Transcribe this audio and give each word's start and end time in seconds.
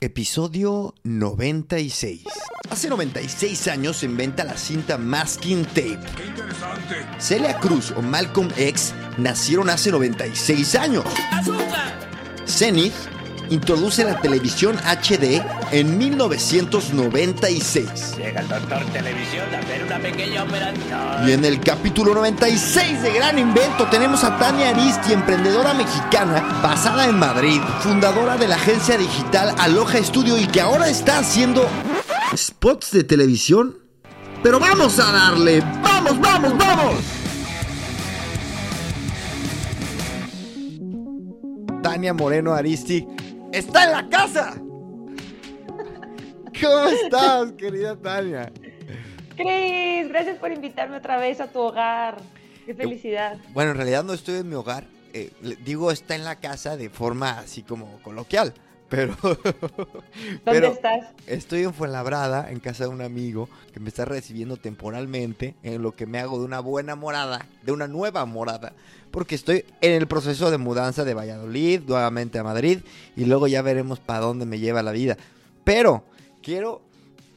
Episodio 0.00 0.92
96. 1.04 2.24
Hace 2.68 2.88
96 2.88 3.68
años 3.68 3.98
se 3.98 4.06
inventa 4.06 4.42
la 4.42 4.56
cinta 4.56 4.98
masking 4.98 5.64
tape. 5.66 6.00
¡Qué 6.16 6.26
interesante! 6.26 7.06
Celia 7.18 7.56
Cruz 7.60 7.92
o 7.92 8.02
Malcolm 8.02 8.48
X 8.56 8.92
nacieron 9.18 9.70
hace 9.70 9.92
96 9.92 10.74
años. 10.74 11.04
Zenith 12.44 12.92
introduce 13.52 14.02
la 14.02 14.18
televisión 14.18 14.78
HD 14.78 15.42
en 15.72 15.98
1996. 15.98 18.16
Llega 18.16 18.40
el 18.40 18.48
doctor 18.48 18.82
televisión 18.86 19.54
a 19.54 19.58
hacer 19.58 19.84
una 19.84 19.98
pequeña 19.98 20.44
operación. 20.44 21.28
Y 21.28 21.32
en 21.32 21.44
el 21.44 21.60
capítulo 21.60 22.14
96 22.14 23.02
de 23.02 23.12
Gran 23.12 23.38
Invento 23.38 23.86
tenemos 23.88 24.24
a 24.24 24.38
Tania 24.38 24.70
Aristi, 24.70 25.12
emprendedora 25.12 25.74
mexicana 25.74 26.60
basada 26.62 27.06
en 27.06 27.18
Madrid, 27.18 27.60
fundadora 27.80 28.38
de 28.38 28.48
la 28.48 28.56
agencia 28.56 28.96
digital 28.96 29.54
Aloha 29.58 30.02
Studio 30.02 30.38
y 30.38 30.46
que 30.46 30.62
ahora 30.62 30.88
está 30.88 31.18
haciendo 31.18 31.68
spots 32.34 32.92
de 32.92 33.04
televisión. 33.04 33.76
Pero 34.42 34.58
vamos 34.58 34.98
a 34.98 35.12
darle, 35.12 35.60
vamos, 35.82 36.18
vamos, 36.18 36.56
vamos. 36.56 36.94
Tania 41.82 42.14
Moreno 42.14 42.54
Aristi 42.54 43.06
está 43.52 43.84
en 43.84 43.92
la 43.92 44.08
casa. 44.08 44.54
¿Cómo 46.60 46.86
estás, 46.88 47.52
querida 47.52 47.96
Tania? 47.96 48.52
Cris, 49.36 50.08
gracias 50.08 50.38
por 50.38 50.52
invitarme 50.52 50.96
otra 50.96 51.16
vez 51.18 51.40
a 51.40 51.46
tu 51.46 51.60
hogar. 51.60 52.18
Qué 52.66 52.74
felicidad. 52.74 53.38
Bueno, 53.52 53.72
en 53.72 53.76
realidad 53.76 54.04
no 54.04 54.12
estoy 54.12 54.36
en 54.36 54.48
mi 54.48 54.54
hogar. 54.54 54.84
eh, 55.14 55.30
digo, 55.64 55.90
está 55.90 56.14
en 56.14 56.24
la 56.24 56.36
casa 56.36 56.76
de 56.76 56.88
forma 56.90 57.38
así 57.40 57.62
como 57.62 58.00
coloquial. 58.02 58.54
Pero. 58.88 59.16
¿Dónde 59.22 60.40
pero 60.44 60.66
estás? 60.68 61.06
Estoy 61.26 61.62
en 61.62 61.72
Fuenlabrada, 61.72 62.50
en 62.50 62.60
casa 62.60 62.84
de 62.84 62.90
un 62.90 63.00
amigo 63.00 63.48
que 63.72 63.80
me 63.80 63.88
está 63.88 64.04
recibiendo 64.04 64.58
temporalmente, 64.58 65.54
en 65.62 65.80
lo 65.80 65.92
que 65.92 66.04
me 66.04 66.18
hago 66.18 66.38
de 66.38 66.44
una 66.44 66.60
buena 66.60 66.94
morada, 66.94 67.46
de 67.62 67.72
una 67.72 67.88
nueva 67.88 68.26
morada, 68.26 68.74
porque 69.12 69.36
estoy 69.36 69.64
en 69.80 69.92
el 69.92 70.08
proceso 70.08 70.50
de 70.50 70.58
mudanza 70.58 71.04
de 71.04 71.14
Valladolid, 71.14 71.82
nuevamente 71.86 72.40
a 72.40 72.42
Madrid, 72.42 72.80
y 73.14 73.26
luego 73.26 73.46
ya 73.46 73.62
veremos 73.62 74.00
para 74.00 74.20
dónde 74.20 74.46
me 74.46 74.58
lleva 74.58 74.82
la 74.82 74.90
vida. 74.90 75.16
Pero 75.62 76.02
quiero 76.42 76.82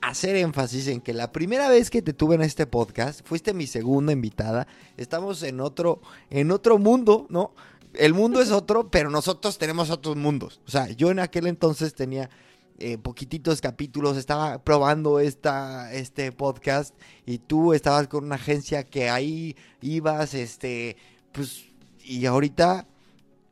hacer 0.02 0.36
énfasis 0.36 0.88
en 0.88 1.02
que 1.02 1.14
la 1.14 1.32
primera 1.32 1.68
vez 1.70 1.90
que 1.90 2.02
te 2.02 2.14
tuve 2.14 2.36
en 2.36 2.42
este 2.42 2.66
podcast, 2.66 3.22
fuiste 3.26 3.54
mi 3.54 3.68
segunda 3.68 4.14
invitada, 4.14 4.68
estamos 4.98 5.44
en 5.44 5.60
otro, 5.60 6.02
en 6.30 6.52
otro 6.52 6.78
mundo, 6.78 7.28
¿no? 7.30 7.54
El 7.94 8.14
mundo 8.14 8.42
es 8.42 8.52
otro, 8.52 8.88
pero 8.92 9.10
nosotros 9.10 9.58
tenemos 9.58 9.90
otros 9.90 10.16
mundos. 10.16 10.62
O 10.68 10.72
sea, 10.72 10.90
yo 10.90 11.12
en 11.12 11.20
aquel 11.20 11.48
entonces 11.48 11.94
tenía 11.94 12.30
eh, 12.78 12.98
poquititos 12.98 13.62
capítulos, 13.62 14.18
estaba 14.18 14.64
probando 14.64 15.20
esta, 15.20 15.94
este 15.94 16.32
podcast 16.32 16.94
y 17.26 17.38
tú 17.38 17.74
estabas 17.74 18.08
con 18.08 18.26
una 18.26 18.36
agencia 18.36 18.84
que 18.84 19.10
ahí 19.10 19.56
ibas, 19.82 20.34
este, 20.34 20.98
pues, 21.36 21.66
y 22.04 22.26
ahorita 22.26 22.86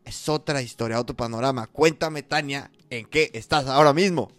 es 0.06 0.30
otra 0.30 0.62
historia, 0.62 1.00
otro 1.00 1.16
panorama. 1.16 1.68
Cuéntame, 1.68 2.24
Tania, 2.24 2.72
¿en 2.90 3.06
qué 3.06 3.30
estás 3.34 3.68
ahora 3.68 3.94
mismo? 3.94 4.32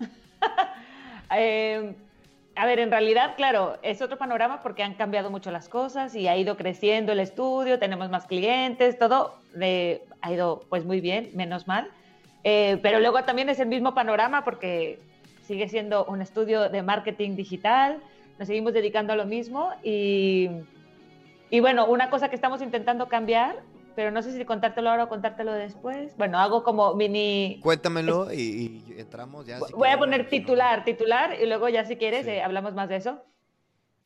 Eh, 1.36 1.94
a 2.56 2.64
ver, 2.64 2.78
en 2.78 2.90
realidad, 2.90 3.34
claro, 3.36 3.78
es 3.82 4.00
otro 4.00 4.16
panorama 4.16 4.62
porque 4.62 4.82
han 4.82 4.94
cambiado 4.94 5.30
mucho 5.30 5.50
las 5.50 5.68
cosas 5.68 6.14
y 6.14 6.26
ha 6.26 6.38
ido 6.38 6.56
creciendo 6.56 7.12
el 7.12 7.20
estudio, 7.20 7.78
tenemos 7.78 8.08
más 8.08 8.24
clientes, 8.24 8.98
todo 8.98 9.34
eh, 9.60 10.02
ha 10.22 10.32
ido 10.32 10.64
pues 10.70 10.86
muy 10.86 11.02
bien, 11.02 11.30
menos 11.34 11.68
mal. 11.68 11.90
Eh, 12.44 12.78
pero 12.82 12.98
luego 12.98 13.22
también 13.24 13.50
es 13.50 13.60
el 13.60 13.68
mismo 13.68 13.92
panorama 13.94 14.42
porque 14.42 14.98
sigue 15.42 15.68
siendo 15.68 16.06
un 16.06 16.22
estudio 16.22 16.70
de 16.70 16.82
marketing 16.82 17.36
digital, 17.36 17.98
nos 18.38 18.48
seguimos 18.48 18.72
dedicando 18.72 19.12
a 19.12 19.16
lo 19.16 19.26
mismo 19.26 19.70
y, 19.84 20.48
y 21.50 21.60
bueno, 21.60 21.86
una 21.86 22.10
cosa 22.10 22.28
que 22.28 22.34
estamos 22.36 22.60
intentando 22.62 23.08
cambiar, 23.08 23.56
pero 23.96 24.10
no 24.10 24.22
sé 24.22 24.32
si 24.36 24.44
contártelo 24.44 24.90
ahora 24.90 25.04
o 25.04 25.08
contártelo 25.08 25.52
después. 25.52 26.16
Bueno, 26.16 26.38
hago 26.38 26.62
como 26.62 26.94
mini 26.94 27.58
Cuéntamelo 27.62 28.32
y, 28.32 28.84
y 28.88 29.00
entramos 29.00 29.44
ya. 29.46 29.58
si 29.60 29.72
Voy 29.72 29.88
a 29.88 29.98
poner 29.98 30.20
si 30.20 30.24
no- 30.24 30.30
titular, 30.30 30.84
titular, 30.84 31.36
y 31.40 31.46
luego 31.46 31.68
ya 31.68 31.84
si 31.84 31.96
quieres 31.96 32.24
Sí. 32.24 32.30
eh, 32.32 32.42
hablamos 32.42 32.74
más 32.74 32.88
de 32.88 32.96
eso. 32.96 33.22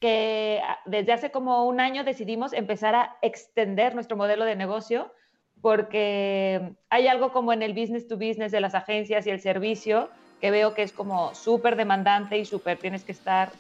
Que 0.01 0.61
ah, 0.67 0.79
desde 0.87 1.13
hace 1.13 1.31
como 1.31 1.67
un 1.67 1.79
año 1.81 2.05
decidimos 2.05 2.53
empezar 2.53 2.95
a 2.95 3.17
extender 3.23 3.95
nuestro 3.95 4.17
modelo 4.17 4.45
de 4.45 4.57
negocio 4.57 5.13
porque 5.61 6.73
hay 6.91 7.07
algo 7.07 7.31
como 7.33 7.53
en 7.53 7.63
el 7.63 7.73
business 7.73 8.09
to 8.09 8.17
business 8.17 8.51
de 8.51 8.61
las 8.61 8.75
agencias 8.75 9.27
y 9.27 9.31
el 9.31 9.39
servicio 9.41 10.09
que 10.41 10.51
veo 10.51 10.75
que 10.75 10.83
es 10.83 10.93
como 10.93 11.35
súper 11.37 11.77
demandante 11.77 12.37
y 12.37 12.45
súper 12.45 12.79
tienes 12.79 13.05
que 13.05 13.13
estar 13.13 13.53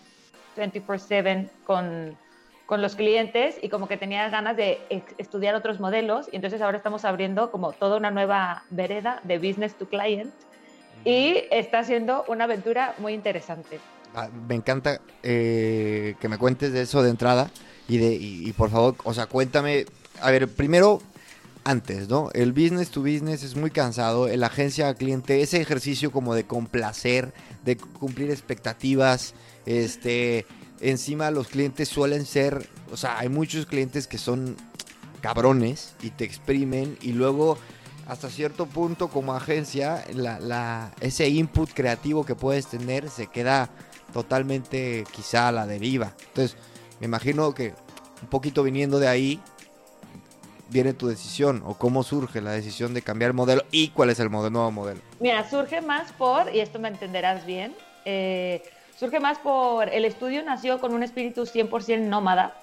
24/7 0.56 1.48
con, 1.64 2.16
con 2.66 2.80
los 2.82 2.96
clientes 2.96 3.56
y 3.60 3.68
como 3.68 3.88
que 3.88 3.96
tenía 3.96 4.28
ganas 4.28 4.56
de 4.56 4.80
estudiar 5.18 5.54
otros 5.54 5.80
modelos. 5.80 6.28
Y 6.32 6.36
entonces 6.36 6.60
ahora 6.60 6.76
estamos 6.76 7.04
abriendo 7.04 7.50
como 7.50 7.72
toda 7.72 7.96
una 7.96 8.10
nueva 8.10 8.64
vereda 8.70 9.20
de 9.24 9.38
business 9.38 9.74
to 9.74 9.88
client. 9.88 10.32
Y 11.04 11.44
está 11.50 11.82
siendo 11.82 12.24
una 12.28 12.44
aventura 12.44 12.94
muy 12.98 13.12
interesante. 13.12 13.80
Ah, 14.14 14.28
me 14.48 14.54
encanta 14.54 15.00
eh, 15.22 16.14
que 16.20 16.28
me 16.28 16.38
cuentes 16.38 16.72
de 16.72 16.82
eso 16.82 17.02
de 17.02 17.10
entrada. 17.10 17.50
Y, 17.88 17.98
de, 17.98 18.14
y, 18.14 18.48
y 18.48 18.52
por 18.52 18.70
favor, 18.70 18.94
o 19.04 19.12
sea, 19.12 19.26
cuéntame, 19.26 19.84
a 20.20 20.30
ver, 20.30 20.48
primero, 20.48 21.02
antes, 21.64 22.08
¿no? 22.08 22.30
El 22.32 22.52
business 22.52 22.90
to 22.90 23.00
business 23.00 23.42
es 23.42 23.56
muy 23.56 23.70
cansado, 23.70 24.28
el 24.28 24.42
agencia 24.44 24.92
cliente, 24.94 25.42
ese 25.42 25.60
ejercicio 25.60 26.10
como 26.10 26.34
de 26.34 26.44
complacer, 26.44 27.32
de 27.64 27.76
cumplir 27.76 28.30
expectativas, 28.30 29.34
este, 29.66 30.46
encima 30.82 31.30
los 31.30 31.48
clientes 31.48 31.88
suelen 31.88 32.26
ser, 32.26 32.68
o 32.92 32.96
sea, 32.96 33.18
hay 33.18 33.28
muchos 33.28 33.66
clientes 33.66 34.06
que 34.06 34.18
son 34.18 34.56
cabrones 35.20 35.94
y 36.02 36.10
te 36.10 36.24
exprimen 36.24 36.98
y 37.00 37.12
luego 37.12 37.56
hasta 38.08 38.28
cierto 38.28 38.66
punto 38.66 39.08
como 39.08 39.34
agencia 39.34 40.04
la, 40.12 40.40
la- 40.40 40.90
ese 41.00 41.28
input 41.28 41.70
creativo 41.72 42.26
que 42.26 42.34
puedes 42.34 42.66
tener 42.66 43.08
se 43.08 43.28
queda 43.28 43.70
totalmente 44.12 45.04
quizá 45.12 45.48
a 45.48 45.52
la 45.52 45.66
deriva. 45.66 46.12
Entonces, 46.28 46.56
me 47.00 47.06
imagino 47.06 47.54
que 47.54 47.74
un 48.20 48.28
poquito 48.28 48.62
viniendo 48.64 48.98
de 48.98 49.08
ahí 49.08 49.40
viene 50.68 50.94
tu 50.94 51.06
decisión 51.06 51.62
o 51.64 51.74
cómo 51.74 52.02
surge 52.02 52.40
la 52.40 52.50
decisión 52.52 52.92
de 52.94 53.02
cambiar 53.02 53.30
el 53.30 53.34
modelo 53.36 53.62
y 53.70 53.88
cuál 53.88 54.10
es 54.10 54.18
el 54.20 54.30
modelo, 54.30 54.50
nuevo 54.50 54.70
modelo. 54.72 55.00
Mira, 55.20 55.48
surge 55.48 55.80
más 55.80 56.12
por, 56.12 56.52
y 56.54 56.60
esto 56.60 56.78
me 56.78 56.88
entenderás 56.88 57.46
bien, 57.46 57.74
eh, 58.04 58.62
surge 59.02 59.18
más 59.18 59.36
por, 59.38 59.88
el 59.88 60.04
estudio 60.04 60.44
nació 60.44 60.78
con 60.80 60.94
un 60.94 61.02
espíritu 61.02 61.42
100% 61.42 62.02
nómada. 62.02 62.54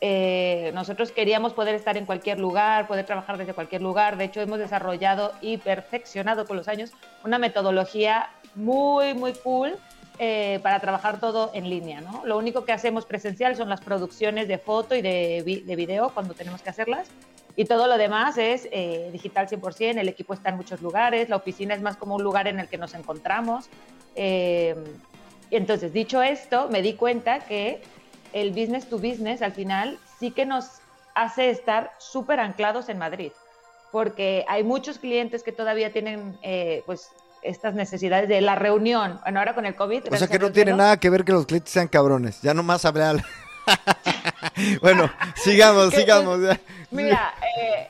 Eh, 0.00 0.70
nosotros 0.72 1.12
queríamos 1.12 1.52
poder 1.52 1.74
estar 1.74 1.98
en 1.98 2.06
cualquier 2.06 2.40
lugar, 2.40 2.86
poder 2.86 3.04
trabajar 3.04 3.36
desde 3.36 3.52
cualquier 3.52 3.82
lugar. 3.82 4.16
De 4.16 4.24
hecho, 4.24 4.40
hemos 4.40 4.58
desarrollado 4.58 5.32
y 5.42 5.58
perfeccionado 5.58 6.46
con 6.46 6.56
los 6.56 6.68
años 6.68 6.92
una 7.22 7.38
metodología 7.38 8.30
muy, 8.54 9.12
muy 9.12 9.34
cool 9.34 9.76
eh, 10.18 10.58
para 10.62 10.80
trabajar 10.80 11.20
todo 11.20 11.50
en 11.52 11.68
línea. 11.68 12.00
¿no? 12.00 12.22
Lo 12.24 12.38
único 12.38 12.64
que 12.64 12.72
hacemos 12.72 13.04
presencial 13.04 13.54
son 13.54 13.68
las 13.68 13.82
producciones 13.82 14.48
de 14.48 14.56
foto 14.56 14.94
y 14.94 15.02
de, 15.02 15.42
vi- 15.44 15.60
de 15.60 15.76
video 15.76 16.08
cuando 16.14 16.32
tenemos 16.32 16.62
que 16.62 16.70
hacerlas. 16.70 17.08
Y 17.56 17.66
todo 17.66 17.86
lo 17.88 17.98
demás 17.98 18.38
es 18.38 18.66
eh, 18.72 19.10
digital 19.12 19.46
100%, 19.48 19.98
el 19.98 20.08
equipo 20.08 20.32
está 20.32 20.48
en 20.48 20.56
muchos 20.56 20.80
lugares, 20.80 21.28
la 21.28 21.36
oficina 21.36 21.74
es 21.74 21.82
más 21.82 21.98
como 21.98 22.14
un 22.16 22.22
lugar 22.22 22.48
en 22.48 22.58
el 22.58 22.68
que 22.68 22.78
nos 22.78 22.94
encontramos. 22.94 23.68
Eh, 24.16 24.74
entonces, 25.56 25.92
dicho 25.92 26.22
esto, 26.22 26.68
me 26.70 26.82
di 26.82 26.94
cuenta 26.94 27.40
que 27.40 27.82
el 28.32 28.50
business 28.50 28.88
to 28.88 28.98
business 28.98 29.42
al 29.42 29.52
final 29.52 29.98
sí 30.18 30.30
que 30.30 30.46
nos 30.46 30.66
hace 31.14 31.50
estar 31.50 31.92
súper 31.98 32.40
anclados 32.40 32.88
en 32.88 32.98
Madrid, 32.98 33.32
porque 33.90 34.44
hay 34.48 34.64
muchos 34.64 34.98
clientes 34.98 35.42
que 35.42 35.52
todavía 35.52 35.92
tienen 35.92 36.38
eh, 36.42 36.82
pues 36.86 37.10
estas 37.42 37.74
necesidades 37.74 38.28
de 38.28 38.40
la 38.40 38.54
reunión. 38.54 39.20
Bueno, 39.22 39.40
ahora 39.40 39.54
con 39.54 39.66
el 39.66 39.74
COVID. 39.74 40.12
O 40.12 40.16
sea 40.16 40.28
que 40.28 40.38
no 40.38 40.52
tiene 40.52 40.72
nada 40.72 40.96
que 40.98 41.10
ver 41.10 41.24
que 41.24 41.32
los 41.32 41.46
clientes 41.46 41.72
sean 41.72 41.88
cabrones. 41.88 42.40
Ya 42.40 42.54
nomás 42.54 42.84
hablé 42.84 43.02
al... 43.02 43.24
bueno, 44.80 45.10
sigamos, 45.36 45.92
sigamos. 45.92 46.40
ya. 46.40 46.58
Mira, 46.90 47.34
eh, 47.58 47.88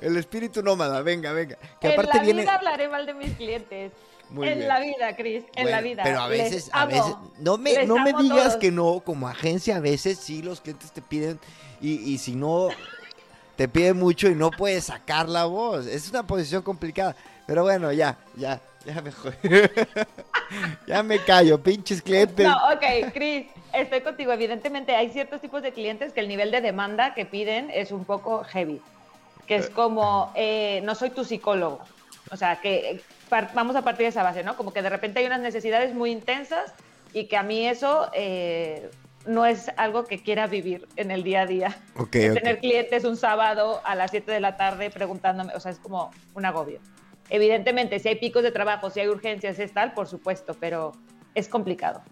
El 0.00 0.16
espíritu 0.16 0.62
nómada, 0.62 1.02
venga, 1.02 1.32
venga. 1.32 1.56
Que 1.80 1.88
en 1.88 1.92
aparte 1.94 2.18
la 2.18 2.22
viene... 2.22 2.42
vida 2.42 2.54
hablaré 2.54 2.88
mal 2.88 3.04
de 3.04 3.14
mis 3.14 3.32
clientes. 3.32 3.92
Muy 4.30 4.48
en 4.48 4.56
bien. 4.58 4.68
la 4.68 4.80
vida, 4.80 5.16
Cris, 5.16 5.44
en 5.56 5.70
la 5.70 5.80
vida. 5.80 6.02
Pero 6.02 6.20
a 6.22 6.28
Les 6.28 6.50
veces, 6.50 6.70
a 6.72 6.82
amo. 6.82 6.90
veces, 6.92 7.14
no 7.38 7.56
me, 7.58 7.72
Les 7.72 7.88
no 7.88 7.96
me 7.98 8.12
digas 8.12 8.44
todos. 8.44 8.56
que 8.56 8.70
no, 8.70 9.00
como 9.04 9.26
agencia 9.28 9.76
a 9.76 9.80
veces 9.80 10.18
sí 10.18 10.42
los 10.42 10.60
clientes 10.60 10.92
te 10.92 11.00
piden 11.02 11.38
y, 11.80 11.94
y 12.12 12.18
si 12.18 12.34
no, 12.34 12.68
te 13.56 13.68
piden 13.68 13.98
mucho 13.98 14.28
y 14.28 14.34
no 14.34 14.50
puedes 14.50 14.84
sacar 14.84 15.28
la 15.28 15.46
voz. 15.46 15.86
Es 15.86 16.10
una 16.10 16.26
posición 16.26 16.62
complicada. 16.62 17.16
Pero 17.46 17.62
bueno, 17.62 17.90
ya, 17.92 18.18
ya, 18.36 18.60
ya 18.84 19.00
me 19.00 19.10
ya 20.86 21.02
me 21.02 21.18
callo, 21.24 21.62
pinches 21.62 22.02
clientes. 22.02 22.46
No, 22.46 22.56
ok, 22.74 23.12
Cris, 23.12 23.46
estoy 23.72 24.00
contigo. 24.02 24.32
Evidentemente 24.32 24.94
hay 24.94 25.10
ciertos 25.10 25.40
tipos 25.40 25.62
de 25.62 25.72
clientes 25.72 26.12
que 26.12 26.20
el 26.20 26.28
nivel 26.28 26.50
de 26.50 26.60
demanda 26.60 27.14
que 27.14 27.24
piden 27.24 27.70
es 27.70 27.90
un 27.92 28.04
poco 28.04 28.44
heavy. 28.44 28.80
Que 29.46 29.56
es 29.56 29.70
como, 29.70 30.30
eh, 30.34 30.82
no 30.84 30.94
soy 30.94 31.10
tu 31.10 31.24
psicólogo. 31.24 31.80
O 32.30 32.36
sea, 32.36 32.60
que 32.60 33.00
vamos 33.54 33.76
a 33.76 33.82
partir 33.82 34.04
de 34.04 34.08
esa 34.10 34.22
base, 34.22 34.42
¿no? 34.42 34.56
Como 34.56 34.72
que 34.72 34.82
de 34.82 34.90
repente 34.90 35.20
hay 35.20 35.26
unas 35.26 35.40
necesidades 35.40 35.94
muy 35.94 36.10
intensas 36.10 36.72
y 37.12 37.24
que 37.26 37.36
a 37.36 37.42
mí 37.42 37.66
eso 37.66 38.10
eh, 38.14 38.90
no 39.26 39.46
es 39.46 39.70
algo 39.76 40.04
que 40.04 40.22
quiera 40.22 40.46
vivir 40.46 40.86
en 40.96 41.10
el 41.10 41.22
día 41.22 41.42
a 41.42 41.46
día. 41.46 41.76
Ok, 41.96 42.14
El 42.16 42.32
ok. 42.32 42.38
Tener 42.38 42.58
clientes 42.58 43.04
un 43.04 43.16
sábado 43.16 43.80
a 43.84 43.94
las 43.94 44.10
7 44.10 44.30
de 44.30 44.40
la 44.40 44.56
tarde 44.56 44.90
preguntándome, 44.90 45.54
o 45.54 45.60
sea, 45.60 45.72
es 45.72 45.78
como 45.78 46.10
un 46.34 46.44
agobio. 46.44 46.80
Evidentemente, 47.30 47.98
si 47.98 48.08
hay 48.08 48.14
picos 48.16 48.42
de 48.42 48.52
trabajo, 48.52 48.90
si 48.90 49.00
hay 49.00 49.08
urgencias, 49.08 49.58
es 49.58 49.72
tal, 49.72 49.92
por 49.92 50.06
supuesto, 50.08 50.54
pero 50.58 50.92
es 51.34 51.48
complicado. 51.48 52.02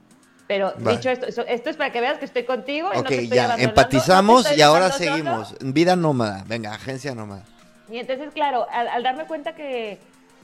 Pero 0.47 0.73
dicho 0.73 1.11
esto, 1.11 1.27
esto 1.27 1.71
es 1.71 1.77
para 1.77 1.91
que 1.91 2.01
veas 2.01 2.19
que 2.19 2.25
estoy 2.25 2.45
contigo 2.45 2.91
y 2.93 2.97
no 2.97 3.01
Ok, 3.01 3.09
te 3.09 3.23
estoy 3.23 3.37
ya, 3.37 3.57
empatizamos 3.57 4.49
no 4.49 4.57
y 4.57 4.63
ahora 4.63 4.91
dejando 4.91 5.05
solo. 5.05 5.45
seguimos. 5.45 5.75
Vida 5.75 5.97
nómada, 5.97 6.45
venga, 6.47 6.73
agencia 6.73 7.15
nómada. 7.17 7.45
Y 7.91 7.99
entonces, 7.99 8.33
claro, 8.33 8.67
al, 8.71 8.87
al 8.87 9.03
darme 9.03 9.27
cuenta 9.27 9.57
que, 9.57 9.99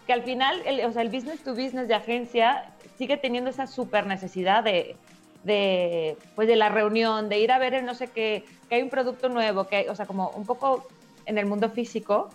que 0.06 0.12
al 0.12 0.22
final, 0.22 0.62
el, 0.66 0.84
o 0.84 0.92
sea, 0.92 1.02
el 1.02 1.08
business 1.08 1.42
to 1.42 1.52
business 1.52 1.88
de 1.88 1.94
agencia 1.94 2.72
sigue 2.98 3.16
teniendo 3.16 3.50
esa 3.50 3.66
super 3.66 4.06
necesidad 4.06 4.62
de, 4.64 4.96
de, 5.44 6.16
pues 6.34 6.48
de 6.48 6.56
la 6.56 6.68
reunión, 6.68 7.28
de 7.28 7.38
ir 7.38 7.52
a 7.52 7.58
ver 7.58 7.74
el 7.74 7.84
no 7.84 7.94
sé 7.94 8.08
qué, 8.08 8.44
que 8.68 8.76
hay 8.76 8.82
un 8.82 8.90
producto 8.90 9.28
nuevo, 9.28 9.66
que 9.68 9.76
hay- 9.76 9.88
o 9.88 9.94
sea, 9.94 10.06
como 10.06 10.30
un 10.30 10.44
poco 10.46 10.88
en 11.26 11.38
el 11.38 11.46
mundo 11.46 11.70
físico, 11.70 12.28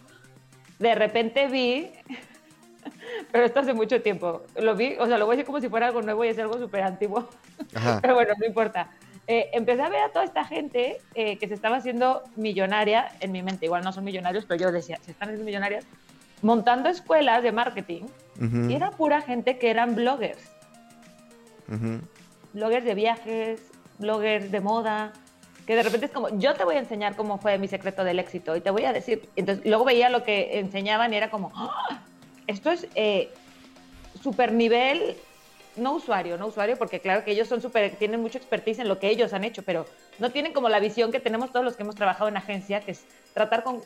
de 0.80 0.96
repente 0.96 1.48
vi, 1.48 1.92
pero 3.32 3.46
esto 3.46 3.60
hace 3.60 3.74
mucho 3.74 4.02
tiempo, 4.02 4.44
lo 4.56 4.76
vi, 4.76 4.96
o 5.00 5.06
sea, 5.08 5.18
lo 5.18 5.26
voy 5.26 5.34
a 5.34 5.38
decir 5.38 5.46
como 5.46 5.60
si 5.60 5.70
fuera 5.70 5.88
algo 5.88 6.02
nuevo 6.02 6.24
y 6.24 6.30
es 6.30 6.40
algo 6.40 6.58
súper 6.58 6.84
antiguo, 6.84 7.30
Ajá. 7.76 8.00
pero 8.02 8.16
bueno, 8.16 8.34
no 8.40 8.46
importa. 8.46 8.92
Eh, 9.30 9.50
empecé 9.52 9.82
a 9.82 9.90
ver 9.90 10.00
a 10.04 10.10
toda 10.10 10.24
esta 10.24 10.46
gente 10.46 11.02
eh, 11.14 11.38
que 11.38 11.50
se 11.50 11.54
estaba 11.54 11.76
haciendo 11.76 12.24
millonaria 12.38 13.12
en 13.20 13.34
mi 13.34 13.44
mente. 13.44 13.66
Igual 13.66 13.84
no 13.84 13.92
son 13.92 14.06
millonarios, 14.06 14.46
pero 14.46 14.62
yo 14.62 14.72
decía, 14.72 14.98
se 15.02 15.12
están 15.12 15.28
haciendo 15.28 15.44
millonarias, 15.44 15.86
montando 16.42 16.90
escuelas 16.90 17.44
de 17.44 17.52
marketing. 17.52 18.04
Y 18.40 18.74
era 18.74 18.92
pura 18.92 19.22
gente 19.22 19.58
que 19.58 19.70
eran 19.70 19.96
bloggers. 19.96 20.52
Bloggers 22.54 22.86
de 22.86 22.96
viajes, 22.96 23.62
bloggers 23.98 24.52
de 24.52 24.62
moda. 24.62 25.14
Que 25.66 25.76
de 25.76 25.84
repente 25.84 26.06
es 26.06 26.12
como, 26.12 26.30
yo 26.38 26.54
te 26.54 26.64
voy 26.64 26.76
a 26.76 26.80
enseñar 26.80 27.16
cómo 27.16 27.40
fue 27.40 27.58
mi 27.58 27.68
secreto 27.68 28.04
del 28.04 28.20
éxito 28.20 28.56
y 28.56 28.62
te 28.62 28.72
voy 28.72 28.86
a 28.86 28.94
decir. 28.94 29.28
Entonces, 29.36 29.66
luego 29.66 29.84
veía 29.84 30.10
lo 30.10 30.24
que 30.24 30.60
enseñaban 30.60 31.14
y 31.14 31.18
era 31.18 31.30
como, 31.30 31.52
¡Ah! 31.56 32.04
esto 32.46 32.72
es 32.72 32.88
eh, 32.96 33.34
super 34.22 34.54
nivel 34.54 35.18
no 35.78 35.94
usuario, 35.94 36.38
no 36.38 36.48
usuario, 36.48 36.78
porque 36.78 37.00
claro 37.00 37.24
que 37.24 37.32
ellos 37.32 37.48
son 37.48 37.62
súper, 37.62 37.96
tienen 37.96 38.22
mucha 38.22 38.38
expertise 38.38 38.80
en 38.80 38.88
lo 38.88 39.00
que 39.00 39.10
ellos 39.10 39.34
han 39.34 39.44
hecho, 39.44 39.64
pero 39.64 39.86
no 40.20 40.32
tienen 40.32 40.54
como 40.54 40.70
la 40.70 40.80
visión 40.80 41.12
que 41.12 41.20
tenemos 41.20 41.52
todos 41.52 41.64
los 41.64 41.76
que 41.76 41.84
hemos 41.84 41.96
trabajado 41.96 42.28
en 42.30 42.38
agencia, 42.38 42.82
que 42.82 42.92
es 42.92 43.06
tratar 43.34 43.64
con 43.64 43.82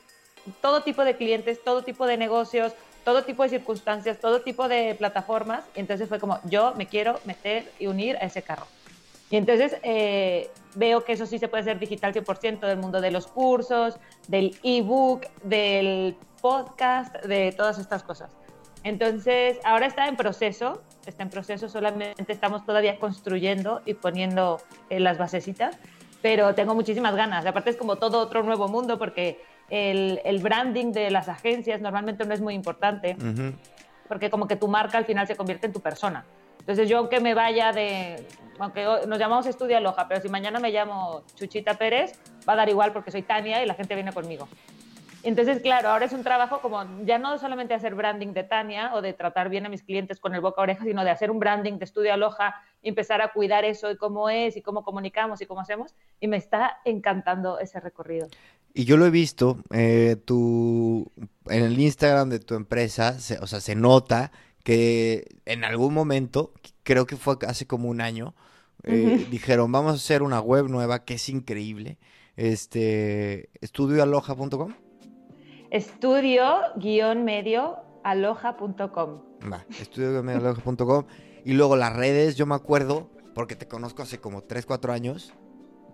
todo 0.61 0.83
tipo 0.83 1.03
de 1.03 1.15
clientes, 1.15 1.63
todo 1.63 1.83
tipo 1.83 2.05
de 2.05 2.17
negocios, 2.17 2.73
todo 3.03 3.23
tipo 3.23 3.43
de 3.43 3.49
circunstancias, 3.49 4.19
todo 4.19 4.41
tipo 4.41 4.67
de 4.67 4.95
plataformas. 4.95 5.63
Y 5.75 5.79
entonces 5.79 6.07
fue 6.07 6.19
como, 6.19 6.39
yo 6.45 6.73
me 6.75 6.87
quiero 6.87 7.19
meter 7.25 7.71
y 7.79 7.87
unir 7.87 8.17
a 8.17 8.21
ese 8.21 8.41
carro. 8.41 8.67
Y 9.29 9.37
entonces 9.37 9.77
eh, 9.83 10.49
veo 10.75 11.03
que 11.05 11.13
eso 11.13 11.25
sí 11.25 11.39
se 11.39 11.47
puede 11.47 11.61
hacer 11.61 11.79
digital 11.79 12.13
100% 12.13 12.59
del 12.59 12.77
mundo 12.77 12.99
de 12.99 13.11
los 13.11 13.27
cursos, 13.27 13.97
del 14.27 14.57
ebook, 14.61 15.25
del 15.43 16.17
podcast, 16.41 17.15
de 17.23 17.53
todas 17.53 17.79
estas 17.79 18.03
cosas. 18.03 18.31
Entonces, 18.83 19.59
ahora 19.63 19.85
está 19.85 20.07
en 20.07 20.17
proceso, 20.17 20.81
está 21.05 21.23
en 21.23 21.29
proceso, 21.29 21.69
solamente 21.69 22.31
estamos 22.33 22.65
todavía 22.65 22.99
construyendo 22.99 23.81
y 23.85 23.93
poniendo 23.93 24.59
eh, 24.89 24.99
las 24.99 25.17
basecitas, 25.17 25.77
pero 26.21 26.53
tengo 26.55 26.75
muchísimas 26.75 27.15
ganas. 27.15 27.45
Aparte 27.45 27.69
es 27.69 27.77
como 27.77 27.97
todo 27.97 28.19
otro 28.19 28.43
nuevo 28.43 28.67
mundo 28.67 28.97
porque 28.97 29.39
el, 29.71 30.21
el 30.25 30.39
branding 30.39 30.91
de 30.91 31.09
las 31.09 31.29
agencias 31.29 31.81
normalmente 31.81 32.25
no 32.25 32.33
es 32.33 32.41
muy 32.41 32.53
importante 32.53 33.15
Ujú. 33.17 33.55
porque 34.07 34.29
como 34.29 34.45
que 34.47 34.57
tu 34.57 34.67
marca 34.67 34.97
al 34.97 35.05
final 35.05 35.25
se 35.25 35.35
convierte 35.35 35.65
en 35.65 35.73
tu 35.73 35.79
persona. 35.79 36.25
Entonces 36.59 36.87
yo 36.89 36.99
aunque 36.99 37.19
me 37.21 37.33
vaya 37.33 37.71
de, 37.71 38.27
aunque 38.59 38.85
nos 39.07 39.17
llamamos 39.17 39.47
Estudia 39.47 39.79
Loja, 39.79 40.07
pero 40.07 40.21
si 40.21 40.29
mañana 40.29 40.59
me 40.59 40.69
llamo 40.71 41.23
Chuchita 41.35 41.73
Pérez, 41.75 42.19
va 42.47 42.53
a 42.53 42.57
dar 42.57 42.69
igual 42.69 42.91
porque 42.91 43.09
soy 43.11 43.23
Tania 43.23 43.63
y 43.63 43.65
la 43.65 43.73
gente 43.73 43.95
viene 43.95 44.11
conmigo. 44.11 44.47
Entonces, 45.23 45.61
claro, 45.61 45.89
ahora 45.89 46.05
es 46.05 46.13
un 46.13 46.23
trabajo 46.23 46.61
como 46.61 46.83
ya 47.05 47.19
no 47.19 47.37
solamente 47.37 47.73
hacer 47.75 47.93
branding 47.93 48.33
de 48.33 48.43
Tania 48.43 48.91
o 48.95 49.01
de 49.01 49.13
tratar 49.13 49.49
bien 49.49 49.65
a 49.65 49.69
mis 49.69 49.83
clientes 49.83 50.19
con 50.19 50.33
el 50.33 50.41
boca 50.41 50.61
a 50.61 50.63
oreja, 50.63 50.83
sino 50.83 51.03
de 51.03 51.11
hacer 51.11 51.29
un 51.29 51.39
branding 51.39 51.73
de 51.77 51.85
Estudio 51.85 52.13
Aloha 52.13 52.55
y 52.81 52.89
empezar 52.89 53.21
a 53.21 53.31
cuidar 53.31 53.63
eso 53.63 53.91
y 53.91 53.97
cómo 53.97 54.29
es 54.29 54.57
y 54.57 54.61
cómo 54.63 54.83
comunicamos 54.83 55.39
y 55.41 55.45
cómo 55.45 55.61
hacemos. 55.61 55.93
Y 56.19 56.27
me 56.27 56.37
está 56.37 56.79
encantando 56.85 57.59
ese 57.59 57.79
recorrido. 57.79 58.27
Y 58.73 58.85
yo 58.85 58.97
lo 58.97 59.05
he 59.05 59.09
visto, 59.11 59.57
eh, 59.71 60.15
tu, 60.25 61.11
en 61.49 61.63
el 61.63 61.79
Instagram 61.79 62.29
de 62.29 62.39
tu 62.39 62.55
empresa, 62.55 63.19
se- 63.19 63.37
o 63.39 63.45
sea, 63.47 63.59
se 63.59 63.75
nota 63.75 64.31
que 64.63 65.27
en 65.45 65.63
algún 65.65 65.93
momento, 65.93 66.51
creo 66.83 67.05
que 67.05 67.17
fue 67.17 67.35
hace 67.47 67.67
como 67.67 67.89
un 67.89 68.01
año, 68.01 68.33
eh, 68.83 69.27
dijeron, 69.29 69.71
vamos 69.71 69.91
a 69.91 69.95
hacer 69.95 70.23
una 70.23 70.39
web 70.39 70.67
nueva 70.67 71.03
que 71.05 71.15
es 71.15 71.29
increíble, 71.29 71.97
este, 72.37 73.49
estudioaloja.com. 73.61 74.73
Estudio-medio 75.71 77.77
aloha.com. 78.03 79.21
Va, 79.49 79.65
estudioaloja.com. 79.79 81.05
Y 81.45 81.53
luego 81.53 81.77
las 81.77 81.95
redes, 81.95 82.35
yo 82.35 82.45
me 82.45 82.55
acuerdo, 82.55 83.09
porque 83.33 83.55
te 83.55 83.69
conozco 83.69 84.03
hace 84.03 84.19
como 84.19 84.43
3, 84.43 84.65
4 84.65 84.91
años, 84.91 85.33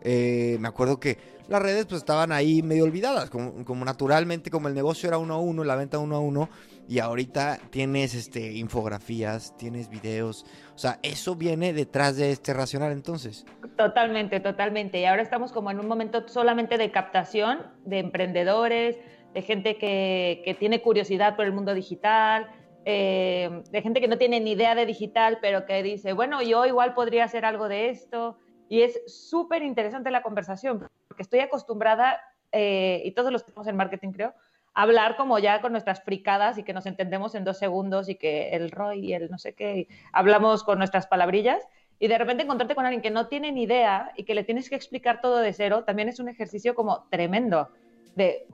eh, 0.01 0.57
me 0.59 0.67
acuerdo 0.67 0.99
que 0.99 1.19
las 1.47 1.61
redes 1.61 1.85
pues 1.85 1.99
estaban 1.99 2.31
ahí 2.31 2.63
medio 2.63 2.85
olvidadas, 2.85 3.29
como, 3.29 3.63
como 3.65 3.85
naturalmente, 3.85 4.49
como 4.49 4.67
el 4.67 4.73
negocio 4.73 5.07
era 5.07 5.19
uno 5.19 5.35
a 5.35 5.39
uno, 5.39 5.63
la 5.63 5.75
venta 5.75 5.99
uno 5.99 6.15
a 6.15 6.19
uno, 6.19 6.49
y 6.87 6.97
ahorita 6.97 7.59
tienes 7.69 8.15
este 8.15 8.53
infografías, 8.53 9.55
tienes 9.57 9.89
videos, 9.89 10.45
o 10.73 10.77
sea, 10.77 10.99
eso 11.03 11.35
viene 11.35 11.73
detrás 11.73 12.17
de 12.17 12.31
este 12.31 12.53
racional 12.53 12.91
entonces. 12.91 13.45
Totalmente, 13.75 14.39
totalmente. 14.39 14.99
Y 14.99 15.05
ahora 15.05 15.21
estamos 15.21 15.51
como 15.51 15.69
en 15.69 15.79
un 15.79 15.87
momento 15.87 16.27
solamente 16.27 16.77
de 16.77 16.91
captación 16.91 17.59
de 17.85 17.99
emprendedores, 17.99 18.97
de 19.33 19.41
gente 19.41 19.77
que, 19.77 20.41
que 20.45 20.53
tiene 20.53 20.81
curiosidad 20.81 21.35
por 21.35 21.45
el 21.45 21.53
mundo 21.53 21.73
digital, 21.73 22.47
eh, 22.89 23.63
de 23.69 23.81
gente 23.81 23.99
que 23.99 24.07
no 24.07 24.17
tiene 24.17 24.39
ni 24.39 24.51
idea 24.51 24.73
de 24.73 24.85
digital, 24.85 25.39
pero 25.41 25.65
que 25.65 25.83
dice, 25.83 26.13
bueno, 26.13 26.41
yo 26.41 26.65
igual 26.65 26.93
podría 26.93 27.25
hacer 27.25 27.43
algo 27.43 27.67
de 27.67 27.89
esto. 27.89 28.37
Y 28.69 28.81
es 28.81 29.01
súper 29.07 29.61
interesante 29.61 30.09
la 30.09 30.23
conversación, 30.23 30.87
porque 31.09 31.21
estoy 31.21 31.41
acostumbrada, 31.41 32.21
eh, 32.53 33.01
y 33.03 33.11
todos 33.11 33.29
los 33.33 33.43
que 33.43 33.51
estamos 33.51 33.67
en 33.67 33.75
marketing 33.75 34.13
creo, 34.13 34.33
a 34.73 34.83
hablar 34.83 35.17
como 35.17 35.37
ya 35.37 35.59
con 35.59 35.73
nuestras 35.73 36.01
fricadas 36.01 36.57
y 36.57 36.63
que 36.63 36.71
nos 36.71 36.85
entendemos 36.85 37.35
en 37.35 37.43
dos 37.43 37.57
segundos 37.57 38.07
y 38.07 38.15
que 38.15 38.51
el 38.51 38.71
ROI 38.71 38.99
y 38.99 39.13
el 39.13 39.29
no 39.29 39.37
sé 39.37 39.53
qué, 39.53 39.89
hablamos 40.13 40.63
con 40.63 40.77
nuestras 40.77 41.07
palabrillas. 41.07 41.67
Y 41.99 42.07
de 42.07 42.17
repente 42.17 42.43
encontrarte 42.43 42.75
con 42.75 42.85
alguien 42.85 43.01
que 43.01 43.11
no 43.11 43.27
tiene 43.27 43.51
ni 43.51 43.63
idea 43.63 44.13
y 44.15 44.23
que 44.23 44.33
le 44.33 44.45
tienes 44.45 44.69
que 44.69 44.77
explicar 44.77 45.19
todo 45.19 45.39
de 45.39 45.51
cero, 45.51 45.83
también 45.83 46.07
es 46.07 46.21
un 46.21 46.29
ejercicio 46.29 46.73
como 46.73 47.05
tremendo 47.09 47.67
de 48.15 48.47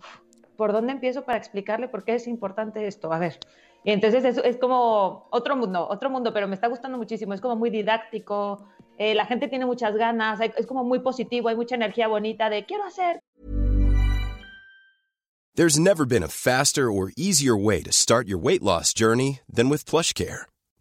por 0.57 0.71
dónde 0.73 0.91
empiezo 0.91 1.23
para 1.23 1.37
explicarle 1.37 1.87
por 1.87 2.03
qué 2.03 2.15
es 2.15 2.27
importante 2.27 2.87
esto. 2.87 3.11
A 3.11 3.19
ver. 3.19 3.39
Y 3.83 3.91
entonces 3.91 4.23
es, 4.37 4.57
como 4.57 5.27
otro 5.31 5.55
mundo, 5.55 5.87
otro 5.89 6.09
mundo, 6.09 6.33
pero 6.33 6.47
me 6.47 6.55
está 6.55 6.67
gustando 6.67 6.97
muchísimo. 6.97 7.33
Es 7.33 7.41
como 7.41 7.55
muy 7.55 7.69
didáctico, 7.69 8.65
eh, 8.97 9.13
la 9.13 9.25
gente 9.25 9.47
tiene 9.47 9.65
muchas 9.65 9.95
ganas, 9.95 10.39
hay- 10.39 10.53
es 10.55 10.65
como 10.65 10.83
muy 10.83 10.99
positivo, 10.99 11.49
hay 11.49 11.55
mucha 11.55 11.75
energía 11.75 12.07
bonita 12.07 12.49
de 12.49 12.65
quiero 12.65 12.85
hacer, 12.85 13.19
There's 15.55 15.77
never 15.77 16.03
been 16.03 16.23
a 16.23 16.29
faster 16.29 16.89
or 16.89 17.11
easier 17.15 17.55
way 17.55 17.83
to 17.83 17.91
start 17.91 18.27
your 18.27 18.39
weight 18.39 18.63
loss 18.63 18.91
journey 18.91 19.41
than 19.47 19.69
with 19.69 19.85
PlushCare. 19.85 20.47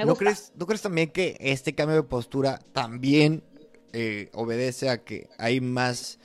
Me 0.00 0.06
¿No 0.06 0.16
crees, 0.16 0.52
¿No 0.56 0.66
crees 0.66 0.82
también 0.82 1.10
que 1.10 1.36
este 1.40 1.74
cambio 1.74 1.96
de 1.96 2.02
postura 2.02 2.58
también 2.72 3.42
eh, 3.92 4.30
obedece 4.32 4.88
a 4.88 5.04
que 5.04 5.28
hay 5.38 5.60
más, 5.60 6.18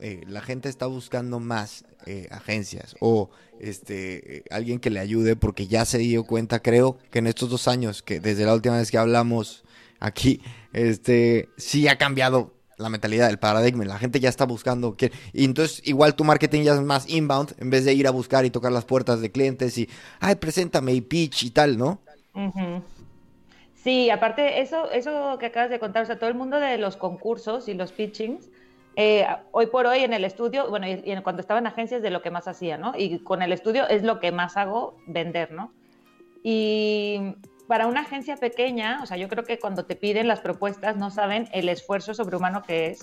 eh, 0.00 0.22
la 0.26 0.42
gente 0.42 0.68
está 0.68 0.86
buscando 0.86 1.40
más 1.40 1.84
eh, 2.06 2.28
agencias 2.30 2.96
o 3.00 3.30
este 3.60 4.38
eh, 4.38 4.44
alguien 4.50 4.80
que 4.80 4.90
le 4.90 4.98
ayude 4.98 5.36
porque 5.36 5.66
ya 5.66 5.84
se 5.84 5.98
dio 5.98 6.24
cuenta, 6.24 6.60
creo 6.60 6.98
que 7.10 7.20
en 7.20 7.26
estos 7.26 7.48
dos 7.48 7.68
años, 7.68 8.02
que 8.02 8.20
desde 8.20 8.44
la 8.44 8.54
última 8.54 8.76
vez 8.76 8.90
que 8.90 8.98
hablamos 8.98 9.64
aquí, 10.00 10.42
este 10.72 11.48
sí 11.56 11.86
ha 11.88 11.96
cambiado 11.96 12.52
la 12.76 12.88
mentalidad, 12.88 13.30
el 13.30 13.38
paradigma, 13.38 13.84
la 13.84 13.98
gente 13.98 14.18
ya 14.18 14.28
está 14.28 14.44
buscando 14.44 14.96
que 14.96 15.12
y 15.32 15.44
entonces 15.44 15.80
igual 15.84 16.16
tu 16.16 16.24
marketing 16.24 16.62
ya 16.64 16.74
es 16.74 16.80
más 16.80 17.08
inbound 17.08 17.54
en 17.58 17.70
vez 17.70 17.84
de 17.84 17.94
ir 17.94 18.08
a 18.08 18.10
buscar 18.10 18.44
y 18.44 18.50
tocar 18.50 18.72
las 18.72 18.84
puertas 18.84 19.20
de 19.20 19.30
clientes 19.30 19.78
y 19.78 19.88
ay, 20.20 20.34
preséntame 20.34 20.92
y 20.92 21.00
pitch 21.00 21.44
y 21.44 21.50
tal, 21.50 21.78
¿no? 21.78 22.02
Ujú. 22.34 22.82
Sí, 23.82 24.10
aparte, 24.10 24.60
eso, 24.60 24.92
eso 24.92 25.38
que 25.38 25.46
acabas 25.46 25.68
de 25.68 25.80
contar, 25.80 26.04
o 26.04 26.06
sea, 26.06 26.16
todo 26.16 26.30
el 26.30 26.36
mundo 26.36 26.60
de 26.60 26.78
los 26.78 26.96
concursos 26.96 27.66
y 27.66 27.74
los 27.74 27.90
pitchings, 27.90 28.48
eh, 28.94 29.26
hoy 29.50 29.66
por 29.66 29.86
hoy 29.86 30.04
en 30.04 30.12
el 30.12 30.24
estudio, 30.24 30.70
bueno, 30.70 30.86
y, 30.86 31.02
cuando 31.22 31.40
estaba 31.40 31.58
en 31.58 31.66
agencias 31.66 32.00
de 32.00 32.10
lo 32.10 32.22
que 32.22 32.30
más 32.30 32.46
hacía, 32.46 32.78
¿no? 32.78 32.92
Y 32.96 33.18
con 33.20 33.42
el 33.42 33.52
estudio 33.52 33.88
es 33.88 34.04
lo 34.04 34.20
que 34.20 34.30
más 34.30 34.56
hago, 34.56 34.96
vender, 35.08 35.50
¿no? 35.50 35.72
Y 36.44 37.34
para 37.66 37.88
una 37.88 38.02
agencia 38.02 38.36
pequeña, 38.36 39.00
o 39.02 39.06
sea, 39.06 39.16
yo 39.16 39.28
creo 39.28 39.44
que 39.44 39.58
cuando 39.58 39.84
te 39.84 39.96
piden 39.96 40.28
las 40.28 40.40
propuestas 40.40 40.96
no 40.96 41.10
saben 41.10 41.48
el 41.52 41.68
esfuerzo 41.68 42.14
sobrehumano 42.14 42.62
que 42.62 42.86
es. 42.86 43.02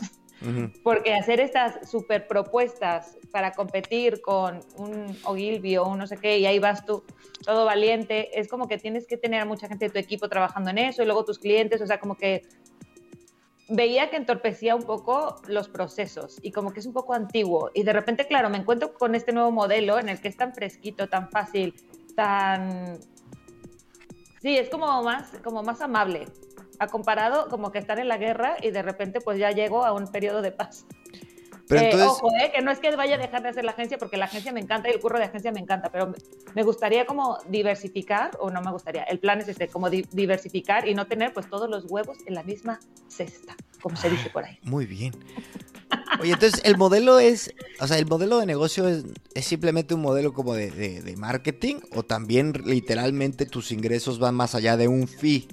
Porque 0.83 1.15
hacer 1.15 1.39
estas 1.39 1.89
super 1.89 2.27
propuestas 2.27 3.17
para 3.31 3.51
competir 3.51 4.21
con 4.21 4.61
un 4.77 5.17
Ogilvy 5.23 5.77
o 5.77 5.85
un 5.85 5.97
no 5.97 6.07
sé 6.07 6.17
qué, 6.17 6.37
y 6.39 6.45
ahí 6.45 6.59
vas 6.59 6.85
tú 6.85 7.03
todo 7.45 7.65
valiente, 7.65 8.39
es 8.39 8.47
como 8.47 8.67
que 8.67 8.77
tienes 8.77 9.05
que 9.05 9.17
tener 9.17 9.41
a 9.41 9.45
mucha 9.45 9.67
gente 9.67 9.85
de 9.85 9.91
tu 9.91 9.99
equipo 9.99 10.29
trabajando 10.29 10.69
en 10.69 10.77
eso 10.77 11.03
y 11.03 11.05
luego 11.05 11.25
tus 11.25 11.39
clientes, 11.39 11.81
o 11.81 11.87
sea, 11.87 11.99
como 11.99 12.15
que 12.15 12.43
veía 13.69 14.09
que 14.09 14.17
entorpecía 14.17 14.75
un 14.75 14.83
poco 14.83 15.41
los 15.47 15.69
procesos 15.69 16.37
y 16.41 16.51
como 16.51 16.71
que 16.73 16.79
es 16.79 16.85
un 16.85 16.93
poco 16.93 17.13
antiguo. 17.13 17.69
Y 17.73 17.83
de 17.83 17.93
repente, 17.93 18.25
claro, 18.25 18.49
me 18.49 18.57
encuentro 18.57 18.93
con 18.93 19.15
este 19.15 19.31
nuevo 19.31 19.51
modelo 19.51 19.99
en 19.99 20.09
el 20.09 20.19
que 20.19 20.27
es 20.27 20.37
tan 20.37 20.53
fresquito, 20.53 21.07
tan 21.07 21.29
fácil, 21.29 21.75
tan... 22.15 22.97
Sí, 24.41 24.57
es 24.57 24.69
como 24.69 25.03
más, 25.03 25.33
como 25.43 25.61
más 25.63 25.81
amable. 25.81 26.25
Ha 26.79 26.87
comparado 26.87 27.47
como 27.49 27.71
que 27.71 27.77
estar 27.79 27.99
en 27.99 28.07
la 28.07 28.17
guerra 28.17 28.57
y 28.61 28.71
de 28.71 28.81
repente 28.81 29.19
pues 29.21 29.37
ya 29.37 29.51
llego 29.51 29.85
a 29.85 29.93
un 29.93 30.07
periodo 30.07 30.41
de 30.41 30.51
paz. 30.51 30.85
Pero 31.67 31.81
Eh, 31.81 31.85
entonces, 31.91 32.09
Ojo, 32.09 32.29
eh, 32.41 32.51
que 32.55 32.61
no 32.63 32.71
es 32.71 32.79
que 32.79 32.95
vaya 32.95 33.13
a 33.15 33.17
dejar 33.19 33.43
de 33.43 33.49
hacer 33.49 33.63
la 33.63 33.71
agencia 33.71 33.99
porque 33.99 34.17
la 34.17 34.25
agencia 34.25 34.51
me 34.51 34.59
encanta 34.59 34.89
y 34.89 34.93
el 34.93 34.99
curro 34.99 35.19
de 35.19 35.25
agencia 35.25 35.51
me 35.51 35.59
encanta, 35.59 35.91
pero 35.91 36.13
me 36.55 36.63
gustaría 36.63 37.05
como 37.05 37.37
diversificar, 37.47 38.31
o 38.39 38.49
no 38.49 38.59
me 38.61 38.71
gustaría, 38.71 39.03
el 39.03 39.19
plan 39.19 39.39
es 39.39 39.49
este, 39.49 39.67
como 39.67 39.87
di- 39.89 40.07
diversificar 40.11 40.87
y 40.87 40.95
no 40.95 41.05
tener 41.05 41.31
pues 41.31 41.47
todos 41.47 41.69
los 41.69 41.85
huevos 41.87 42.17
en 42.25 42.33
la 42.33 42.41
misma 42.41 42.79
cesta, 43.07 43.55
como 43.83 43.95
se 43.97 44.09
dice 44.09 44.31
por 44.31 44.45
ahí. 44.45 44.57
muy 44.63 44.87
bien. 44.87 45.13
Oye, 46.19 46.33
entonces 46.33 46.59
el 46.65 46.75
modelo 46.77 47.19
es, 47.19 47.53
o 47.79 47.85
sea, 47.87 47.97
el 47.99 48.07
modelo 48.07 48.39
de 48.39 48.45
negocio 48.47 48.87
es, 48.87 49.05
es 49.35 49.45
simplemente 49.45 49.93
un 49.93 50.01
modelo 50.01 50.33
como 50.33 50.53
de, 50.55 50.71
de- 50.71 51.01
de 51.03 51.17
marketing 51.17 51.75
o 51.95 52.01
también 52.03 52.53
literalmente 52.65 53.45
tus 53.45 53.71
ingresos 53.71 54.17
van 54.17 54.33
más 54.33 54.55
allá 54.55 54.75
de 54.75 54.87
un 54.87 55.07
fee. 55.07 55.47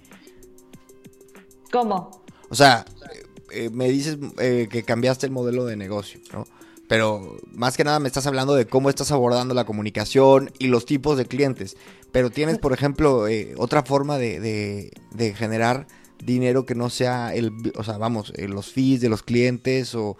¿Cómo? 1.70 2.22
O 2.48 2.54
sea, 2.54 2.84
eh, 3.12 3.26
eh, 3.66 3.70
me 3.70 3.88
dices 3.88 4.18
eh, 4.38 4.68
que 4.70 4.82
cambiaste 4.82 5.26
el 5.26 5.32
modelo 5.32 5.64
de 5.64 5.76
negocio, 5.76 6.20
¿no? 6.32 6.46
Pero 6.88 7.36
más 7.52 7.76
que 7.76 7.82
nada 7.82 7.98
me 7.98 8.06
estás 8.06 8.26
hablando 8.28 8.54
de 8.54 8.66
cómo 8.66 8.88
estás 8.90 9.10
abordando 9.10 9.54
la 9.54 9.64
comunicación 9.64 10.52
y 10.58 10.68
los 10.68 10.86
tipos 10.86 11.18
de 11.18 11.26
clientes. 11.26 11.76
Pero 12.12 12.30
tienes, 12.30 12.58
por 12.58 12.72
ejemplo, 12.72 13.26
eh, 13.26 13.54
otra 13.58 13.82
forma 13.82 14.18
de, 14.18 14.38
de- 14.40 14.92
de 15.10 15.34
generar 15.34 15.88
dinero 16.22 16.64
que 16.64 16.74
no 16.76 16.88
sea 16.88 17.34
el, 17.34 17.52
o 17.76 17.82
sea, 17.84 17.98
vamos, 17.98 18.32
eh, 18.36 18.46
los 18.48 18.70
fees 18.72 19.00
de 19.00 19.08
los 19.08 19.22
clientes 19.24 19.94
o 19.96 20.16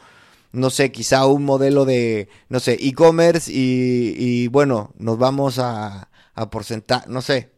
no 0.52 0.70
sé, 0.70 0.90
quizá 0.90 1.26
un 1.26 1.44
modelo 1.44 1.84
de, 1.84 2.28
no 2.48 2.60
sé, 2.60 2.76
e-commerce 2.80 3.50
y, 3.52 4.14
y, 4.16 4.48
bueno, 4.48 4.92
nos 4.98 5.18
vamos 5.18 5.58
a, 5.58 6.08
a 6.34 6.50
porcentaje, 6.50 7.06
no 7.08 7.22
sé. 7.22 7.50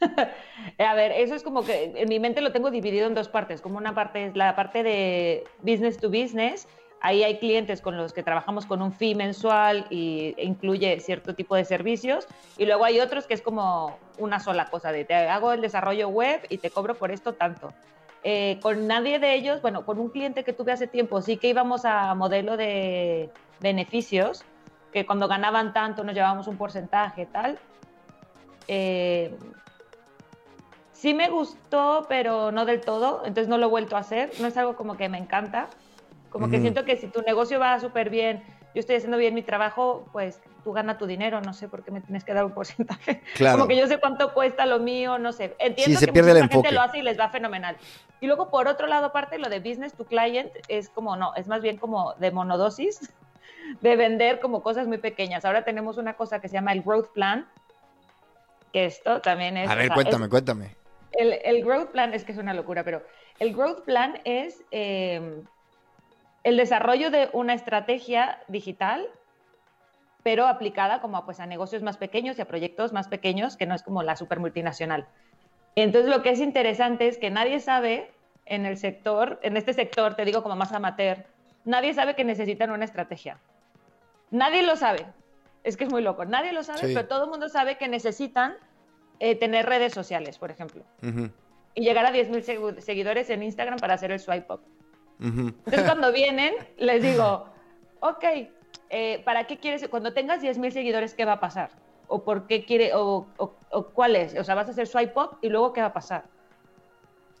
Eh, 0.80 0.84
A 0.84 0.94
ver, 0.94 1.12
eso 1.12 1.34
es 1.34 1.42
como 1.42 1.62
que 1.62 1.92
en 1.94 2.08
mi 2.08 2.18
mente 2.18 2.40
lo 2.40 2.52
tengo 2.52 2.70
dividido 2.70 3.06
en 3.06 3.14
dos 3.14 3.28
partes. 3.28 3.60
Como 3.60 3.76
una 3.76 3.94
parte 3.94 4.24
es 4.24 4.34
la 4.34 4.56
parte 4.56 4.82
de 4.82 5.44
business 5.58 5.98
to 5.98 6.08
business. 6.08 6.66
Ahí 7.02 7.22
hay 7.22 7.38
clientes 7.38 7.82
con 7.82 7.98
los 7.98 8.14
que 8.14 8.22
trabajamos 8.22 8.64
con 8.64 8.80
un 8.80 8.90
fee 8.90 9.14
mensual 9.14 9.86
y 9.90 10.34
incluye 10.38 10.98
cierto 11.00 11.34
tipo 11.34 11.54
de 11.54 11.66
servicios. 11.66 12.26
Y 12.56 12.64
luego 12.64 12.86
hay 12.86 12.98
otros 12.98 13.26
que 13.26 13.34
es 13.34 13.42
como 13.42 13.98
una 14.16 14.40
sola 14.40 14.70
cosa, 14.70 14.90
de 14.90 15.04
te 15.04 15.14
hago 15.14 15.52
el 15.52 15.60
desarrollo 15.60 16.08
web 16.08 16.46
y 16.48 16.56
te 16.56 16.70
cobro 16.70 16.94
por 16.94 17.10
esto 17.10 17.34
tanto. 17.34 17.74
Eh, 18.22 18.58
con 18.62 18.86
nadie 18.86 19.18
de 19.18 19.34
ellos, 19.34 19.60
bueno, 19.60 19.84
con 19.84 19.98
un 19.98 20.08
cliente 20.08 20.44
que 20.44 20.54
tuve 20.54 20.72
hace 20.72 20.86
tiempo, 20.86 21.20
sí 21.20 21.36
que 21.36 21.48
íbamos 21.48 21.84
a 21.84 22.14
modelo 22.14 22.56
de 22.56 23.28
beneficios, 23.60 24.44
que 24.92 25.04
cuando 25.04 25.28
ganaban 25.28 25.74
tanto 25.74 26.04
nos 26.04 26.14
llevábamos 26.14 26.46
un 26.46 26.56
porcentaje, 26.56 27.26
tal. 27.26 27.58
Eh, 28.66 29.34
Sí 31.00 31.14
me 31.14 31.30
gustó, 31.30 32.04
pero 32.10 32.52
no 32.52 32.66
del 32.66 32.82
todo, 32.82 33.20
entonces 33.24 33.48
no 33.48 33.56
lo 33.56 33.66
he 33.66 33.70
vuelto 33.70 33.96
a 33.96 34.00
hacer. 34.00 34.30
No 34.38 34.46
es 34.46 34.56
algo 34.58 34.76
como 34.76 34.98
que 34.98 35.08
me 35.08 35.16
encanta. 35.16 35.68
Como 36.28 36.48
que 36.50 36.56
Ujú. 36.56 36.60
siento 36.62 36.84
que 36.84 36.98
si 36.98 37.06
tu 37.06 37.22
negocio 37.22 37.58
va 37.58 37.80
súper 37.80 38.10
bien, 38.10 38.44
yo 38.74 38.80
estoy 38.80 38.96
haciendo 38.96 39.16
bien 39.16 39.32
mi 39.34 39.40
trabajo, 39.42 40.06
pues 40.12 40.42
tú 40.62 40.72
gana 40.72 40.98
tu 40.98 41.06
dinero, 41.06 41.40
no 41.40 41.54
sé 41.54 41.68
por 41.68 41.82
qué 41.84 41.90
me 41.90 42.02
tienes 42.02 42.22
que 42.22 42.34
dar 42.34 42.44
un 42.44 42.52
porcentaje. 42.54 43.22
Claro. 43.34 43.56
Como 43.56 43.66
que 43.68 43.78
yo 43.78 43.86
sé 43.86 43.98
cuánto 43.98 44.34
cuesta 44.34 44.66
lo 44.66 44.78
mío, 44.78 45.16
no 45.18 45.32
sé. 45.32 45.56
Entiendo 45.58 45.94
Sí, 45.98 46.00
se 46.00 46.06
que 46.06 46.12
pierde 46.12 46.32
el 46.32 46.36
mucha 46.36 46.48
gente 46.48 46.68
enfoque. 46.68 46.74
lo 46.74 46.82
hace 46.82 46.98
y 46.98 47.02
les 47.02 47.18
va 47.18 47.30
fenomenal. 47.30 47.78
Y 48.20 48.26
luego, 48.26 48.50
por 48.50 48.68
otro 48.68 48.86
lado, 48.86 49.06
aparte, 49.06 49.38
lo 49.38 49.48
de 49.48 49.60
business 49.60 49.94
to 49.94 50.04
client 50.04 50.52
es 50.68 50.90
como, 50.90 51.16
no, 51.16 51.34
es 51.34 51.48
más 51.48 51.62
bien 51.62 51.78
como 51.78 52.12
de 52.18 52.30
monodosis, 52.30 53.10
de 53.80 53.96
vender 53.96 54.38
como 54.38 54.62
cosas 54.62 54.86
muy 54.86 54.98
pequeñas. 54.98 55.46
Ahora 55.46 55.64
tenemos 55.64 55.96
una 55.96 56.12
cosa 56.12 56.42
que 56.42 56.48
se 56.48 56.54
llama 56.56 56.72
el 56.74 56.82
growth 56.82 57.08
plan, 57.14 57.48
que 58.74 58.84
esto 58.84 59.22
también 59.22 59.56
es... 59.56 59.70
A 59.70 59.72
o 59.72 59.76
ver, 59.76 59.86
sea, 59.86 59.94
cuéntame, 59.94 60.24
es- 60.26 60.30
cuéntame. 60.30 60.79
El, 61.12 61.38
el 61.44 61.64
growth 61.64 61.90
plan 61.90 62.14
es 62.14 62.24
que 62.24 62.32
es 62.32 62.38
una 62.38 62.54
locura, 62.54 62.84
pero 62.84 63.02
el 63.38 63.54
growth 63.54 63.84
plan 63.84 64.20
es 64.24 64.62
eh, 64.70 65.42
el 66.44 66.56
desarrollo 66.56 67.10
de 67.10 67.28
una 67.32 67.54
estrategia 67.54 68.40
digital, 68.48 69.06
pero 70.22 70.46
aplicada 70.46 71.00
como 71.00 71.24
pues, 71.24 71.40
a 71.40 71.46
negocios 71.46 71.82
más 71.82 71.96
pequeños 71.96 72.38
y 72.38 72.42
a 72.42 72.46
proyectos 72.46 72.92
más 72.92 73.08
pequeños, 73.08 73.56
que 73.56 73.66
no 73.66 73.74
es 73.74 73.82
como 73.82 74.02
la 74.02 74.16
super 74.16 74.38
multinacional. 74.38 75.06
Entonces, 75.76 76.10
lo 76.10 76.22
que 76.22 76.30
es 76.30 76.40
interesante 76.40 77.08
es 77.08 77.16
que 77.18 77.30
nadie 77.30 77.60
sabe 77.60 78.10
en 78.46 78.66
el 78.66 78.76
sector, 78.76 79.38
en 79.42 79.56
este 79.56 79.72
sector, 79.72 80.14
te 80.14 80.24
digo 80.24 80.42
como 80.42 80.56
más 80.56 80.72
amateur, 80.72 81.24
nadie 81.64 81.94
sabe 81.94 82.16
que 82.16 82.24
necesitan 82.24 82.70
una 82.70 82.84
estrategia. 82.84 83.38
Nadie 84.30 84.62
lo 84.62 84.76
sabe. 84.76 85.06
Es 85.62 85.76
que 85.76 85.84
es 85.84 85.90
muy 85.90 86.02
loco. 86.02 86.24
Nadie 86.24 86.52
lo 86.52 86.62
sabe, 86.62 86.78
Sí. 86.80 86.94
pero 86.94 87.06
todo 87.06 87.24
el 87.24 87.30
mundo 87.30 87.48
sabe 87.48 87.76
que 87.76 87.88
necesitan 87.88 88.56
eh, 89.20 89.36
tener 89.36 89.66
redes 89.66 89.92
sociales, 89.92 90.38
por 90.38 90.50
ejemplo 90.50 90.84
Ujú, 91.02 91.30
y 91.74 91.82
llegar 91.84 92.04
a 92.06 92.10
10.000 92.10 92.42
segu- 92.42 92.80
seguidores 92.80 93.30
en 93.30 93.42
Instagram 93.44 93.78
para 93.78 93.94
hacer 93.94 94.10
el 94.10 94.18
swipe 94.18 94.52
up. 94.52 94.60
ujú. 95.20 95.48
Entonces, 95.48 95.84
cuando 95.84 96.10
vienen, 96.12 96.52
les 96.78 97.02
digo, 97.02 97.46
ok, 98.00 98.24
eh, 98.90 99.22
¿para 99.24 99.46
qué 99.46 99.56
quieres? 99.58 99.86
Cuando 99.88 100.12
tengas 100.12 100.40
10.000 100.42 100.72
seguidores, 100.72 101.14
¿qué 101.14 101.24
va 101.24 101.34
a 101.34 101.40
pasar? 101.40 101.70
¿O 102.08 102.24
por 102.24 102.46
qué 102.48 102.64
quiere? 102.66 102.92
O, 102.94 103.32
o- 103.38 103.58
o 103.70 103.92
cuál 103.92 104.16
es? 104.16 104.36
O 104.36 104.42
sea, 104.42 104.56
vas 104.56 104.66
a 104.68 104.72
hacer 104.72 104.88
swipe 104.88 105.12
up 105.16 105.38
y 105.42 105.48
luego, 105.48 105.72
¿qué 105.72 105.80
va 105.80 105.88
a 105.88 105.92
pasar? 105.92 106.24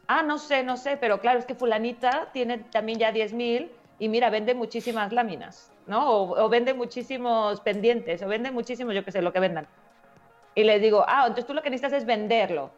Ah, 0.06 0.22
no 0.22 0.38
sé, 0.38 0.62
no 0.64 0.76
sé, 0.76 0.96
pero 0.96 1.20
claro, 1.20 1.38
es 1.38 1.44
que 1.46 1.54
fulanita 1.54 2.30
tiene 2.32 2.58
también 2.58 2.98
ya 2.98 3.12
10.000 3.12 3.72
y 3.98 4.08
mira, 4.08 4.28
vende 4.30 4.54
muchísimas 4.54 5.12
láminas, 5.12 5.72
¿no? 5.86 6.10
O, 6.10 6.44
o 6.44 6.48
vende 6.48 6.74
muchísimos 6.74 7.60
pendientes, 7.60 8.22
o 8.22 8.26
vende 8.28 8.50
muchísimo, 8.50 8.92
yo 8.92 9.04
qué 9.04 9.12
sé, 9.12 9.22
lo 9.22 9.32
que 9.32 9.40
vendan. 9.40 9.68
Y 10.54 10.64
les 10.64 10.80
digo, 10.82 11.04
ah, 11.06 11.22
entonces 11.22 11.46
tú 11.46 11.54
lo 11.54 11.62
que 11.62 11.70
necesitas 11.70 11.92
es 11.92 12.06
venderlo 12.06 12.70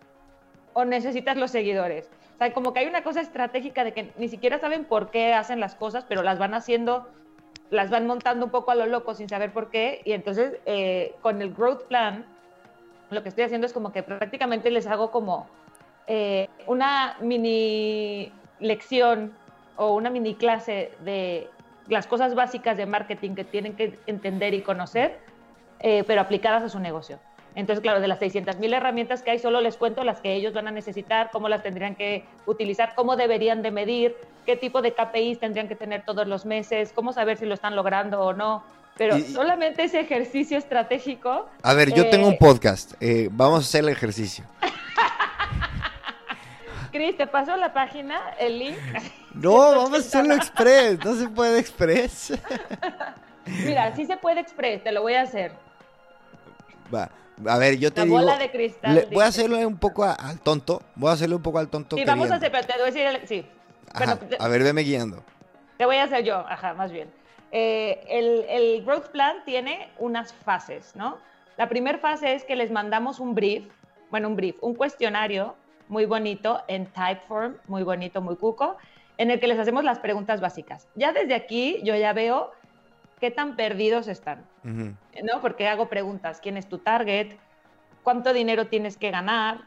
o 0.74 0.84
necesitas 0.84 1.36
los 1.36 1.50
seguidores. 1.50 2.10
O 2.34 2.38
sea, 2.38 2.52
como 2.52 2.72
que 2.72 2.80
hay 2.80 2.86
una 2.86 3.02
cosa 3.02 3.20
estratégica 3.20 3.84
de 3.84 3.92
que 3.92 4.12
ni 4.16 4.28
siquiera 4.28 4.58
saben 4.58 4.84
por 4.84 5.10
qué 5.10 5.34
hacen 5.34 5.60
las 5.60 5.74
cosas, 5.74 6.04
pero 6.08 6.22
las 6.22 6.38
van 6.38 6.54
haciendo, 6.54 7.08
las 7.70 7.90
van 7.90 8.06
montando 8.06 8.46
un 8.46 8.50
poco 8.50 8.70
a 8.70 8.74
lo 8.74 8.86
loco 8.86 9.14
sin 9.14 9.28
saber 9.28 9.52
por 9.52 9.70
qué. 9.70 10.02
Y 10.04 10.12
entonces, 10.12 10.58
eh, 10.66 11.14
con 11.22 11.40
el 11.42 11.52
growth 11.52 11.84
plan, 11.84 12.24
lo 13.10 13.22
que 13.22 13.28
estoy 13.28 13.44
haciendo 13.44 13.66
es 13.66 13.72
como 13.72 13.92
que 13.92 14.02
prácticamente 14.02 14.70
les 14.70 14.86
hago 14.86 15.10
como 15.10 15.46
eh, 16.06 16.48
una 16.66 17.16
mini 17.20 18.32
lección 18.58 19.32
o 19.76 19.94
una 19.94 20.10
mini 20.10 20.34
clase 20.34 20.92
de 21.00 21.48
las 21.88 22.06
cosas 22.06 22.34
básicas 22.34 22.76
de 22.76 22.86
marketing 22.86 23.34
que 23.34 23.44
tienen 23.44 23.74
que 23.74 23.98
entender 24.06 24.54
y 24.54 24.62
conocer, 24.62 25.18
eh, 25.80 26.04
pero 26.06 26.20
aplicadas 26.20 26.62
a 26.62 26.68
su 26.68 26.78
negocio. 26.78 27.18
Entonces, 27.54 27.82
claro, 27.82 28.00
de 28.00 28.08
las 28.08 28.20
600.000 28.20 28.74
herramientas 28.74 29.22
que 29.22 29.32
hay, 29.32 29.38
solo 29.38 29.60
les 29.60 29.76
cuento 29.76 30.04
las 30.04 30.20
que 30.20 30.34
ellos 30.34 30.54
van 30.54 30.68
a 30.68 30.70
necesitar, 30.70 31.30
cómo 31.32 31.48
las 31.48 31.62
tendrían 31.62 31.94
que 31.94 32.24
utilizar, 32.46 32.94
cómo 32.94 33.16
deberían 33.16 33.62
de 33.62 33.70
medir, 33.70 34.16
qué 34.46 34.56
tipo 34.56 34.80
de 34.80 34.94
KPIs 34.94 35.40
tendrían 35.40 35.68
que 35.68 35.76
tener 35.76 36.04
todos 36.04 36.26
los 36.26 36.46
meses, 36.46 36.92
cómo 36.94 37.12
saber 37.12 37.36
si 37.36 37.44
lo 37.46 37.54
están 37.54 37.76
logrando 37.76 38.20
o 38.22 38.32
no. 38.32 38.62
Pero 38.96 39.16
Y- 39.18 39.22
solamente 39.22 39.84
ese 39.84 40.00
ejercicio 40.00 40.56
estratégico. 40.58 41.48
A 41.62 41.74
ver, 41.74 41.92
yo 41.94 42.04
eh, 42.04 42.10
tengo 42.10 42.28
un 42.28 42.38
podcast. 42.38 42.94
eh, 43.00 43.28
vamos 43.32 43.58
a 43.58 43.62
hacer 43.62 43.82
el 43.84 43.90
ejercicio. 43.90 44.44
Cris, 46.92 47.16
te 47.16 47.26
paso 47.26 47.56
la 47.56 47.72
página, 47.72 48.20
el 48.38 48.58
link. 48.58 48.76
No, 49.34 49.52
vamos 49.56 49.94
a 49.94 49.96
hacerlo 49.98 50.34
express. 50.34 51.02
No 51.04 51.14
se 51.14 51.28
puede 51.28 51.58
express. 51.58 52.34
Mira, 53.46 53.94
sí 53.96 54.04
se 54.06 54.16
puede 54.18 54.40
express, 54.40 54.84
te 54.84 54.92
lo 54.92 55.02
voy 55.02 55.14
a 55.14 55.22
hacer. 55.22 55.52
Va. 56.94 57.10
A 57.46 57.58
ver, 57.58 57.78
yo 57.78 57.92
te 57.92 58.00
La 58.00 58.04
digo. 58.04 58.18
bola 58.18 58.36
de 58.38 58.50
cristal. 58.50 58.94
le- 58.94 59.06
voy 59.06 59.22
a 59.22 59.26
dice. 59.26 59.40
hacerle 59.40 59.66
un 59.66 59.78
poco 59.78 60.04
a- 60.04 60.12
al 60.12 60.40
tonto. 60.40 60.82
Voy 60.94 61.10
a 61.10 61.14
hacerle 61.14 61.34
un 61.36 61.42
poco 61.42 61.58
al 61.58 61.68
tonto. 61.68 61.96
Sí, 61.96 62.04
vamos 62.04 62.30
a 62.30 62.38
queriendo. 62.38 62.46
hacer, 62.46 62.52
pero 62.52 62.66
te 62.66 62.72
voy 62.74 62.82
a 62.82 62.92
decir, 62.92 63.06
el- 63.22 63.28
sí. 63.28 63.46
Ajá, 63.94 64.18
A 64.38 64.48
ver, 64.48 64.62
veme 64.62 64.82
guiando. 64.82 65.22
Te 65.78 65.86
voy 65.86 65.96
a 65.96 66.04
hacer 66.04 66.24
yo, 66.24 66.36
ajá, 66.36 66.74
más 66.74 66.92
bien. 66.92 67.10
Eh, 67.50 68.04
el, 68.08 68.44
el 68.48 68.84
growth 68.84 69.08
plan 69.08 69.38
tiene 69.44 69.90
unas 69.98 70.32
fases, 70.32 70.94
¿no? 70.96 71.18
La 71.58 71.68
primera 71.68 71.98
fase 71.98 72.34
es 72.34 72.44
que 72.44 72.56
les 72.56 72.70
mandamos 72.70 73.18
un 73.20 73.34
brief, 73.34 73.64
bueno, 74.10 74.28
un 74.28 74.36
brief, 74.36 74.56
un 74.62 74.74
cuestionario 74.74 75.54
muy 75.88 76.06
bonito 76.06 76.62
en 76.68 76.86
Typeform, 76.86 77.56
muy 77.66 77.82
bonito, 77.82 78.22
muy 78.22 78.36
cuco, 78.36 78.76
en 79.18 79.30
el 79.30 79.38
que 79.40 79.46
les 79.48 79.58
hacemos 79.58 79.84
las 79.84 79.98
preguntas 79.98 80.40
básicas. 80.40 80.88
Ya 80.94 81.12
desde 81.12 81.34
aquí 81.34 81.80
yo 81.82 81.94
ya 81.96 82.12
veo 82.14 82.52
qué 83.22 83.30
tan 83.30 83.54
perdidos 83.54 84.08
están, 84.08 84.44
¿no? 84.64 85.40
Porque 85.40 85.68
hago 85.68 85.88
preguntas, 85.88 86.40
¿quién 86.40 86.56
es 86.56 86.68
tu 86.68 86.78
target? 86.78 87.36
¿Cuánto 88.02 88.32
dinero 88.32 88.66
tienes 88.66 88.96
que 88.96 89.12
ganar? 89.12 89.60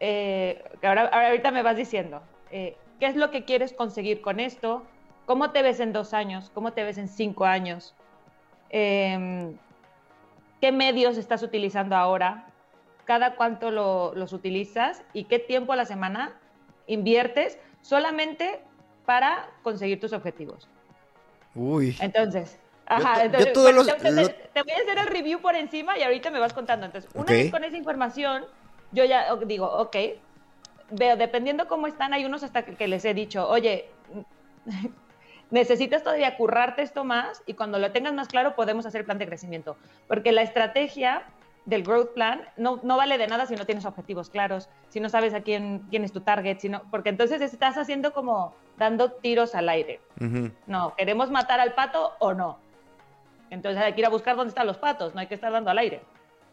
Eh, 0.00 0.64
ahora, 0.82 1.08
ahorita 1.08 1.50
me 1.50 1.62
vas 1.62 1.76
diciendo, 1.76 2.22
eh, 2.50 2.78
¿qué 2.98 3.04
es 3.04 3.14
lo 3.14 3.30
que 3.30 3.44
quieres 3.44 3.74
conseguir 3.74 4.22
con 4.22 4.40
esto? 4.40 4.86
¿Cómo 5.26 5.50
te 5.50 5.60
ves 5.60 5.80
en 5.80 5.92
dos 5.92 6.14
años? 6.14 6.50
¿Cómo 6.54 6.72
te 6.72 6.82
ves 6.82 6.96
en 6.96 7.08
cinco 7.08 7.44
años? 7.44 7.94
Em, 8.70 9.54
¿Qué 10.62 10.72
medios 10.72 11.18
estás 11.18 11.42
utilizando 11.42 11.96
ahora? 11.96 12.46
¿Cada 13.04 13.36
cuánto 13.36 13.70
los 13.70 14.32
utilizas? 14.32 15.02
¿Y 15.12 15.24
qué 15.24 15.38
tiempo 15.38 15.74
a 15.74 15.76
la 15.76 15.84
semana 15.84 16.40
inviertes 16.86 17.58
solamente 17.82 18.62
para 19.04 19.50
conseguir 19.62 20.00
tus 20.00 20.14
objetivos? 20.14 20.70
Uy. 21.54 21.94
Entonces, 22.00 22.58
Ajá, 22.86 23.24
entonces, 23.24 23.52
te, 23.52 24.62
voy 24.62 24.72
a 24.72 24.82
hacer 24.82 24.98
el 24.98 25.06
review 25.06 25.40
por 25.40 25.54
encima 25.54 25.96
y 25.98 26.02
ahorita 26.02 26.30
me 26.30 26.38
vas 26.38 26.52
contando. 26.52 26.86
Entonces, 26.86 27.10
una 27.14 27.32
vez 27.32 27.50
con 27.50 27.64
esa 27.64 27.76
información, 27.76 28.44
yo 28.92 29.04
ya 29.04 29.34
digo, 29.36 29.66
ok, 29.66 29.96
veo, 30.90 31.16
dependiendo 31.16 31.66
cómo 31.66 31.86
están, 31.86 32.12
hay 32.12 32.24
unos 32.24 32.42
hasta 32.42 32.64
que, 32.64 32.88
les 32.88 33.04
he 33.04 33.14
dicho, 33.14 33.48
oye, 33.48 33.88
necesitas 35.50 36.02
todavía 36.02 36.36
currarte 36.36 36.82
esto 36.82 37.04
más 37.04 37.42
y 37.46 37.54
cuando 37.54 37.78
lo 37.78 37.90
tengas 37.92 38.12
más 38.12 38.28
claro 38.28 38.54
podemos 38.54 38.86
hacer 38.86 39.04
plan 39.04 39.18
de 39.18 39.26
crecimiento. 39.26 39.76
Porque 40.06 40.32
la 40.32 40.42
estrategia 40.42 41.22
del 41.64 41.82
growth 41.82 42.12
plan 42.12 42.42
no, 42.58 42.80
no, 42.82 42.98
vale 42.98 43.16
de 43.16 43.26
nada 43.26 43.46
si 43.46 43.56
no 43.56 43.64
tienes 43.64 43.86
objetivos 43.86 44.28
claros, 44.28 44.68
si 44.90 45.00
no 45.00 45.08
sabes 45.08 45.32
a 45.32 45.40
quién, 45.40 45.80
quién 45.88 46.04
es 46.04 46.12
tu 46.12 46.20
target, 46.20 46.58
sino, 46.58 46.82
porque 46.90 47.08
entonces 47.08 47.40
estás 47.40 47.78
haciendo 47.78 48.12
como 48.12 48.54
dando 48.76 49.12
tiros 49.12 49.54
al 49.54 49.70
aire. 49.70 50.00
No, 50.66 50.94
¿queremos 50.96 51.30
matar 51.30 51.60
al 51.60 51.74
pato 51.74 52.12
o 52.18 52.34
no? 52.34 52.63
Entonces 53.54 53.80
hay 53.82 53.92
que 53.92 54.00
ir 54.00 54.06
a 54.06 54.10
buscar 54.10 54.34
dónde 54.36 54.48
están 54.48 54.66
los 54.66 54.78
patos, 54.78 55.14
no 55.14 55.20
hay 55.20 55.28
que 55.28 55.34
estar 55.34 55.52
dando 55.52 55.70
al 55.70 55.78
aire. 55.78 56.02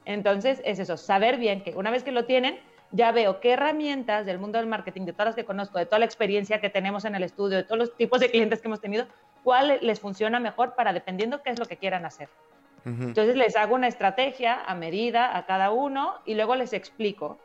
Entonces 0.05 0.61
es 0.63 0.77
eso, 0.79 0.97
saber 0.97 1.37
bien 1.37 1.63
que 1.63 1.75
una 1.75 1.89
vez 1.89 2.03
que 2.03 2.11
lo 2.11 2.25
tienen, 2.25 2.59
ya 2.91 3.11
veo 3.11 3.39
qué 3.39 3.53
herramientas 3.53 4.25
del 4.25 4.37
mundo 4.37 4.59
del 4.59 4.67
marketing, 4.67 5.05
de 5.05 5.13
todas 5.13 5.27
las 5.27 5.35
que 5.35 5.45
conozco, 5.45 5.79
de 5.79 5.85
toda 5.85 5.99
la 5.99 6.05
experiencia 6.05 6.61
que 6.61 6.69
tenemos 6.69 7.05
en 7.05 7.15
el 7.15 7.23
estudio, 7.23 7.57
de 7.57 7.63
todos 7.63 7.79
los 7.79 7.97
tipos 7.97 8.19
de 8.19 8.29
clientes 8.29 8.61
que 8.61 8.67
hemos 8.67 8.81
tenido, 8.81 9.07
cuál 9.43 9.79
les 9.81 9.99
funciona 9.99 10.39
mejor 10.39 10.75
para 10.75 10.93
dependiendo 10.93 11.41
qué 11.41 11.49
es 11.49 11.59
lo 11.59 11.65
que 11.65 11.77
quieran 11.77 12.05
hacer. 12.05 12.29
Entonces 12.83 13.35
les 13.35 13.55
hago 13.55 13.75
una 13.75 13.87
estrategia 13.87 14.59
a 14.59 14.73
medida 14.73 15.37
a 15.37 15.45
cada 15.45 15.71
uno 15.71 16.15
y 16.25 16.33
luego 16.33 16.55
les 16.55 16.73
explico. 16.73 17.37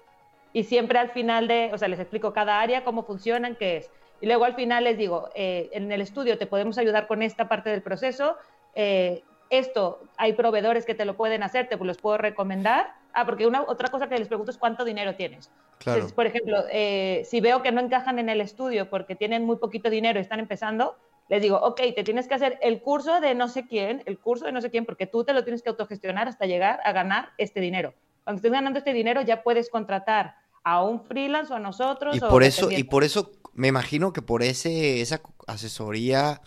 Y 0.54 0.64
siempre 0.64 0.98
al 0.98 1.10
final 1.10 1.46
de, 1.46 1.70
o 1.75 1.78
sea, 1.78 1.88
les 1.88 2.00
explico 2.00 2.32
cada 2.32 2.60
área, 2.60 2.84
cómo 2.84 3.02
funcionan, 3.02 3.54
qué 3.54 3.78
es. 3.78 3.90
Y 4.22 4.26
luego 4.26 4.46
al 4.46 4.54
final 4.54 4.84
les 4.84 4.96
digo, 4.96 5.28
eh, 5.34 5.68
en 5.72 5.92
el 5.92 6.00
estudio 6.00 6.38
te 6.38 6.46
podemos 6.46 6.78
ayudar 6.78 7.06
con 7.06 7.22
esta 7.22 7.48
parte 7.48 7.68
del 7.68 7.82
proceso, 7.82 8.36
eh, 8.75 9.25
esto, 9.50 10.00
hay 10.16 10.32
proveedores 10.32 10.84
que 10.84 10.94
te 10.94 11.04
lo 11.04 11.16
pueden 11.16 11.42
hacer, 11.42 11.68
te 11.68 11.76
los 11.76 11.98
puedo 11.98 12.18
recomendar. 12.18 12.94
Ah, 13.12 13.24
porque 13.24 13.46
una 13.46 13.62
otra 13.62 13.88
cosa 13.88 14.08
que 14.08 14.18
les 14.18 14.28
pregunto 14.28 14.50
es 14.50 14.58
cuánto 14.58 14.84
dinero 14.84 15.14
tienes. 15.14 15.50
Claro. 15.78 16.06
por 16.14 16.26
ejemplo, 16.26 16.64
eh, 16.70 17.22
si 17.26 17.40
veo 17.40 17.62
que 17.62 17.70
no 17.70 17.82
encajan 17.82 18.18
en 18.18 18.30
el 18.30 18.40
estudio 18.40 18.88
porque 18.88 19.14
tienen 19.14 19.44
muy 19.44 19.56
poquito 19.56 19.90
dinero 19.90 20.18
y 20.18 20.22
están 20.22 20.40
empezando, 20.40 20.96
les 21.28 21.42
digo, 21.42 21.58
ok, 21.58 21.80
te 21.94 22.02
tienes 22.02 22.28
que 22.28 22.34
hacer 22.34 22.58
el 22.62 22.80
curso 22.80 23.20
de 23.20 23.34
no 23.34 23.48
sé 23.48 23.66
quién, 23.66 24.02
el 24.06 24.18
curso 24.18 24.46
de 24.46 24.52
no 24.52 24.60
sé 24.60 24.70
quién, 24.70 24.86
porque 24.86 25.06
tú 25.06 25.24
te 25.24 25.32
lo 25.32 25.44
tienes 25.44 25.62
que 25.62 25.68
autogestionar 25.68 26.28
hasta 26.28 26.46
llegar 26.46 26.80
a 26.84 26.92
ganar 26.92 27.30
este 27.36 27.60
dinero. 27.60 27.94
Cuando 28.24 28.38
estés 28.38 28.52
ganando 28.52 28.78
este 28.78 28.92
dinero 28.92 29.22
ya 29.22 29.42
puedes 29.42 29.70
contratar 29.70 30.36
a 30.64 30.82
un 30.82 31.00
freelance 31.04 31.52
o 31.52 31.56
a 31.56 31.60
nosotros. 31.60 32.16
Y 32.16 32.20
por 32.20 32.42
eso, 32.42 32.70
y 32.70 32.84
por 32.84 33.04
eso 33.04 33.32
me 33.54 33.68
imagino 33.68 34.12
que 34.12 34.22
por 34.22 34.42
ese, 34.42 35.00
esa 35.00 35.20
asesoría 35.46 36.40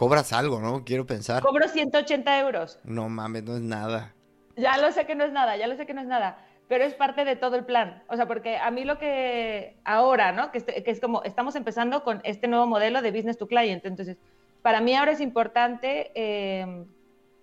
Cobras 0.00 0.32
algo, 0.32 0.60
¿no? 0.60 0.82
Quiero 0.82 1.04
pensar. 1.04 1.42
Cobro 1.42 1.68
180 1.68 2.40
euros. 2.40 2.78
No 2.84 3.10
mames, 3.10 3.44
no 3.44 3.56
es 3.56 3.60
nada. 3.60 4.14
Ya 4.56 4.78
lo 4.78 4.90
sé 4.92 5.04
que 5.04 5.14
no 5.14 5.24
es 5.24 5.32
nada, 5.32 5.58
ya 5.58 5.66
lo 5.66 5.76
sé 5.76 5.84
que 5.84 5.92
no 5.92 6.00
es 6.00 6.06
nada, 6.06 6.42
pero 6.68 6.84
es 6.84 6.94
parte 6.94 7.26
de 7.26 7.36
todo 7.36 7.56
el 7.56 7.66
plan. 7.66 8.02
O 8.08 8.16
sea, 8.16 8.26
porque 8.26 8.56
a 8.56 8.70
mí 8.70 8.84
lo 8.84 8.98
que 8.98 9.76
ahora, 9.84 10.32
¿no? 10.32 10.52
Que, 10.52 10.56
este, 10.56 10.90
es 10.90 11.02
como, 11.02 11.22
estamos 11.24 11.54
empezando 11.54 12.02
con 12.02 12.22
este 12.24 12.48
nuevo 12.48 12.66
modelo 12.66 13.02
de 13.02 13.10
business 13.10 13.36
to 13.36 13.46
client. 13.46 13.84
Entonces, 13.84 14.16
para 14.62 14.80
mí 14.80 14.96
ahora 14.96 15.12
es 15.12 15.20
importante 15.20 16.12
eh, 16.14 16.86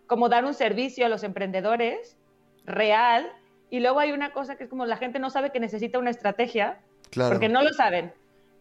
como 0.08 0.27
dar 0.27 0.43
un 0.43 0.55
servicio 0.55 1.05
a 1.05 1.10
los 1.10 1.21
emprendedores 1.21 2.17
real. 2.65 3.32
Y 3.69 3.82
luego 3.82 3.99
hay 3.99 4.13
una 4.13 4.34
cosa 4.34 4.55
que 4.55 4.63
es 4.63 4.69
como 4.71 4.88
la 4.88 4.97
gente 4.97 5.19
no 5.19 5.29
sabe 5.29 5.51
que 5.51 5.60
necesita 5.60 5.99
una 5.99 6.10
estrategia, 6.10 6.79
claro. 7.12 7.34
porque 7.34 7.49
no 7.49 7.62
lo 7.62 7.71
saben. 7.73 8.13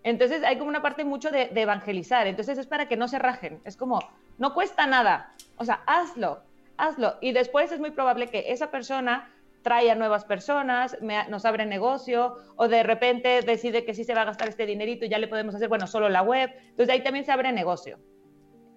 Entonces 0.06 0.44
hay 0.44 0.56
como 0.56 0.68
una 0.68 0.82
parte 0.82 1.04
mucho 1.04 1.32
de, 1.32 1.50
evangelizar. 1.52 2.28
Entonces 2.28 2.56
es 2.58 2.68
para 2.68 2.86
que 2.86 2.96
no 2.96 3.08
se 3.08 3.18
rajen. 3.18 3.60
Es 3.64 3.76
como, 3.76 3.98
no 4.38 4.54
cuesta 4.54 4.86
nada. 4.86 5.34
O 5.56 5.64
sea, 5.64 5.82
hazlo, 5.84 6.44
hazlo. 6.76 7.16
Y 7.20 7.32
después 7.32 7.72
es 7.72 7.80
muy 7.80 7.90
probable 7.90 8.28
que 8.28 8.52
esa 8.52 8.70
persona 8.70 9.34
trae 9.62 9.90
a 9.90 9.96
nuevas 9.96 10.24
personas, 10.24 10.96
nos 11.28 11.44
abre 11.44 11.66
negocio, 11.66 12.36
o 12.54 12.68
de 12.68 12.84
repente 12.84 13.42
decide 13.42 13.84
que 13.84 13.94
sí 13.94 14.04
se 14.04 14.14
va 14.14 14.22
a 14.22 14.26
gastar 14.26 14.48
este 14.48 14.64
dinerito 14.64 15.04
y 15.04 15.08
ya 15.08 15.18
le 15.18 15.26
podemos 15.26 15.56
hacer, 15.56 15.68
bueno, 15.68 15.88
solo 15.88 16.08
la 16.08 16.22
web. 16.22 16.52
Entonces 16.56 16.88
ahí 16.88 17.02
también 17.02 17.24
se 17.24 17.32
abre 17.32 17.50
negocio. 17.50 17.98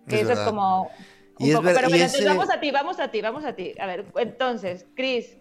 Que 0.07 0.21
eso 0.21 0.33
es 0.33 0.39
como... 0.39 0.89
Un 1.37 1.53
poco. 1.53 1.63
Pero 1.63 1.89
bueno, 1.89 2.05
entonces 2.05 2.25
vamos 2.25 2.49
a 2.49 2.59
ti, 2.59 2.71
vamos 2.71 2.99
a 2.99 3.11
ti, 3.11 3.21
vamos 3.21 3.45
a 3.45 3.53
ti. 3.53 3.75
A 3.79 3.85
ver, 3.85 4.05
entonces, 4.15 4.87
Chris. 4.95 5.37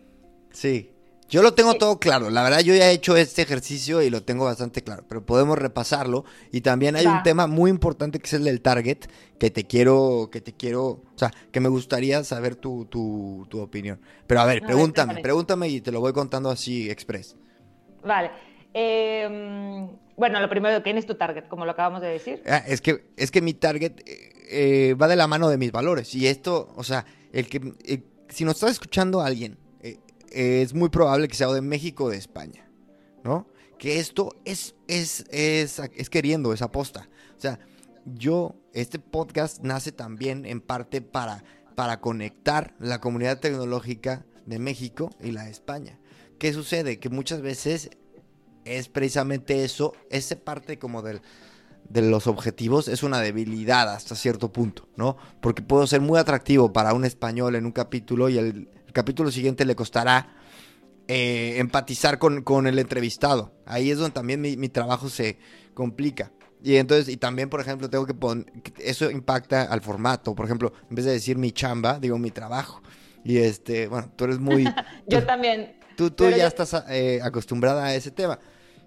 Sí. 0.50 0.92
Yo 1.28 1.42
lo 1.42 1.52
tengo 1.52 1.74
todo 1.74 1.98
claro. 1.98 2.30
La 2.30 2.42
verdad, 2.42 2.60
yo 2.60 2.74
ya 2.74 2.90
he 2.90 2.92
hecho 2.92 3.16
este 3.16 3.42
ejercicio 3.42 4.00
y 4.00 4.08
lo 4.08 4.22
tengo 4.22 4.46
bastante 4.46 4.82
claro. 4.82 5.04
Pero 5.06 5.26
podemos 5.26 5.58
repasarlo. 5.58 6.24
Y 6.52 6.62
también 6.62 6.96
hay 6.96 7.06
un 7.06 7.22
tema 7.22 7.46
muy 7.46 7.70
importante 7.70 8.18
que 8.18 8.26
es 8.26 8.32
el 8.32 8.44
del 8.44 8.62
target. 8.62 8.98
Que 9.38 9.50
te 9.50 9.64
quiero, 9.64 10.30
que 10.32 10.40
te 10.40 10.54
quiero, 10.54 10.84
o 10.84 11.12
sea, 11.16 11.30
que 11.52 11.60
me 11.60 11.68
gustaría 11.68 12.24
saber 12.24 12.56
tu, 12.56 12.86
tu, 12.86 13.46
tu 13.50 13.60
opinión. 13.60 14.00
Pero 14.26 14.40
a 14.40 14.46
ver, 14.46 14.62
pregúntame, 14.62 15.20
pregúntame 15.20 15.68
y 15.68 15.80
te 15.80 15.92
lo 15.92 16.00
voy 16.00 16.12
contando 16.12 16.50
así 16.50 16.90
express. 16.90 17.36
Vale. 18.02 18.30
Em, 18.72 19.88
bueno, 20.16 20.40
lo 20.40 20.48
primero, 20.48 20.82
¿quién 20.82 20.98
es 20.98 21.06
tu 21.06 21.14
target? 21.14 21.44
Como 21.48 21.64
lo 21.66 21.72
acabamos 21.72 22.00
de 22.00 22.08
decir. 22.08 22.42
Ah, 22.46 22.64
es, 22.66 22.80
que, 22.80 23.12
es 23.16 23.30
que 23.30 23.42
mi 23.42 23.52
target 23.54 24.00
eh, 24.06 24.32
eh, 24.50 24.94
va 24.94 25.08
de 25.08 25.16
la 25.16 25.26
mano 25.26 25.48
de 25.48 25.58
mis 25.58 25.72
valores. 25.72 26.14
Y 26.14 26.26
esto, 26.26 26.72
o 26.74 26.84
sea, 26.84 27.04
el 27.32 27.48
que, 27.48 27.74
eh, 27.84 28.02
si 28.28 28.44
nos 28.44 28.54
está 28.54 28.70
escuchando 28.70 29.20
alguien 29.20 29.58
es 30.38 30.72
muy 30.72 30.88
probable 30.88 31.26
que 31.26 31.34
sea 31.34 31.48
de 31.48 31.60
México 31.60 32.04
o 32.04 32.10
de 32.10 32.16
España, 32.16 32.70
¿no? 33.24 33.48
Que 33.76 33.98
esto 33.98 34.36
es, 34.44 34.76
es, 34.86 35.24
es, 35.30 35.80
es 35.96 36.10
queriendo, 36.10 36.52
es 36.52 36.62
aposta. 36.62 37.08
O 37.36 37.40
sea, 37.40 37.58
yo, 38.04 38.54
este 38.72 39.00
podcast 39.00 39.62
nace 39.64 39.90
también 39.90 40.46
en 40.46 40.60
parte 40.60 41.00
para, 41.00 41.42
para 41.74 42.00
conectar 42.00 42.76
la 42.78 43.00
comunidad 43.00 43.40
tecnológica 43.40 44.26
de 44.46 44.60
México 44.60 45.10
y 45.20 45.32
la 45.32 45.44
de 45.44 45.50
España. 45.50 45.98
¿Qué 46.38 46.52
sucede? 46.52 47.00
Que 47.00 47.08
muchas 47.08 47.42
veces 47.42 47.90
es 48.64 48.88
precisamente 48.88 49.64
eso, 49.64 49.92
esa 50.08 50.36
parte 50.36 50.78
como 50.78 51.02
del, 51.02 51.20
de 51.88 52.02
los 52.02 52.28
objetivos 52.28 52.86
es 52.86 53.02
una 53.02 53.20
debilidad 53.20 53.92
hasta 53.92 54.14
cierto 54.14 54.52
punto, 54.52 54.88
¿no? 54.94 55.16
Porque 55.40 55.62
puedo 55.62 55.86
ser 55.88 56.00
muy 56.00 56.18
atractivo 56.20 56.72
para 56.72 56.94
un 56.94 57.04
español 57.04 57.56
en 57.56 57.66
un 57.66 57.72
capítulo 57.72 58.28
y 58.28 58.38
el 58.38 58.68
capítulo 58.98 59.30
siguiente 59.30 59.64
le 59.64 59.76
costará 59.76 60.26
eh, 61.06 61.54
empatizar 61.58 62.18
con, 62.18 62.66
el 62.66 62.78
entrevistado. 62.80 63.52
Ahí 63.64 63.92
es 63.92 63.98
donde 63.98 64.12
también 64.12 64.40
mi, 64.40 64.68
trabajo 64.68 65.08
se 65.08 65.38
complica. 65.72 66.32
Y 66.64 66.78
entonces, 66.78 67.08
y 67.08 67.16
también, 67.16 67.48
por 67.48 67.60
ejemplo, 67.60 67.88
tengo 67.88 68.06
que 68.06 68.14
poner, 68.14 68.46
eso 68.78 69.08
impacta 69.08 69.62
al 69.62 69.82
formato. 69.82 70.34
Por 70.34 70.46
ejemplo, 70.46 70.72
en 70.90 70.96
vez 70.96 71.04
de 71.04 71.12
decir 71.12 71.38
mi 71.38 71.52
chamba, 71.52 72.00
digo 72.00 72.18
mi 72.18 72.32
trabajo. 72.32 72.82
Y 73.22 73.38
este, 73.38 73.86
bueno, 73.86 74.10
tú 74.16 74.24
eres 74.24 74.40
muy... 74.40 74.64
yo 75.06 75.24
también. 75.24 75.78
Tú, 75.96 76.10
tú 76.10 76.28
ya 76.28 76.48
estás 76.48 76.74
eh, 76.88 77.20
acostumbrada 77.22 77.84
a 77.84 77.94
ese 77.94 78.10
tema. 78.10 78.40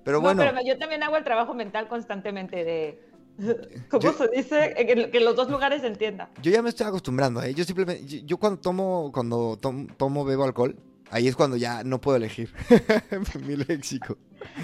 Pero 0.04 0.20
bueno. 0.20 0.44
Pero 0.44 0.60
yo 0.66 0.78
también 0.78 1.04
hago 1.04 1.16
el 1.16 1.24
trabajo 1.24 1.54
mental 1.54 1.88
constantemente 1.88 2.66
de... 2.66 3.02
¿Cómo 3.90 4.14
se 4.14 4.28
dice? 4.30 4.74
Que, 5.12 5.20
los 5.20 5.36
dos 5.36 5.50
lugares 5.50 5.82
se 5.82 5.88
entiendan. 5.88 6.30
Yo 6.42 6.52
ya 6.52 6.62
me 6.62 6.70
estoy 6.70 6.88
acostumbrando, 6.88 7.42
¿eh? 7.42 7.54
Yo 7.54 7.64
simplemente, 7.64 8.24
yo, 8.24 8.38
cuando 8.38 8.60
tomo, 8.60 9.12
cuando 9.14 9.58
tomo, 9.58 10.26
bebo 10.26 10.44
alcohol, 10.44 10.76
ahí 11.10 11.28
es 11.28 11.36
cuando 11.36 11.58
ya 11.58 11.84
no 11.84 12.00
puedo 12.00 12.18
elegir 12.18 12.54
mi 13.46 13.56
léxico. 13.56 14.18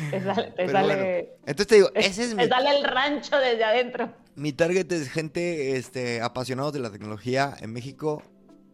Te 0.10 0.70
sale, 0.70 1.38
entonces 1.40 1.68
te 1.68 1.76
digo, 1.76 1.92
ese 1.94 2.24
es 2.24 2.36
mi... 2.36 2.44
Te 2.44 2.50
sale 2.50 2.78
el 2.78 2.84
rancho 2.84 3.38
desde 3.38 3.63
adentro. 3.63 4.13
Mi 4.36 4.54
target 4.54 4.92
es 4.92 5.10
gente 5.10 5.78
este, 5.78 6.22
apasionados 6.22 6.74
de 6.74 6.80
la 6.80 6.92
tecnología 6.92 7.56
en 7.60 7.74
México 7.74 8.24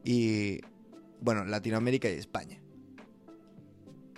y, 0.04 0.62
bueno, 1.20 1.46
Latinoamérica 1.46 2.10
y 2.10 2.14
España. 2.14 2.60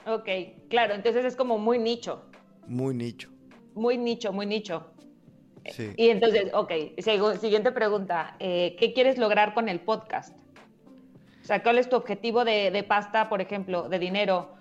Ok, 0.08 0.30
claro, 0.69 0.93
entonces 0.93 1.26
es 1.26 1.36
como 1.36 1.58
muy 1.58 1.80
nicho. 1.80 2.24
Muy 2.67 2.93
nicho. 2.93 3.32
Muy 3.74 3.98
nicho, 3.98 4.32
muy 4.32 4.45
nicho. 4.45 4.94
Y 5.97 6.10
entonces, 6.10 6.51
ok, 6.54 6.71
siguiente 7.39 7.71
pregunta. 7.71 8.36
Eh, 8.39 8.75
¿Qué 8.80 8.93
quieres 8.93 9.17
lograr 9.17 9.54
con 9.54 9.69
el 9.69 9.80
podcast? 9.80 10.38
O 11.41 11.45
sea, 11.45 11.62
¿cuál 11.62 11.78
es 11.78 11.89
tu 11.89 11.95
objetivo 11.95 12.43
de, 12.43 12.86
pasta, 12.88 13.30
por 13.30 13.41
ejemplo, 13.41 13.89
de 13.89 13.99
dinero? 13.99 14.54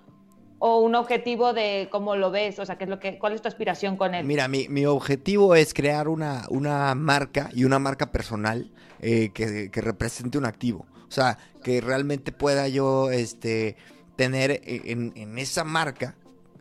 o 0.60 0.78
un 0.78 0.94
objetivo 0.94 1.52
de 1.52 1.88
cómo 1.90 2.16
lo 2.16 2.30
ves? 2.30 2.58
O 2.58 2.64
sea, 2.64 2.78
¿qué 2.78 2.84
es 2.84 2.90
lo 2.90 2.98
que, 2.98 3.18
¿cuál 3.18 3.34
es 3.34 3.42
tu 3.42 3.48
aspiración 3.48 3.96
con 3.96 4.14
él? 4.14 4.24
Mira, 4.24 4.48
mi, 4.48 4.66
mi 4.68 4.86
objetivo 4.86 5.54
es 5.54 5.74
crear 5.74 6.08
una, 6.08 6.46
una 6.48 6.94
marca 6.94 7.50
y 7.52 7.64
una 7.64 7.78
marca 7.78 8.12
personal 8.12 8.70
eh, 9.00 9.30
que, 9.34 9.70
que 9.70 9.80
represente 9.82 10.38
un 10.38 10.46
activo. 10.46 10.86
O 11.06 11.10
sea, 11.10 11.38
que 11.62 11.80
realmente 11.80 12.32
pueda 12.32 12.66
yo 12.68 13.10
este, 13.10 13.76
tener 14.16 14.52
e, 14.52 14.82
en, 14.86 15.12
en 15.16 15.38
esa 15.38 15.64
marca, 15.64 16.16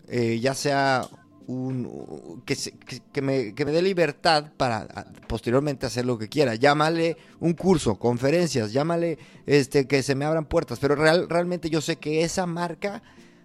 eh, 0.08 0.40
ya 0.40 0.54
sea 0.54 1.08
un, 1.48 2.42
que, 2.46 2.56
se- 2.56 2.72
que- 2.78 3.02
que 3.12 3.22
me, 3.22 3.54
que 3.54 3.66
me 3.66 3.72
dé 3.72 3.82
libertad 3.82 4.52
para 4.58 4.88
posteriormente 5.28 5.86
hacer 5.86 6.06
lo 6.06 6.18
que 6.18 6.30
quiera. 6.30 6.56
Llámale 6.56 7.18
un 7.40 7.54
curso, 7.54 7.96
conferencias, 8.00 8.72
llámale 8.74 9.18
este, 9.46 9.88
que 9.88 10.04
se 10.04 10.16
me 10.16 10.26
abran 10.26 10.46
puertas, 10.46 10.80
pero 10.80 10.96
real, 10.96 11.28
realmente 11.30 11.70
yo 11.70 11.82
sé 11.82 11.98
que 11.98 12.24
esa 12.24 12.46
marca 12.46 13.02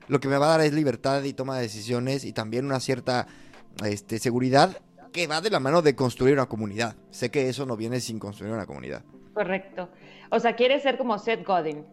lo 0.09 0.21
que 0.21 0.29
me 0.29 0.39
va 0.39 0.47
a 0.47 0.51
dar 0.59 0.61
es 0.63 0.73
libertad 0.73 1.23
y 1.25 1.33
toma 1.35 1.57
de 1.57 1.63
decisiones 1.63 2.25
y 2.25 2.33
también 2.33 2.65
una 2.65 2.81
cierta 2.81 3.27
este, 3.85 4.19
seguridad 4.19 4.79
que 5.13 5.27
va 5.27 5.41
de 5.41 5.51
la 5.51 5.61
mano 5.61 5.83
de 5.83 5.95
construir 5.95 6.35
una 6.35 6.47
comunidad. 6.47 6.97
Sé 7.11 7.31
que 7.31 7.49
eso 7.49 7.67
no 7.67 7.77
viene 7.77 8.01
sin 8.01 8.19
construir 8.19 8.53
una 8.53 8.67
comunidad. 8.67 9.03
Correcto. 9.35 9.89
O 10.31 10.41
sea, 10.41 10.57
quieres 10.57 10.83
ser 10.83 10.99
como 10.99 11.19
Seth 11.19 11.47
Godin. 11.47 11.85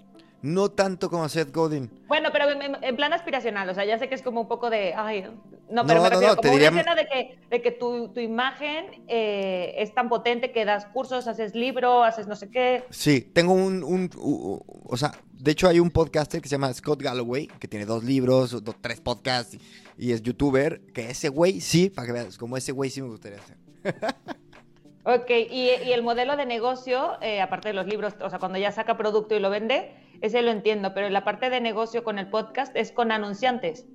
No 0.42 0.70
tanto 0.70 1.10
como 1.10 1.28
Seth 1.28 1.54
Godin. 1.54 1.90
Bueno, 2.08 2.30
pero 2.32 2.46
en 2.82 2.96
plan 2.96 3.14
aspiracional, 3.14 3.68
o 3.70 3.74
sea, 3.74 3.84
ya 3.86 3.98
sé 3.98 4.10
que 4.10 4.16
es 4.16 4.22
como 4.22 4.42
un 4.42 4.48
poco 4.48 4.70
de, 4.70 4.94
ay, 4.94 5.26
no, 5.70 5.86
pero 5.86 6.00
No, 6.00 6.04
me 6.04 6.10
no, 6.10 6.10
refiero 6.10 6.36
no, 6.36 6.36
te 6.36 6.48
como 6.48 6.54
diría- 6.54 6.70
una 6.72 6.80
escena 6.82 6.96
de 6.96 7.08
que, 7.08 7.40
de 7.50 7.62
que 7.62 7.72
tu, 7.72 8.10
tu 8.14 8.20
imagen 8.20 9.04
eh, 9.08 9.74
es 9.78 9.94
tan 9.94 10.10
potente 10.10 10.52
que 10.52 10.66
das 10.66 10.86
cursos, 10.88 11.28
haces 11.28 11.56
libro, 11.56 12.04
haces 12.04 12.28
no 12.28 12.36
sé 12.36 12.50
qué. 12.50 12.84
Sí, 12.90 13.22
tengo 13.22 13.54
un, 13.54 13.84
un- 13.84 14.10
o 14.86 14.98
sea, 14.98 15.12
de 15.34 15.52
hecho 15.52 15.68
hay 15.68 15.80
un 15.80 15.90
podcaster 15.92 16.42
que 16.42 16.48
se 16.50 16.54
llama 16.56 16.74
Scott 16.74 17.02
Galloway, 17.02 17.48
que 17.60 17.68
tiene 17.68 17.86
dos 17.86 18.04
libros, 18.04 18.64
do- 18.64 18.76
tres 18.80 19.02
podcasts, 19.02 19.56
y, 19.56 19.60
y 20.08 20.12
es 20.12 20.22
youtuber, 20.22 20.82
que 20.94 21.10
ese 21.10 21.30
güey 21.30 21.62
sí, 21.62 21.90
para 21.90 22.08
que 22.08 22.14
veas, 22.14 22.38
como 22.38 22.58
ese 22.58 22.72
güey 22.72 22.90
sí 22.90 23.02
me 23.02 23.10
gustaría 23.10 23.40
hacer. 23.40 23.58
Ok, 25.08 25.30
y, 25.30 25.70
y 25.86 25.94
el 25.94 26.02
modelo 26.02 26.36
de 26.36 26.48
negocio, 26.48 27.22
eh, 27.22 27.40
aparte 27.40 27.68
de 27.68 27.76
los 27.76 27.86
libros, 27.86 28.16
o 28.22 28.30
sea, 28.32 28.40
cuando 28.40 28.58
ya 28.58 28.72
saca 28.72 28.98
producto 28.98 29.36
y 29.36 29.40
lo 29.40 29.52
vende, 29.52 29.92
ese 30.22 30.42
lo 30.42 30.50
entiendo, 30.50 30.96
pero 30.96 31.10
la 31.12 31.24
parte 31.24 31.52
de 31.52 31.62
negocio 31.62 32.04
con 32.04 32.18
el 32.18 32.28
podcast 32.28 32.76
es 32.76 32.92
con 32.92 33.12
anunciantes. 33.12 33.86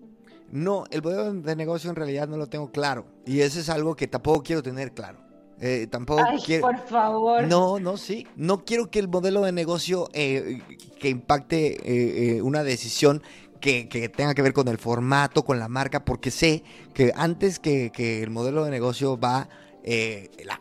No, 0.51 0.85
el 0.91 1.03
modelo 1.03 1.33
de 1.33 1.57
negocio 1.57 1.91
en 1.91 1.97
realidad 1.97 2.29
no 2.29 2.37
lo 2.37 2.49
tengo 2.49 2.71
claro, 2.71 3.07
y 3.25 3.41
eso 3.41 3.61
es 3.61 3.69
algo 3.69 3.95
que 3.95 4.09
tampoco 4.09 4.43
quiero 4.43 4.63
tener 4.63 4.93
claro. 4.93 5.19
Eh, 5.61 5.87
tampoco 5.91 6.23
Ay, 6.27 6.39
quiero... 6.45 6.63
por 6.63 6.79
favor. 6.87 7.47
No, 7.47 7.79
no, 7.79 7.99
sí. 7.99 8.27
No 8.35 8.65
quiero 8.65 8.91
que 8.91 8.99
el 8.99 9.09
modelo 9.09 9.43
de 9.43 9.53
negocio 9.53 10.09
eh, 10.15 10.63
que 10.99 11.11
impacte 11.11 11.73
eh, 11.73 12.37
eh, 12.37 12.43
una 12.43 12.63
decisión 12.63 13.23
que, 13.61 13.87
que 13.89 14.09
tenga 14.09 14.35
que 14.35 14.41
ver 14.41 14.55
con 14.55 14.69
el 14.69 14.79
formato, 14.79 15.45
con 15.45 15.59
la 15.59 15.69
marca, 15.69 16.05
porque 16.05 16.31
sé 16.31 16.65
que 16.95 17.13
antes 17.15 17.59
que, 17.59 17.93
que 17.93 18.23
el 18.23 18.31
modelo 18.31 18.65
de 18.65 18.71
negocio 18.71 19.21
va 19.21 19.51
eh, 19.83 20.31
la- 20.45 20.59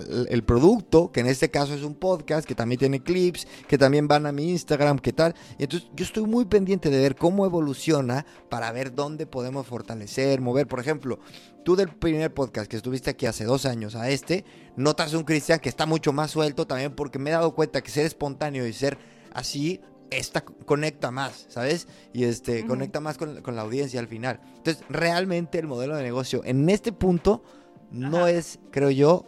la- 0.00 0.02
el 0.28 0.44
producto, 0.44 1.12
que 1.12 1.20
en 1.20 1.26
este 1.26 1.50
caso 1.50 1.74
es 1.74 1.82
un 1.82 1.94
podcast, 1.94 2.46
que 2.46 2.54
también 2.54 2.78
tiene 2.78 3.02
clips, 3.02 3.46
que 3.68 3.76
también 3.78 4.08
van 4.08 4.26
a 4.26 4.32
mi 4.32 4.50
Instagram, 4.50 4.98
qué 4.98 5.12
tal. 5.12 5.34
Y 5.58 5.64
entonces 5.64 5.88
yo 5.94 6.04
estoy 6.04 6.24
muy 6.24 6.44
pendiente 6.46 6.90
de 6.90 6.98
ver 7.00 7.16
cómo 7.16 7.44
evoluciona 7.46 8.24
para 8.48 8.72
ver 8.72 8.94
dónde 8.94 9.26
podemos 9.26 9.66
fortalecer, 9.66 10.40
mover. 10.40 10.66
Por 10.66 10.80
ejemplo, 10.80 11.18
tú 11.64 11.76
del 11.76 11.88
primer 11.88 12.32
podcast 12.32 12.70
que 12.70 12.76
estuviste 12.76 13.10
aquí 13.10 13.26
hace 13.26 13.44
dos 13.44 13.66
años 13.66 13.94
a 13.94 14.08
este, 14.10 14.44
notas 14.76 15.12
un 15.14 15.24
Cristian 15.24 15.58
que 15.60 15.68
está 15.68 15.86
mucho 15.86 16.12
más 16.12 16.30
suelto 16.30 16.66
también 16.66 16.94
porque 16.94 17.18
me 17.18 17.30
he 17.30 17.32
dado 17.34 17.54
cuenta 17.54 17.82
que 17.82 17.90
ser 17.90 18.06
espontáneo 18.06 18.66
y 18.66 18.72
ser 18.72 18.98
así 19.34 19.80
esta 20.10 20.42
conecta 20.42 21.10
más, 21.10 21.46
¿sabes? 21.48 21.88
Y 22.12 22.24
este 22.24 22.66
conecta 22.66 23.00
más 23.00 23.16
con, 23.16 23.40
con 23.40 23.56
la 23.56 23.62
audiencia 23.62 23.98
al 23.98 24.08
final. 24.08 24.40
Entonces, 24.58 24.84
realmente 24.90 25.58
el 25.58 25.66
modelo 25.66 25.96
de 25.96 26.02
negocio 26.02 26.42
en 26.44 26.68
este 26.68 26.92
punto 26.92 27.42
no 27.92 28.18
Ajá. 28.18 28.30
es, 28.30 28.58
creo 28.70 28.90
yo, 28.90 29.24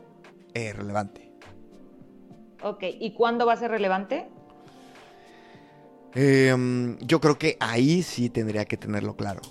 eh, 0.54 0.72
relevante. 0.72 1.32
Ok, 2.62 2.82
¿y 2.98 3.12
cuándo 3.12 3.44
va 3.44 3.52
a 3.52 3.56
ser 3.56 3.70
relevante? 3.70 4.26
Em, 6.14 6.96
yo 7.00 7.20
creo 7.20 7.38
que 7.38 7.56
ahí 7.60 8.02
sí 8.02 8.30
tendría 8.30 8.64
que 8.64 8.76
tenerlo 8.76 9.16
claro. 9.16 9.42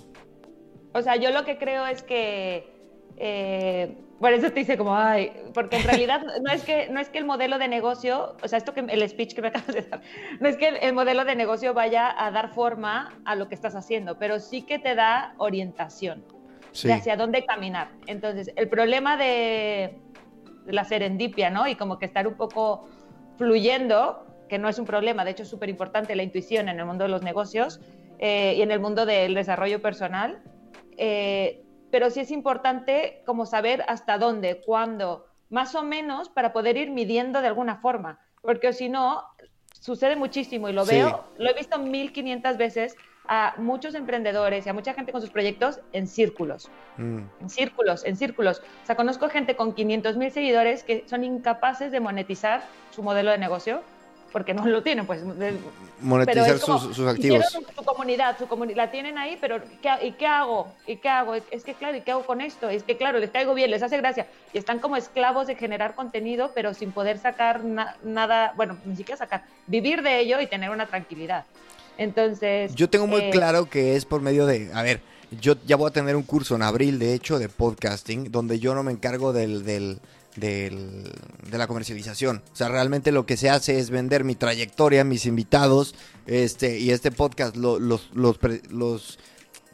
O 0.92 1.02
sea, 1.02 1.16
yo 1.16 1.30
lo 1.30 1.44
que 1.44 1.58
creo 1.58 1.86
es 1.86 2.02
que, 2.02 2.72
eh, 3.16 3.96
por 4.18 4.32
eso 4.32 4.48
te 4.50 4.60
dice 4.60 4.78
como, 4.78 4.96
ay, 4.96 5.32
porque 5.52 5.76
en 5.76 5.82
realidad 6.08 6.22
no 6.42 6.50
es 6.50 6.62
que 6.64 6.88
no 6.88 7.00
es 7.00 7.08
que 7.08 7.18
el 7.18 7.24
modelo 7.24 7.58
de 7.58 7.68
negocio, 7.68 8.36
o 8.42 8.48
sea, 8.48 8.58
esto 8.58 8.72
que 8.72 8.80
el 8.80 9.08
speech 9.08 9.34
que 9.34 9.42
me 9.42 9.48
acabas 9.54 9.74
de 9.74 9.82
dar, 9.82 10.00
no 10.40 10.48
es 10.48 10.56
que 10.56 10.68
el 10.68 10.94
modelo 10.94 11.24
de 11.24 11.36
negocio 11.36 11.74
vaya 11.74 12.12
a 12.16 12.30
dar 12.30 12.54
forma 12.54 13.12
a 13.24 13.36
lo 13.36 13.48
que 13.48 13.54
estás 13.54 13.76
haciendo, 13.76 14.18
pero 14.18 14.40
sí 14.40 14.62
que 14.62 14.78
te 14.78 14.94
da 14.94 15.34
orientación 15.38 16.24
Sí. 16.74 16.88
de 16.88 16.94
hacia 16.94 17.16
dónde 17.16 17.44
caminar. 17.46 17.92
Entonces, 18.06 18.52
el 18.56 18.68
problema 18.68 19.16
de, 19.16 19.96
la 20.66 20.84
serendipia, 20.84 21.50
¿no? 21.50 21.66
Y 21.66 21.76
como 21.76 21.98
que 21.98 22.06
estar 22.06 22.26
un 22.26 22.34
poco 22.34 22.88
fluyendo, 23.36 24.26
que 24.48 24.58
no 24.58 24.68
es 24.68 24.78
un 24.78 24.86
problema, 24.86 25.24
de 25.24 25.32
hecho 25.32 25.42
es 25.42 25.48
súper 25.48 25.68
importante 25.68 26.14
la 26.14 26.22
intuición 26.22 26.68
en 26.68 26.78
el 26.78 26.86
mundo 26.86 27.04
de 27.04 27.10
los 27.10 27.22
negocios 27.22 27.80
eh, 28.18 28.54
y 28.56 28.62
en 28.62 28.70
el 28.70 28.80
mundo 28.80 29.06
del 29.06 29.34
desarrollo 29.34 29.80
personal, 29.82 30.42
eh, 30.96 31.62
pero 31.90 32.10
sí 32.10 32.20
es 32.20 32.30
importante 32.30 33.22
como 33.26 33.46
saber 33.46 33.84
hasta 33.88 34.18
dónde, 34.18 34.62
cuándo, 34.64 35.26
más 35.50 35.74
o 35.74 35.82
menos 35.82 36.28
para 36.28 36.52
poder 36.52 36.76
ir 36.76 36.90
midiendo 36.90 37.40
de 37.40 37.48
alguna 37.48 37.76
forma, 37.76 38.20
porque 38.42 38.72
si 38.72 38.88
no, 38.88 39.24
sucede 39.72 40.16
muchísimo 40.16 40.68
y 40.68 40.72
lo 40.72 40.84
Sí. 40.84 40.96
veo, 40.96 41.24
lo 41.38 41.50
he 41.50 41.54
visto 41.54 41.78
1500 41.78 42.56
veces 42.56 42.96
a 43.26 43.54
muchos 43.58 43.94
emprendedores 43.94 44.66
y 44.66 44.68
a 44.68 44.72
mucha 44.72 44.92
gente 44.94 45.12
con 45.12 45.20
sus 45.20 45.30
proyectos 45.30 45.80
en 45.92 46.06
círculos 46.06 46.68
Mm. 46.96 47.22
en 47.40 47.50
círculos, 47.50 48.04
en 48.04 48.16
círculos. 48.16 48.60
O 48.84 48.86
sea, 48.86 48.94
conozco 48.94 49.28
gente 49.28 49.56
con 49.56 49.74
500 49.74 50.16
mil 50.16 50.30
seguidores 50.30 50.84
que 50.84 51.04
son 51.08 51.24
incapaces 51.24 51.90
de 51.90 51.98
monetizar 51.98 52.62
su 52.90 53.02
modelo 53.02 53.32
de 53.32 53.38
negocio 53.38 53.82
porque 54.30 54.54
no 54.54 54.64
lo 54.66 54.82
tienen, 54.84 55.04
pues. 55.04 55.22
Monetizar 56.00 56.26
pero 56.44 56.44
es 56.56 56.60
como, 56.64 56.78
sus, 56.78 56.94
sus 56.94 57.08
activos. 57.08 57.44
Su, 57.50 57.60
su 57.76 57.84
comunidad, 57.84 58.38
su 58.38 58.46
comuni- 58.46 58.74
la 58.76 58.90
tienen 58.92 59.18
ahí, 59.18 59.36
pero 59.40 59.60
¿qué, 59.82 59.90
¿y 60.06 60.12
qué 60.12 60.26
hago? 60.26 60.72
¿Y 60.86 60.96
qué 60.96 61.08
hago? 61.08 61.34
Es 61.34 61.64
que 61.64 61.74
claro, 61.74 61.96
¿y 61.96 62.02
qué 62.02 62.12
hago 62.12 62.24
con 62.26 62.40
esto? 62.40 62.68
Es 62.68 62.84
que 62.84 62.96
claro, 62.96 63.18
les 63.18 63.30
caigo 63.30 63.54
bien, 63.54 63.70
les 63.72 63.82
hace 63.82 63.96
gracia. 63.96 64.28
Y 64.52 64.58
están 64.58 64.78
como 64.78 64.96
esclavos 64.96 65.48
de 65.48 65.56
generar 65.56 65.96
contenido, 65.96 66.52
pero 66.54 66.74
sin 66.74 66.92
poder 66.92 67.18
sacar 67.18 67.64
na- 67.64 67.96
nada, 68.04 68.52
bueno, 68.56 68.76
ni 68.84 68.94
siquiera 68.94 69.16
sacar, 69.16 69.44
vivir 69.66 70.02
de 70.02 70.20
ello 70.20 70.40
y 70.40 70.46
tener 70.46 70.70
una 70.70 70.86
tranquilidad. 70.86 71.44
Entonces... 71.98 72.74
Yo 72.74 72.88
tengo 72.90 73.06
muy 73.06 73.20
eh, 73.22 73.30
claro 73.30 73.68
que 73.68 73.96
es 73.96 74.04
por 74.04 74.20
medio 74.20 74.46
de, 74.46 74.70
a 74.72 74.82
ver, 74.82 75.00
yo 75.40 75.56
ya 75.66 75.76
voy 75.76 75.88
a 75.88 75.92
tener 75.92 76.16
un 76.16 76.22
curso 76.22 76.54
en 76.54 76.62
abril, 76.62 76.98
de 76.98 77.14
hecho, 77.14 77.38
de 77.38 77.48
podcasting, 77.48 78.30
donde 78.30 78.58
yo 78.58 78.74
no 78.74 78.82
me 78.82 78.92
encargo 78.92 79.32
del, 79.32 79.64
del, 79.64 80.00
del- 80.36 81.10
de 81.50 81.58
la 81.58 81.66
comercialización. 81.66 82.42
O 82.52 82.56
sea, 82.56 82.68
realmente 82.68 83.12
lo 83.12 83.26
que 83.26 83.36
se 83.36 83.50
hace 83.50 83.78
es 83.78 83.90
vender 83.90 84.24
mi 84.24 84.34
trayectoria, 84.34 85.04
mis 85.04 85.26
invitados, 85.26 85.94
este, 86.26 86.78
y 86.78 86.90
este 86.90 87.10
podcast, 87.10 87.56
lo- 87.56 87.78
los, 87.78 88.10
los, 88.14 88.38
los, 88.70 89.18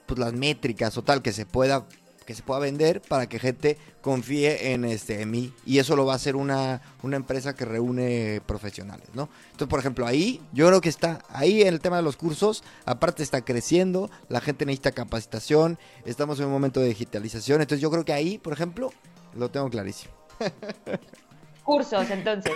pues 0.07 0.19
las 0.19 0.33
métricas 0.33 0.97
o 0.99 1.03
tal 1.03 1.23
que 1.23 1.33
se 1.33 1.47
pueda 1.47 1.87
que 2.25 2.35
se 2.35 2.43
pueda 2.43 2.61
vender 2.61 3.01
para 3.03 3.29
que 3.29 3.39
gente 3.39 3.79
confíe 4.01 4.73
en 4.73 4.85
este 4.85 5.23
en 5.23 5.31
mí 5.31 5.53
y 5.67 5.79
eso 5.79 5.97
lo 5.97 6.07
va 6.07 6.13
a 6.13 6.17
hacer 6.17 6.37
una, 6.37 6.81
una 7.03 7.17
empresa 7.17 7.55
que 7.55 7.65
reúne 7.65 8.41
profesionales, 8.47 9.09
¿no? 9.15 9.29
Entonces, 9.47 9.69
por 9.69 9.81
ejemplo, 9.81 10.07
ahí 10.07 10.41
yo 10.53 10.67
creo 10.67 10.81
que 10.81 10.89
está 10.89 11.23
ahí 11.31 11.63
en 11.63 11.69
el 11.69 11.81
tema 11.81 11.97
de 11.97 12.03
los 12.03 12.17
cursos, 12.17 12.63
aparte 12.85 13.23
está 13.23 13.45
creciendo, 13.45 14.11
la 14.29 14.41
gente 14.41 14.65
necesita 14.65 14.93
capacitación, 14.93 15.79
estamos 16.05 16.39
en 16.41 16.47
un 16.47 16.53
momento 16.53 16.81
de 16.81 16.89
digitalización, 16.89 17.61
entonces 17.61 17.83
yo 17.83 17.91
creo 17.91 18.05
que 18.05 18.13
ahí, 18.13 18.39
por 18.39 18.53
ejemplo, 18.53 18.93
lo 19.35 19.51
tengo 19.51 19.69
clarísimo. 19.71 20.13
Cursos, 21.65 22.11
entonces. 22.11 22.53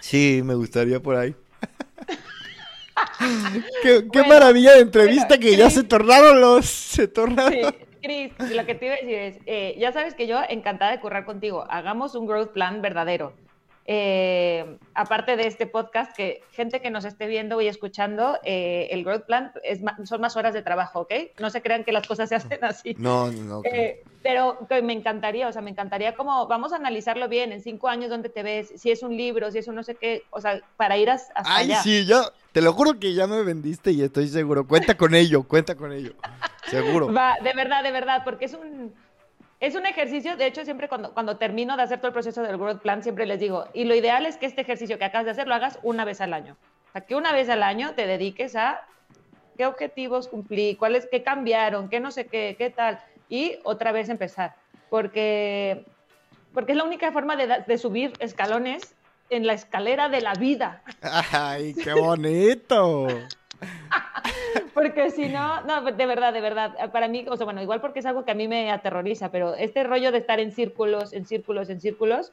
Sí, 0.00 0.40
me 0.44 0.54
gustaría 0.54 1.00
por 1.00 1.16
ahí. 1.16 1.34
qué, 3.82 4.06
qué 4.12 4.20
Bueno, 4.20 4.28
maravilla 4.28 4.74
de 4.74 4.80
entrevista 4.80 5.38
que 5.38 5.56
ya 5.56 5.70
se 5.70 5.82
tornaron 5.82 6.40
los 6.40 6.66
se 6.66 7.08
tornaron. 7.08 7.52
Sí, 7.52 7.85
Cris, 8.06 8.32
lo 8.38 8.64
que 8.64 8.76
te 8.76 8.86
iba 8.86 8.94
a 8.94 8.98
decir 8.98 9.18
es, 9.18 9.38
eh, 9.46 9.74
ya 9.78 9.90
sabes 9.90 10.14
que 10.14 10.28
yo 10.28 10.38
encantada 10.48 10.92
de 10.92 11.00
currar 11.00 11.24
contigo, 11.24 11.66
hagamos 11.68 12.14
un 12.14 12.26
growth 12.26 12.52
plan 12.52 12.80
verdadero. 12.80 13.32
Eh, 13.88 14.78
aparte 14.94 15.36
de 15.36 15.46
este 15.46 15.66
podcast, 15.66 16.14
que 16.16 16.42
gente 16.50 16.80
que 16.80 16.90
nos 16.90 17.04
esté 17.04 17.28
viendo 17.28 17.60
y 17.60 17.68
escuchando, 17.68 18.38
eh, 18.42 18.88
el 18.90 19.04
growth 19.04 19.26
plan 19.26 19.52
es 19.62 19.80
son 20.04 20.20
más 20.20 20.36
horas 20.36 20.54
de 20.54 20.62
trabajo, 20.62 21.00
¿ok? 21.02 21.12
No 21.38 21.50
se 21.50 21.62
crean 21.62 21.84
que 21.84 21.92
las 21.92 22.06
cosas 22.06 22.28
se 22.28 22.34
hacen 22.34 22.64
así. 22.64 22.96
No, 22.98 23.30
no. 23.30 23.62
que- 23.62 23.68
Eh, 23.68 24.02
pero 24.22 24.58
que 24.68 24.82
me 24.82 24.92
encantaría, 24.92 25.46
o 25.46 25.52
sea, 25.52 25.62
me 25.62 25.70
encantaría 25.70 26.16
como, 26.16 26.48
vamos 26.48 26.72
a 26.72 26.76
analizarlo 26.76 27.28
bien, 27.28 27.52
en 27.52 27.60
cinco 27.62 27.86
años, 27.88 28.10
¿dónde 28.10 28.28
te 28.28 28.42
ves? 28.42 28.72
Si 28.76 28.90
es 28.90 29.04
un 29.04 29.16
libro, 29.16 29.52
si 29.52 29.58
es 29.58 29.68
un 29.68 29.76
no 29.76 29.84
sé 29.84 29.94
qué, 29.94 30.24
o 30.30 30.40
sea, 30.40 30.60
para 30.76 30.96
ir 30.96 31.08
as- 31.08 31.30
hasta 31.36 31.54
Ay, 31.56 31.66
allá. 31.70 31.82
sí, 31.82 32.04
yo 32.06 32.32
te 32.50 32.60
lo 32.60 32.72
juro 32.72 32.98
que 32.98 33.14
ya 33.14 33.28
me 33.28 33.42
vendiste 33.44 33.92
y 33.92 34.02
estoy 34.02 34.26
seguro. 34.26 34.66
Cuenta 34.66 34.96
con 34.96 35.14
ello, 35.14 35.44
cuenta 35.44 35.76
con 35.76 35.92
ello. 35.92 36.12
Seguro. 36.66 37.12
Va, 37.12 37.36
de 37.44 37.52
verdad, 37.52 37.84
de 37.84 37.92
verdad, 37.92 38.22
porque 38.24 38.46
es 38.46 38.54
un, 38.54 38.92
es 39.60 39.74
un 39.74 39.86
ejercicio, 39.86 40.36
de 40.36 40.46
hecho 40.46 40.64
siempre 40.64 40.88
cuando, 40.88 41.12
cuando 41.14 41.36
termino 41.36 41.76
de 41.76 41.82
hacer 41.82 41.98
todo 41.98 42.08
el 42.08 42.12
proceso 42.12 42.42
del 42.42 42.58
Growth 42.58 42.82
Plan, 42.82 43.02
siempre 43.02 43.26
les 43.26 43.40
digo, 43.40 43.66
y 43.72 43.84
lo 43.84 43.94
ideal 43.94 44.26
es 44.26 44.36
que 44.36 44.46
este 44.46 44.60
ejercicio 44.60 44.98
que 44.98 45.04
acabas 45.04 45.24
de 45.24 45.30
hacer 45.30 45.48
lo 45.48 45.54
hagas 45.54 45.78
una 45.82 46.04
vez 46.04 46.20
al 46.20 46.34
año. 46.34 46.56
O 46.88 46.92
sea, 46.92 47.00
que 47.02 47.14
una 47.14 47.32
vez 47.32 47.48
al 47.48 47.62
año 47.62 47.94
te 47.94 48.06
dediques 48.06 48.54
a 48.56 48.82
qué 49.56 49.66
objetivos 49.66 50.28
cumplí, 50.28 50.76
cuáles, 50.76 51.08
qué 51.10 51.22
cambiaron, 51.22 51.88
qué 51.88 52.00
no 52.00 52.10
sé 52.10 52.26
qué, 52.26 52.54
qué 52.58 52.70
tal, 52.70 53.00
y 53.28 53.56
otra 53.64 53.92
vez 53.92 54.08
empezar, 54.10 54.54
porque, 54.90 55.84
porque 56.52 56.72
es 56.72 56.78
la 56.78 56.84
única 56.84 57.10
forma 57.12 57.36
de, 57.36 57.64
de 57.66 57.78
subir 57.78 58.12
escalones 58.18 58.94
en 59.30 59.46
la 59.46 59.54
escalera 59.54 60.08
de 60.08 60.20
la 60.20 60.34
vida. 60.34 60.82
¡Ay, 61.00 61.74
qué 61.74 61.94
bonito! 61.94 63.08
porque 64.74 65.10
si 65.10 65.28
no, 65.28 65.62
no, 65.62 65.82
de 65.82 66.06
verdad, 66.06 66.32
de 66.32 66.40
verdad, 66.40 66.90
para 66.92 67.08
mí, 67.08 67.24
o 67.28 67.36
sea, 67.36 67.44
bueno, 67.44 67.62
igual 67.62 67.80
porque 67.80 68.00
es 68.00 68.06
algo 68.06 68.24
que 68.24 68.32
a 68.32 68.34
mí 68.34 68.48
me 68.48 68.70
aterroriza, 68.70 69.30
pero 69.30 69.54
este 69.54 69.84
rollo 69.84 70.12
de 70.12 70.18
estar 70.18 70.40
en 70.40 70.52
círculos, 70.52 71.12
en 71.12 71.26
círculos, 71.26 71.70
en 71.70 71.80
círculos, 71.80 72.32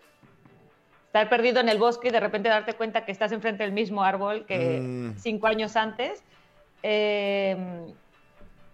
estar 1.07 1.29
perdido 1.29 1.59
en 1.59 1.69
el 1.69 1.77
bosque 1.77 2.07
y 2.07 2.11
de 2.11 2.19
repente 2.19 2.49
darte 2.49 2.73
cuenta 2.73 3.05
que 3.05 3.11
estás 3.11 3.31
enfrente 3.31 3.63
del 3.63 3.71
mismo 3.71 4.03
árbol 4.03 4.45
que 4.45 4.79
Mm. 4.81 5.17
cinco 5.17 5.47
años 5.47 5.75
antes, 5.75 6.23
eh, 6.81 7.55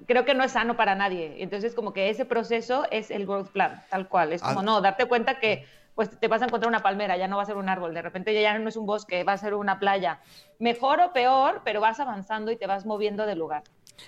creo 0.07 0.23
que 0.25 0.33
no 0.33 0.43
es 0.43 0.53
sano 0.53 0.77
para 0.77 0.95
nadie. 0.95 1.43
Entonces, 1.43 1.75
como 1.75 1.93
que 1.93 2.09
ese 2.09 2.25
proceso 2.25 2.85
es 2.91 3.11
el 3.11 3.25
growth 3.25 3.51
plan, 3.51 3.83
tal 3.89 4.07
cual. 4.07 4.33
Es 4.33 4.41
como, 4.41 4.61
Ah. 4.61 4.63
no, 4.63 4.81
darte 4.81 5.05
cuenta 5.05 5.39
que 5.39 5.65
pues 5.99 6.17
te 6.17 6.29
vas 6.29 6.41
a 6.41 6.45
encontrar 6.45 6.69
una 6.69 6.81
palmera, 6.81 7.17
ya 7.17 7.27
no 7.27 7.35
va 7.35 7.43
a 7.43 7.45
ser 7.45 7.57
un 7.57 7.67
árbol, 7.67 7.93
de 7.93 8.01
repente 8.01 8.33
ya 8.41 8.57
no 8.57 8.69
es 8.69 8.77
un 8.77 8.85
bosque, 8.85 9.25
va 9.25 9.33
a 9.33 9.37
ser 9.37 9.53
una 9.53 9.81
playa. 9.81 10.21
Mejor 10.57 11.01
o 11.01 11.11
peor, 11.11 11.61
pero 11.65 11.81
vas 11.81 11.99
avanzando 11.99 12.53
y 12.53 12.55
te 12.55 12.67
vas 12.67 12.85
moviendo 12.85 13.25
de 13.25 13.35
lugar. 13.35 13.63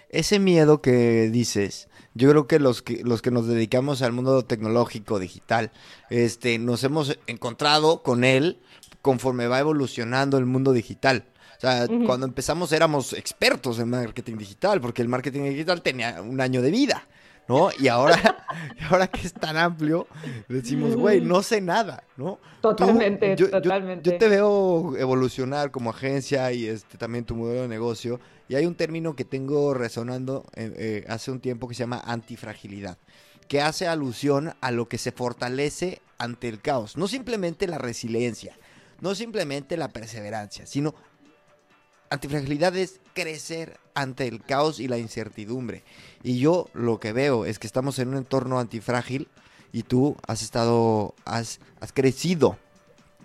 Ese 0.08 0.40
miedo 0.40 0.82
que 0.82 1.30
dices, 1.30 1.90
yo 2.14 2.30
creo 2.30 2.48
que 2.48 2.60
los 2.60 2.82
que 2.82 3.04
los 3.04 3.22
que 3.22 3.30
nos 3.30 3.46
dedicamos 3.46 4.02
al 4.04 4.14
mundo 4.14 4.46
tecnológico 4.46 5.20
digital, 5.20 5.72
este, 6.10 6.58
nos 6.60 6.82
hemos 6.86 7.20
encontrado 7.28 8.04
con 8.04 8.24
él 8.24 8.62
conforme 9.02 9.48
va 9.48 9.60
evolucionando 9.60 10.38
el 10.38 10.46
mundo 10.46 10.72
digital. 10.72 11.26
O 11.58 11.60
sea, 11.60 11.88
cuando 12.06 12.26
empezamos 12.26 12.72
éramos 12.72 13.12
expertos 13.12 13.80
en 13.80 13.90
marketing 13.90 14.38
digital, 14.38 14.80
porque 14.80 15.02
el 15.02 15.10
marketing 15.10 15.44
digital 15.44 15.82
tenía 15.82 16.22
un 16.22 16.40
año 16.40 16.62
de 16.62 16.72
vida, 16.72 17.06
¿no? 17.52 17.70
Y 17.78 17.90
ahora, 17.90 18.46
y 18.80 18.84
ahora 18.86 19.08
que 19.08 19.28
es 19.28 19.34
tan 19.34 19.58
amplio, 19.58 20.08
decimos, 20.48 20.96
güey, 20.96 21.20
no 21.20 21.44
sé 21.44 21.60
nada, 21.60 22.04
¿no? 22.16 22.40
Totalmente, 22.62 23.36
yo- 23.36 23.50
totalmente. 23.50 24.10
yo 24.10 24.18
te 24.18 24.30
veo 24.30 24.96
evolucionar 24.98 25.70
como 25.70 25.90
agencia 25.90 26.50
y 26.54 26.66
este 26.68 26.98
también 26.98 27.26
tu 27.26 27.36
modelo 27.36 27.64
de 27.64 27.68
negocio. 27.68 28.22
Y 28.48 28.56
hay 28.56 28.66
un 28.66 28.76
término 28.76 29.16
que 29.18 29.26
tengo 29.26 29.74
resonando 29.74 30.46
eh, 30.56 30.72
eh, 30.78 31.06
hace 31.10 31.30
un 31.32 31.42
tiempo 31.42 31.68
que 31.68 31.76
se 31.76 31.84
llama 31.84 32.02
antifragilidad, 32.06 32.98
que 33.50 33.62
hace 33.62 33.86
alusión 33.88 34.54
a 34.62 34.72
lo 34.72 34.88
que 34.88 34.98
se 34.98 35.12
fortalece 35.12 36.02
ante 36.18 36.48
el 36.48 36.62
caos. 36.62 36.96
No 36.96 37.08
simplemente 37.10 37.68
la 37.68 37.78
resiliencia, 37.80 38.58
no 39.02 39.14
simplemente 39.16 39.76
la 39.76 39.90
perseverancia, 39.90 40.66
sino 40.66 40.96
antifragilidad 42.12 42.76
es 42.76 43.00
crecer 43.14 43.80
ante 43.96 44.28
el 44.28 44.44
caos 44.44 44.80
y 44.80 44.88
la 44.88 44.98
incertidumbre. 44.98 45.82
Y 46.22 46.40
yo 46.40 46.68
lo 46.74 47.00
que 47.00 47.14
veo 47.14 47.46
es 47.46 47.58
que 47.58 47.68
estamos 47.68 47.98
en 48.00 48.10
un 48.10 48.18
entorno 48.18 48.60
antifrágil 48.60 49.28
y 49.72 49.84
tú 49.84 50.18
has 50.28 50.44
estado, 50.44 51.16
has, 51.26 51.60
has 51.80 51.94
crecido. 51.94 52.58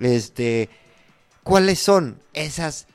Este, 0.00 0.70
¿cuáles 1.42 1.80
son 1.80 2.20
esas 2.32 2.86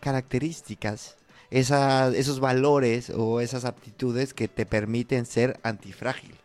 características, 0.00 1.16
esos 1.50 2.40
valores 2.40 3.10
o 3.10 3.40
esas 3.40 3.64
aptitudes 3.64 4.34
que 4.34 4.48
te 4.48 4.66
permiten 4.66 5.24
ser 5.24 5.58
antifrágil? 5.62 6.34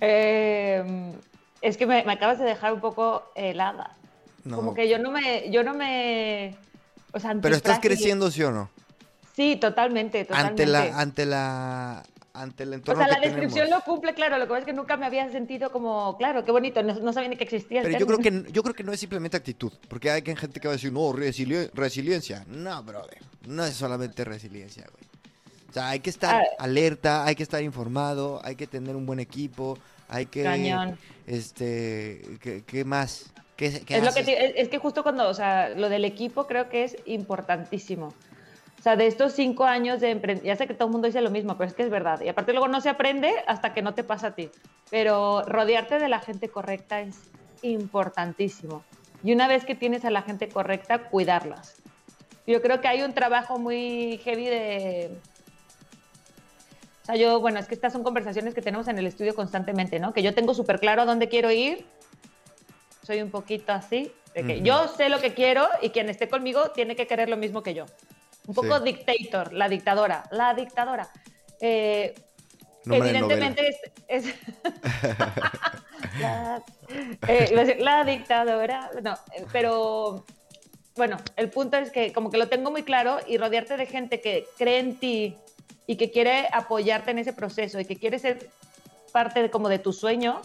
Eh, 0.00 1.12
es 1.60 1.76
que 1.76 1.84
me 1.84 1.98
acabas 1.98 2.38
de 2.38 2.44
dejar 2.44 2.72
un 2.72 2.78
poco 2.78 3.32
helada. 3.34 3.97
No. 4.48 4.56
Como 4.56 4.74
que 4.74 4.88
yo 4.88 4.98
no 4.98 5.10
me, 5.10 5.50
yo 5.50 5.62
no 5.62 5.74
me, 5.74 6.56
o 7.12 7.20
sea, 7.20 7.34
Pero 7.40 7.54
estás 7.54 7.78
creciendo, 7.80 8.30
¿sí 8.30 8.42
o 8.42 8.50
no? 8.50 8.70
Sí, 9.36 9.56
totalmente, 9.56 10.24
totalmente. 10.24 10.62
Ante 10.64 10.66
la, 10.72 10.98
ante 10.98 11.26
la, 11.26 12.02
ante 12.34 12.62
el 12.64 12.70
o 12.70 12.74
entorno 12.74 13.02
sea, 13.04 13.12
la 13.12 13.20
que 13.20 13.28
descripción 13.28 13.66
tenemos. 13.66 13.86
lo 13.86 13.92
cumple, 13.92 14.14
claro. 14.14 14.36
Lo 14.38 14.44
que 14.44 14.48
pasa 14.48 14.60
es 14.60 14.64
que 14.66 14.72
nunca 14.72 14.96
me 14.96 15.06
había 15.06 15.30
sentido 15.30 15.70
como, 15.70 16.16
claro, 16.16 16.44
qué 16.44 16.50
bonito. 16.50 16.82
No, 16.82 16.94
no 16.94 17.12
sabía 17.12 17.28
ni 17.28 17.36
que 17.36 17.44
existía. 17.44 17.80
el 17.82 17.86
Pero 17.86 17.98
yo 17.98 18.06
creo 18.06 18.18
que 18.18 18.52
yo 18.52 18.62
creo 18.62 18.74
que 18.74 18.82
no 18.84 18.92
es 18.92 19.00
simplemente 19.00 19.36
actitud, 19.36 19.72
porque 19.88 20.10
hay 20.10 20.22
gente 20.22 20.58
que 20.60 20.66
va 20.68 20.72
a 20.72 20.76
decir, 20.76 20.92
"No, 20.92 21.12
resili- 21.12 21.70
resiliencia." 21.74 22.44
No, 22.48 22.82
brother. 22.82 23.18
No 23.46 23.64
es 23.64 23.74
solamente 23.74 24.24
resiliencia, 24.24 24.84
güey. 24.90 25.04
O 25.70 25.72
sea, 25.72 25.88
hay 25.90 26.00
que 26.00 26.10
estar 26.10 26.36
Ah. 26.42 26.44
alerta, 26.64 27.24
hay 27.26 27.34
que 27.34 27.42
estar 27.42 27.62
informado, 27.62 28.40
hay 28.42 28.56
que 28.56 28.66
tener 28.66 28.96
un 28.96 29.04
buen 29.06 29.20
equipo, 29.20 29.78
hay 30.08 30.26
que 30.26 30.42
Cañón. 30.42 30.98
este, 31.26 32.22
¿qué, 32.40 32.64
qué 32.66 32.84
más? 32.84 33.26
¿Qué, 33.58 33.82
qué 33.84 33.96
Es, 33.96 34.04
lo 34.04 34.14
que 34.14 34.54
es 34.56 34.68
que 34.68 34.78
justo 34.78 35.02
cuando, 35.02 35.28
o 35.28 35.34
sea, 35.34 35.70
lo 35.70 35.88
del 35.88 36.04
equipo 36.04 36.46
creo 36.46 36.68
que 36.68 36.84
es 36.84 36.96
importantísimo. 37.06 38.14
O 38.78 38.82
sea, 38.82 38.94
de 38.94 39.08
estos 39.08 39.32
cinco 39.32 39.64
años 39.64 40.00
de 40.00 40.12
emprendimiento, 40.12 40.46
ya 40.46 40.56
sé 40.56 40.68
que 40.68 40.74
todo 40.74 40.86
el 40.86 40.92
mundo 40.92 41.06
dice 41.06 41.20
lo 41.20 41.30
mismo, 41.30 41.56
pero 41.58 41.68
es 41.68 41.74
que 41.74 41.82
es 41.82 41.90
verdad. 41.90 42.20
Y 42.20 42.28
aparte 42.28 42.52
luego 42.52 42.68
no 42.68 42.80
se 42.80 42.88
aprende 42.88 43.32
hasta 43.48 43.74
que 43.74 43.82
no 43.82 43.94
te 43.94 44.04
pasa 44.04 44.28
a 44.28 44.34
ti. 44.36 44.50
Pero 44.90 45.42
rodearte 45.42 45.98
de 45.98 46.08
la 46.08 46.20
gente 46.20 46.48
correcta 46.48 47.00
es 47.00 47.18
importantísimo. 47.62 48.84
Y 49.24 49.32
una 49.32 49.48
vez 49.48 49.64
que 49.64 49.74
tienes 49.74 50.04
a 50.04 50.10
la 50.10 50.22
gente 50.22 50.48
correcta, 50.48 51.08
cuidarlas. 51.08 51.74
Yo 52.46 52.62
creo 52.62 52.80
que 52.80 52.86
hay 52.86 53.02
un 53.02 53.12
trabajo 53.12 53.58
muy 53.58 54.20
heavy 54.22 54.46
de... 54.46 55.10
O 57.02 57.06
sea, 57.06 57.16
yo, 57.16 57.40
bueno, 57.40 57.58
es 57.58 57.66
que 57.66 57.74
estas 57.74 57.92
son 57.92 58.04
conversaciones 58.04 58.54
que 58.54 58.62
tenemos 58.62 58.86
en 58.86 58.98
el 58.98 59.06
estudio 59.08 59.34
constantemente, 59.34 59.98
¿no? 59.98 60.12
Que 60.12 60.22
yo 60.22 60.34
tengo 60.34 60.54
súper 60.54 60.78
claro 60.78 61.02
a 61.02 61.04
dónde 61.04 61.28
quiero 61.28 61.50
ir, 61.50 61.84
soy 63.08 63.22
un 63.22 63.30
poquito 63.30 63.72
así, 63.72 64.12
de 64.34 64.44
que 64.44 64.56
Ujú. 64.56 64.64
yo 64.64 64.88
sé 64.88 65.08
lo 65.08 65.18
que 65.18 65.32
quiero 65.32 65.66
y 65.80 65.88
quien 65.88 66.10
esté 66.10 66.28
conmigo 66.28 66.72
tiene 66.72 66.94
que 66.94 67.06
querer 67.06 67.30
lo 67.30 67.38
mismo 67.38 67.62
que 67.62 67.72
yo. 67.72 67.86
Un 68.46 68.54
poco 68.54 68.76
Sí. 68.80 68.84
dictator, 68.84 69.54
la 69.54 69.66
dictadora, 69.66 70.24
la 70.30 70.52
dictadora. 70.52 71.08
Eh, 71.58 72.14
evidentemente 72.84 73.66
es... 73.66 73.76
es- 74.08 74.34
la, 76.20 76.62
eh, 77.28 77.48
iba 77.50 77.62
a 77.62 77.64
decir, 77.64 77.80
la 77.82 78.04
dictadora, 78.04 78.90
no, 79.02 79.14
eh, 79.34 79.46
pero 79.52 80.26
bueno, 80.94 81.16
el 81.36 81.48
punto 81.48 81.78
es 81.78 81.90
que 81.90 82.12
como 82.12 82.30
que 82.30 82.36
lo 82.36 82.48
tengo 82.48 82.70
muy 82.70 82.82
claro 82.82 83.20
y 83.26 83.38
rodearte 83.38 83.78
de 83.78 83.86
gente 83.86 84.20
que 84.20 84.46
cree 84.58 84.80
en 84.80 84.96
ti 84.96 85.34
y 85.86 85.96
que 85.96 86.10
quiere 86.10 86.46
apoyarte 86.52 87.12
en 87.12 87.20
ese 87.20 87.32
proceso 87.32 87.80
y 87.80 87.86
que 87.86 87.96
quiere 87.96 88.18
ser 88.18 88.50
parte 89.12 89.40
de, 89.40 89.50
como 89.50 89.70
de 89.70 89.78
tu 89.78 89.94
sueño 89.94 90.42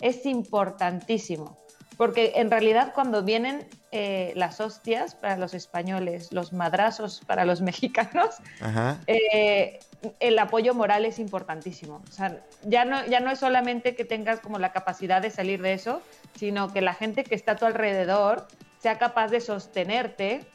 es 0.00 0.24
importantísimo. 0.24 1.58
Porque 1.98 2.34
en 2.36 2.48
realidad 2.50 2.92
cuando 2.94 3.24
vienen 3.24 3.68
eh, 3.90 4.32
las 4.36 4.60
hostias 4.60 5.16
para 5.16 5.36
los 5.36 5.52
españoles, 5.52 6.32
los 6.32 6.52
madrazos 6.52 7.20
para 7.26 7.44
los 7.44 7.60
mexicanos, 7.70 8.36
Ajá. 8.60 8.98
eh, 9.08 9.80
el 10.20 10.38
apoyo 10.38 10.74
moral 10.74 11.04
es 11.04 11.18
importantísimo. 11.18 12.00
O 12.08 12.12
sea, 12.12 12.40
ya 12.62 12.84
no, 12.84 13.04
ya 13.06 13.18
no 13.18 13.32
es 13.32 13.40
solamente 13.40 13.96
que 13.96 14.04
tengas 14.04 14.38
como 14.38 14.60
la 14.60 14.72
capacidad 14.72 15.20
de 15.20 15.30
salir 15.30 15.60
de 15.60 15.72
eso, 15.72 16.00
sino 16.36 16.72
que 16.72 16.80
la 16.80 16.94
gente 16.94 17.24
que 17.24 17.34
está 17.34 17.52
a 17.52 17.56
tu 17.56 17.66
alrededor 17.66 18.46
sea 18.80 18.96
capaz 18.96 19.28
de 19.28 19.40
sostenerte 19.40 20.46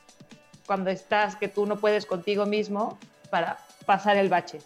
cuando 0.65 0.91
estás, 0.91 1.35
que 1.35 1.49
tú 1.49 1.65
no 1.65 1.75
puedes 1.75 2.05
contigo 2.05 2.45
mismo 2.45 2.97
para 3.29 3.57
pasar 3.85 4.15
el 4.15 4.29
bache. 4.29 4.59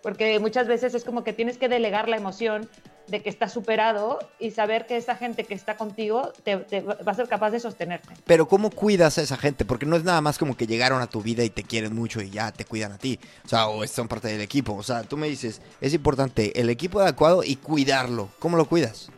Porque 0.00 0.38
muchas 0.38 0.68
veces 0.68 0.94
es 0.94 1.02
como 1.02 1.24
que 1.24 1.32
tienes 1.32 1.58
que 1.58 1.68
delegar 1.68 2.08
la 2.08 2.16
emoción 2.16 2.70
de 3.10 3.22
que 3.22 3.28
estás 3.28 3.52
superado 3.52 4.18
y 4.38 4.52
saber 4.52 4.86
que 4.86 4.96
esa 4.96 5.16
gente 5.16 5.44
que 5.44 5.54
está 5.54 5.76
contigo 5.76 6.32
te, 6.44 6.56
te 6.58 6.80
va 6.80 6.96
a 7.04 7.14
ser 7.14 7.28
capaz 7.28 7.50
de 7.50 7.60
sostenerte. 7.60 8.14
Pero 8.24 8.46
¿cómo 8.46 8.70
cuidas 8.70 9.18
a 9.18 9.22
esa 9.22 9.36
gente? 9.36 9.64
Porque 9.64 9.86
no 9.86 9.96
es 9.96 10.04
nada 10.04 10.20
más 10.20 10.38
como 10.38 10.56
que 10.56 10.66
llegaron 10.66 11.02
a 11.02 11.08
tu 11.08 11.20
vida 11.20 11.42
y 11.42 11.50
te 11.50 11.64
quieren 11.64 11.94
mucho 11.94 12.22
y 12.22 12.30
ya 12.30 12.52
te 12.52 12.64
cuidan 12.64 12.92
a 12.92 12.98
ti. 12.98 13.18
O 13.44 13.48
sea, 13.48 13.68
o 13.68 13.86
son 13.86 14.08
parte 14.08 14.28
del 14.28 14.40
equipo. 14.40 14.74
O 14.74 14.82
sea, 14.82 15.02
tú 15.02 15.16
me 15.16 15.28
dices, 15.28 15.60
es 15.80 15.92
importante 15.92 16.60
el 16.60 16.70
equipo 16.70 17.00
adecuado 17.00 17.42
y 17.42 17.56
cuidarlo. 17.56 18.28
¿Cómo 18.38 18.56
lo 18.56 18.66
cuidas? 18.66 19.10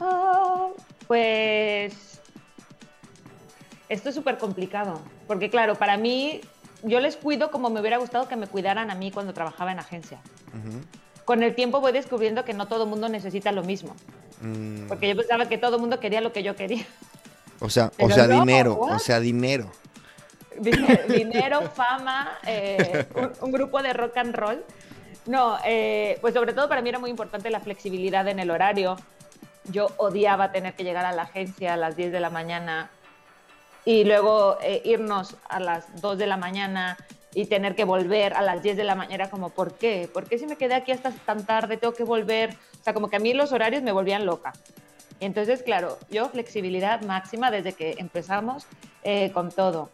Ah, 0.00 0.68
pues 1.06 1.94
esto 3.88 4.08
es 4.08 4.14
súper 4.14 4.38
complicado, 4.38 5.00
porque 5.28 5.48
claro, 5.48 5.76
para 5.76 5.96
mí 5.96 6.40
yo 6.82 7.00
les 7.00 7.16
cuido 7.16 7.50
como 7.50 7.70
me 7.70 7.80
hubiera 7.80 7.98
gustado 7.98 8.28
que 8.28 8.36
me 8.36 8.46
cuidaran 8.46 8.90
a 8.90 8.94
mí 8.94 9.10
cuando 9.10 9.32
trabajaba 9.32 9.72
en 9.72 9.78
agencia. 9.78 10.18
Con 11.26 11.42
el 11.42 11.54
tiempo 11.54 11.80
voy 11.80 11.92
descubriendo 11.92 12.44
que 12.46 12.54
no 12.54 12.66
todo 12.68 12.84
el 12.84 12.88
mundo 12.88 13.08
necesita 13.10 13.52
lo 13.52 13.62
mismo, 13.62 13.94
Mm, 14.40 14.86
porque 14.88 15.08
yo 15.08 15.16
pensaba 15.16 15.46
que 15.48 15.56
todo 15.58 15.76
el 15.76 15.80
mundo 15.80 15.98
quería 16.00 16.20
lo 16.20 16.30
que 16.32 16.42
yo 16.42 16.56
quería. 16.56 16.84
o 17.60 17.68
sea, 17.70 17.90
o 17.98 18.08
sea, 18.10 18.26
no, 18.26 18.40
dinero, 18.40 18.74
what? 18.74 18.96
o 18.96 18.98
sea, 18.98 19.18
dinero. 19.20 19.70
Dine- 20.58 21.04
Dinero, 21.08 21.62
fama, 21.70 22.38
eh, 22.46 23.06
un, 23.14 23.32
un 23.40 23.52
grupo 23.52 23.82
de 23.82 23.92
rock 23.92 24.16
and 24.18 24.34
roll. 24.34 24.64
No, 25.26 25.58
eh, 25.64 26.18
pues 26.20 26.32
sobre 26.34 26.52
todo 26.54 26.68
para 26.68 26.80
mí 26.82 26.88
era 26.88 26.98
muy 26.98 27.10
importante 27.10 27.50
la 27.50 27.60
flexibilidad 27.60 28.26
en 28.28 28.38
el 28.38 28.50
horario. 28.50 28.96
Yo 29.64 29.88
odiaba 29.96 30.52
tener 30.52 30.74
que 30.74 30.84
llegar 30.84 31.04
a 31.04 31.12
la 31.12 31.22
agencia 31.22 31.74
a 31.74 31.76
las 31.76 31.96
10 31.96 32.12
de 32.12 32.20
la 32.20 32.30
mañana 32.30 32.90
y 33.84 34.04
luego 34.04 34.58
eh, 34.62 34.80
irnos 34.84 35.36
a 35.48 35.60
las 35.60 36.00
2 36.00 36.18
de 36.18 36.26
la 36.26 36.36
mañana 36.36 36.96
y 37.36 37.44
tener 37.44 37.74
que 37.74 37.84
volver 37.84 38.32
a 38.32 38.40
las 38.40 38.62
10 38.62 38.78
de 38.78 38.84
la 38.84 38.94
mañana. 38.94 39.28
Como, 39.28 39.50
¿por 39.50 39.74
qué? 39.74 40.08
¿Por 40.10 40.24
qué 40.24 40.38
si 40.38 40.46
me 40.46 40.56
quedé 40.56 40.74
aquí 40.74 40.90
hasta 40.90 41.10
tan 41.10 41.44
tarde 41.44 41.76
tengo 41.76 41.92
que 41.92 42.02
volver? 42.02 42.56
O 42.80 42.82
sea, 42.82 42.94
como 42.94 43.10
que 43.10 43.16
a 43.16 43.18
mí 43.18 43.34
los 43.34 43.52
horarios 43.52 43.82
me 43.82 43.92
volvían 43.92 44.24
loca. 44.24 44.54
Y 45.20 45.26
entonces, 45.26 45.62
claro, 45.62 45.98
yo 46.10 46.30
flexibilidad 46.30 47.02
máxima 47.02 47.50
desde 47.50 47.74
que 47.74 47.96
empezamos 47.98 48.66
eh, 49.02 49.32
con 49.32 49.50
todo. 49.50 49.90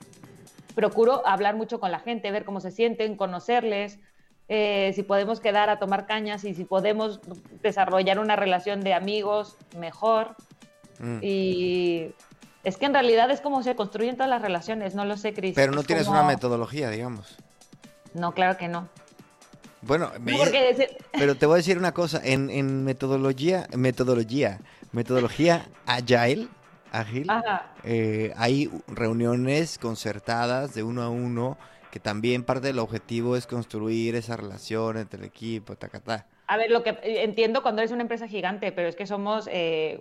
procuro 0.76 1.26
hablar 1.26 1.56
mucho 1.56 1.80
con 1.80 1.90
la 1.90 1.98
gente, 1.98 2.30
ver 2.30 2.44
cómo 2.44 2.60
se 2.60 2.70
sienten, 2.70 3.16
conocerles, 3.16 3.98
eh, 4.48 4.92
si 4.94 5.02
podemos 5.02 5.40
quedar 5.40 5.68
a 5.68 5.80
tomar 5.80 6.06
cañas 6.06 6.44
y 6.44 6.54
si 6.54 6.64
podemos 6.64 7.20
desarrollar 7.60 8.20
una 8.20 8.36
relación 8.36 8.82
de 8.82 8.94
amigos 8.94 9.56
mejor. 9.76 10.36
Mm. 11.00 11.18
Y 11.22 12.14
es 12.64 12.76
que 12.76 12.86
en 12.86 12.94
realidad 12.94 13.30
es 13.30 13.40
como 13.40 13.62
se 13.62 13.74
construyen 13.76 14.14
todas 14.16 14.30
las 14.30 14.42
relaciones, 14.42 14.94
no 14.94 15.04
lo 15.04 15.16
sé, 15.16 15.32
Cris. 15.34 15.54
Pero 15.54 15.72
no 15.72 15.80
Es 15.80 15.86
tienes 15.86 16.06
como- 16.06 16.18
una 16.18 16.28
metodología, 16.28 16.90
digamos. 16.90 17.36
No, 18.14 18.32
claro 18.32 18.56
que 18.58 18.68
no. 18.68 18.88
Bueno, 19.82 20.10
me- 20.20 20.32
pero 21.12 21.34
te 21.34 21.46
voy 21.46 21.54
a 21.54 21.56
decir 21.56 21.76
una 21.76 21.92
cosa. 21.92 22.20
En, 22.22 22.50
en 22.50 22.84
metodología, 22.84 23.66
metodología, 23.76 24.60
metodología 24.92 25.66
agile, 25.86 26.46
ágil, 26.92 27.26
eh, 27.82 28.32
hay 28.36 28.70
reuniones 28.86 29.78
concertadas 29.78 30.74
de 30.74 30.82
uno 30.84 31.02
a 31.02 31.08
uno 31.08 31.58
que 31.90 31.98
también 32.00 32.44
parte 32.44 32.68
del 32.68 32.78
objetivo 32.78 33.36
es 33.36 33.46
construir 33.46 34.14
esa 34.14 34.36
relación 34.36 34.96
entre 34.98 35.18
el 35.18 35.24
equipo, 35.26 35.74
tacatá. 35.76 36.26
A 36.46 36.56
ver, 36.56 36.70
lo 36.70 36.82
que 36.82 36.90
eh, 36.90 37.24
entiendo 37.24 37.62
cuando 37.62 37.82
eres 37.82 37.92
una 37.92 38.02
empresa 38.02 38.28
gigante, 38.28 38.72
pero 38.72 38.88
es 38.88 38.94
que 38.96 39.06
somos 39.06 39.48
eh, 39.50 40.00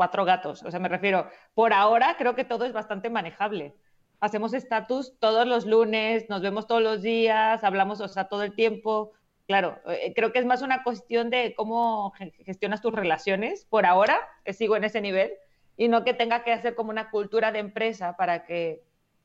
cuatro 0.00 0.24
gatos. 0.24 0.62
O 0.62 0.70
sea, 0.70 0.80
me 0.80 0.88
refiero, 0.88 1.28
por 1.52 1.74
ahora 1.74 2.16
creo 2.16 2.34
que 2.34 2.44
todo 2.46 2.64
es 2.64 2.72
bastante 2.72 3.10
manejable. 3.10 3.74
Hacemos 4.18 4.54
estatus 4.54 5.18
todos 5.18 5.46
los 5.46 5.66
lunes, 5.66 6.24
nos 6.30 6.40
vemos 6.40 6.66
todos 6.66 6.80
los 6.82 7.02
días, 7.02 7.62
hablamos, 7.64 8.00
o 8.00 8.08
sea, 8.08 8.24
todo 8.24 8.42
el 8.42 8.54
tiempo. 8.54 9.12
Claro, 9.46 9.78
eh, 9.88 10.14
creo 10.16 10.32
que 10.32 10.38
es 10.38 10.46
más 10.46 10.62
una 10.62 10.82
cuestión 10.84 11.28
de 11.28 11.52
cómo 11.54 12.12
ge- 12.12 12.32
gestionas 12.46 12.80
tus 12.80 12.94
relaciones. 12.94 13.66
Por 13.68 13.84
ahora 13.84 14.16
eh, 14.46 14.54
sigo 14.54 14.74
en 14.74 14.84
ese 14.84 15.02
nivel 15.02 15.32
y 15.76 15.88
no 15.88 16.02
que 16.02 16.14
tenga 16.14 16.44
que 16.44 16.52
hacer 16.54 16.74
como 16.74 16.88
una 16.88 17.10
cultura 17.10 17.52
de 17.52 17.58
empresa 17.58 18.16
para 18.16 18.46
que 18.46 18.82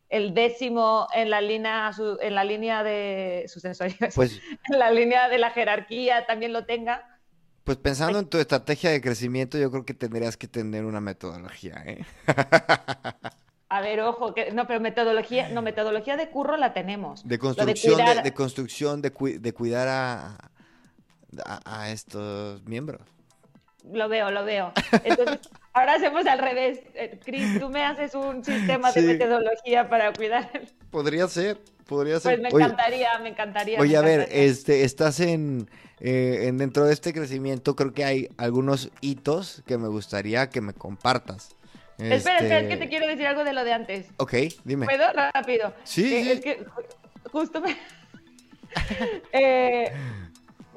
el 0.09 0.33
décimo 0.33 1.07
en 1.15 1.29
la 1.29 1.39
línea, 1.39 1.89
en 2.19 2.35
la 2.35 2.43
línea 2.43 2.83
de 2.83 3.45
sucesorio, 3.47 3.95
Pues, 4.13 4.41
en 4.73 4.79
la 4.79 4.91
línea 4.91 5.29
de 5.29 5.37
la 5.37 5.51
jerarquía 5.51 6.25
también 6.25 6.51
lo 6.51 6.65
tenga. 6.65 7.14
Pues 7.65 7.77
pensando 7.77 8.19
en 8.19 8.27
tu 8.27 8.37
estrategia 8.37 8.91
de 8.91 9.01
crecimiento, 9.01 9.57
yo 9.57 9.69
creo 9.71 9.83
que 9.85 9.93
tendrías 9.93 10.37
que 10.37 10.47
tener 10.47 10.85
una 10.85 11.01
metodología, 11.01 11.81
¿eh? 11.85 12.05
A 13.67 13.81
ver, 13.81 13.99
ojo, 14.01 14.33
que 14.35 14.51
no, 14.51 14.67
pero 14.67 14.79
metodología, 14.79 15.49
no, 15.49 15.61
metodología 15.63 16.15
de 16.15 16.29
curro 16.29 16.55
la 16.57 16.73
tenemos. 16.73 17.27
De 17.27 17.39
construcción, 17.39 17.97
de, 17.97 18.03
cuidar- 18.03 18.23
de 18.23 18.33
construcción, 18.33 19.01
de, 19.01 19.13
cui- 19.13 19.39
de 19.39 19.53
cuidar 19.53 19.87
a, 19.87 20.37
a, 21.43 21.81
a 21.81 21.89
estos 21.89 22.63
miembros. 22.65 23.01
Lo 23.91 24.07
veo, 24.07 24.29
lo 24.31 24.45
veo. 24.45 24.71
Entonces, 25.03 25.39
ahora 25.75 25.93
hacemos 25.93 26.25
al 26.25 26.39
revés. 26.39 26.79
Eh, 26.95 27.19
Cris, 27.23 27.59
tú 27.59 27.69
me 27.69 27.83
haces 27.83 28.15
un 28.15 28.43
sistema 28.43 28.91
de 28.91 29.01
metodología 29.01 29.87
para 29.89 30.11
cuidar. 30.13 30.49
Podría 30.89 31.27
ser, 31.27 31.59
podría 31.87 32.19
ser. 32.19 32.39
Pues 32.39 32.41
me 32.41 32.55
Oye, 32.55 32.65
encantaría, 32.65 33.19
me 33.19 33.29
encantaría. 33.29 33.79
Oye, 33.79 33.91
me 33.91 33.97
a 33.97 34.01
ver, 34.01 34.27
este, 34.31 34.83
estás 34.83 35.19
en, 35.19 35.69
eh, 35.99 36.45
en 36.47 36.57
dentro 36.57 36.85
de 36.85 36.93
este 36.93 37.13
crecimiento, 37.13 37.75
creo 37.75 37.93
que 37.93 38.03
hay 38.05 38.29
algunos 38.37 38.89
hitos 39.01 39.61
que 39.67 39.77
me 39.77 39.87
gustaría 39.87 40.49
que 40.49 40.61
me 40.61 40.73
compartas. 40.73 41.55
Espera, 41.97 42.15
espera, 42.15 42.37
es 42.39 42.51
Este, 42.63 42.67
que 42.69 42.77
te 42.77 42.89
quiero 42.89 43.07
decir 43.07 43.25
algo 43.27 43.43
de 43.45 43.53
lo 43.53 43.63
de 43.63 43.71
antes. 43.73 44.07
Ok, 44.17 44.33
dime. 44.65 44.85
¿Puedo? 44.85 45.05
Rápido. 45.13 45.73
Sí, 45.85 46.03
sí. 46.09 46.31
Es 46.31 46.41
que 46.41 46.65
ju- 46.65 46.85
justo 47.31 47.61
me... 47.61 47.75
Eh, 49.31 49.91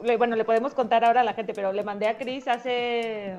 le- 0.05 0.17
bueno, 0.17 0.37
le 0.37 0.45
podemos 0.45 0.75
contar 0.75 1.05
ahora 1.05 1.23
a 1.23 1.25
la 1.25 1.35
gente, 1.35 1.53
pero 1.55 1.73
le 1.73 1.83
mandé 1.83 2.07
a 2.07 2.17
Cris 2.19 2.47
hace, 2.47 3.35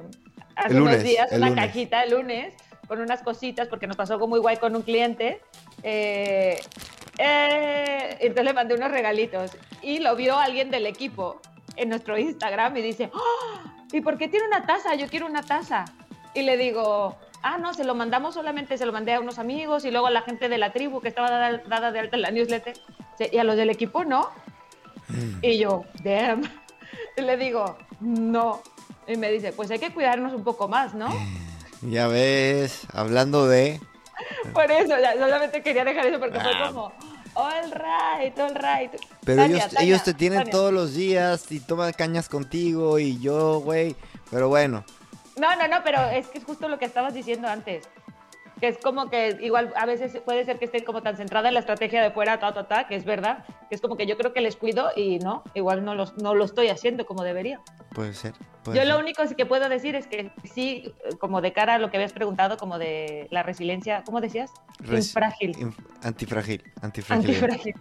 hace 0.60 0.70
El 0.76 0.82
unos 0.82 0.94
lunes, 0.94 1.04
días 1.04 1.32
una 1.32 1.50
lunes. 1.50 1.66
cajita 1.66 2.04
el 2.04 2.12
lunes 2.12 2.54
con 2.88 3.00
unas 3.02 3.22
cositas 3.22 3.68
porque 3.68 3.88
nos 3.88 3.98
pasó 3.98 4.14
algo 4.14 4.28
muy 4.28 4.40
guay 4.40 4.58
con 4.58 4.76
un 4.76 4.82
cliente. 4.82 5.42
Eh, 5.84 6.60
eh, 7.18 8.18
entonces 8.20 8.46
le 8.46 8.54
mandé 8.54 8.76
unos 8.76 8.92
regalitos 8.92 9.52
y 9.82 10.00
lo 10.00 10.16
vio 10.16 10.38
alguien 10.38 10.70
del 10.72 10.86
equipo 10.86 11.42
en 11.76 11.90
nuestro 11.90 12.18
Instagram 12.18 12.76
y 12.78 12.82
dice, 12.82 13.12
"¡Ah! 13.14 13.86
¿y 13.92 14.02
por 14.02 14.18
qué 14.18 14.28
tiene 14.28 14.48
una 14.48 14.66
taza? 14.66 14.96
Yo 14.96 15.08
quiero 15.08 15.26
una 15.26 15.44
taza. 15.44 15.86
Y 16.34 16.44
le 16.44 16.58
digo, 16.58 17.18
ah, 17.42 17.58
no, 17.58 17.74
se 17.74 17.84
lo 17.84 17.96
mandamos 17.96 18.36
solamente, 18.36 18.78
se 18.78 18.86
lo 18.86 18.92
mandé 18.94 19.14
a 19.14 19.20
unos 19.20 19.40
amigos 19.40 19.84
y 19.86 19.92
luego 19.92 20.08
a 20.08 20.12
la 20.12 20.22
gente 20.22 20.48
de 20.50 20.58
la 20.58 20.72
tribu 20.72 21.02
que 21.02 21.08
estaba 21.08 21.30
dada, 21.32 21.62
dada 21.68 21.92
de 21.92 22.00
alta 22.00 22.16
en 22.16 22.22
la 22.22 22.32
newsletter. 22.32 22.74
Y 23.32 23.38
a 23.38 23.44
los 23.44 23.56
del 23.56 23.70
equipo 23.70 24.04
no. 24.06 24.30
Y 25.42 25.58
yo, 25.58 25.86
damn. 26.04 26.42
Y 27.18 27.22
le 27.22 27.36
digo, 27.38 27.78
no. 28.00 28.62
Y 29.10 29.18
me 29.18 29.32
dice, 29.32 29.52
pues 29.52 29.72
hay 29.72 29.80
que 29.80 29.92
cuidarnos 29.94 30.34
un 30.34 30.44
poco 30.44 30.68
más, 30.68 30.94
¿no? 30.94 31.10
Ya 31.82 32.08
ves, 32.08 32.82
hablando 32.94 33.48
de... 33.48 33.80
Por 34.54 34.70
eso, 34.72 34.96
ya, 35.02 35.14
solamente 35.14 35.62
quería 35.64 35.84
dejar 35.84 36.06
eso 36.08 36.20
porque 36.20 36.40
fue 36.40 36.52
Ah. 36.54 36.68
como, 36.68 36.94
all 37.34 37.72
right, 37.72 38.38
all 38.40 38.54
right. 38.56 38.92
Pero 39.26 39.42
Tania, 39.44 39.58
ellos, 39.58 39.70
Tania, 39.74 39.88
ellos 39.88 40.04
te 40.04 40.14
tienen 40.14 40.40
Tania. 40.40 40.52
todos 40.52 40.74
los 40.74 40.94
días 40.94 41.52
y 41.52 41.60
toman 41.60 41.94
cañas 41.94 42.30
contigo 42.30 43.00
y 43.00 43.20
yo, 43.20 43.60
güey. 43.62 43.96
Pero 44.30 44.50
bueno, 44.50 44.84
No, 45.38 45.56
no, 45.56 45.68
no, 45.70 45.78
pero 45.84 46.02
es 46.10 46.28
que 46.28 46.38
es 46.40 46.44
justo 46.44 46.68
lo 46.68 46.78
que 46.78 46.86
estabas 46.86 47.14
diciendo 47.14 47.48
antes. 47.48 47.88
Que 48.60 48.68
es 48.68 48.78
como 48.78 49.10
que 49.10 49.38
igual 49.42 49.72
a 49.76 49.86
veces 49.86 50.20
puede 50.26 50.44
ser 50.44 50.60
que 50.60 50.66
estén 50.66 50.84
como 50.84 51.02
tan 51.02 51.16
centrada 51.16 51.48
en 51.48 51.54
la 51.54 51.62
estrategia 51.62 52.02
de 52.04 52.12
fuera, 52.12 52.40
ta, 52.40 52.54
ta, 52.54 52.68
ta, 52.68 52.88
que 52.88 52.96
es 52.96 53.06
verdad. 53.06 53.46
Que 53.70 53.76
es 53.76 53.82
como 53.82 53.96
que 53.96 54.06
yo 54.06 54.18
creo 54.18 54.34
que 54.34 54.42
les 54.42 54.56
cuido 54.58 54.90
y 54.96 55.20
no, 55.20 55.44
igual 55.54 55.86
no, 55.86 55.96
los, 55.96 56.18
no 56.18 56.36
lo 56.36 56.44
estoy 56.44 56.68
haciendo 56.68 57.06
como 57.06 57.24
debería. 57.24 57.62
puede 57.96 58.14
ser. 58.14 58.34
puede 58.64 58.78
Yo 58.78 58.84
ser. 58.84 58.94
lo 58.94 59.00
único 59.00 59.24
que 59.38 59.46
puedo 59.46 59.70
decir 59.70 59.96
es 59.96 60.08
que 60.08 60.32
sí, 60.44 60.94
como 61.20 61.40
de 61.42 61.54
cara 61.54 61.76
a 61.76 61.80
lo 61.80 61.90
que 61.90 61.98
habías 61.98 62.12
preguntado, 62.14 62.58
como 62.58 62.78
de 62.80 63.28
la 63.32 63.44
resiliencia, 63.44 64.04
¿cómo 64.06 64.20
decías? 64.20 64.52
Res- 64.80 65.08
Infrágil. 65.08 65.56
inf- 65.56 65.76
Antifrágil, 66.04 66.64
antifrágil. 66.82 67.30
Antifrágil. 67.30 67.74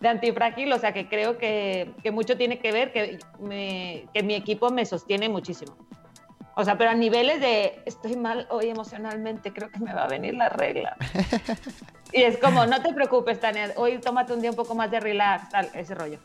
De 0.00 0.08
antifrágil, 0.08 0.72
o 0.72 0.78
sea 0.78 0.92
que 0.92 1.08
creo 1.08 1.38
que, 1.38 1.92
que 2.02 2.10
mucho 2.10 2.36
tiene 2.36 2.58
que 2.58 2.72
ver 2.72 2.92
que, 2.92 3.18
me- 3.40 4.06
que 4.12 4.22
mi 4.22 4.34
equipo 4.34 4.70
me 4.70 4.84
sostiene 4.84 5.30
muchísimo. 5.30 5.76
O 6.58 6.64
sea, 6.64 6.78
pero 6.78 6.90
a 6.90 6.94
niveles 6.94 7.38
de 7.38 7.82
estoy 7.84 8.16
mal 8.16 8.46
hoy 8.50 8.70
emocionalmente, 8.70 9.52
creo 9.52 9.70
que 9.70 9.78
me 9.78 9.92
va 9.92 10.04
a 10.04 10.08
venir 10.08 10.34
la 10.34 10.48
regla. 10.48 10.96
Y 12.12 12.22
es 12.22 12.38
como, 12.38 12.64
no 12.66 12.80
te 12.80 12.94
preocupes, 12.94 13.40
Tania, 13.40 13.72
hoy 13.74 13.98
tómate 13.98 14.32
un 14.32 14.40
día 14.40 14.50
un 14.50 14.56
poco 14.56 14.76
más 14.76 14.90
de 14.92 15.00
relax, 15.00 15.50
tal, 15.50 15.68
ese 15.74 15.92
rollo. 15.92 16.18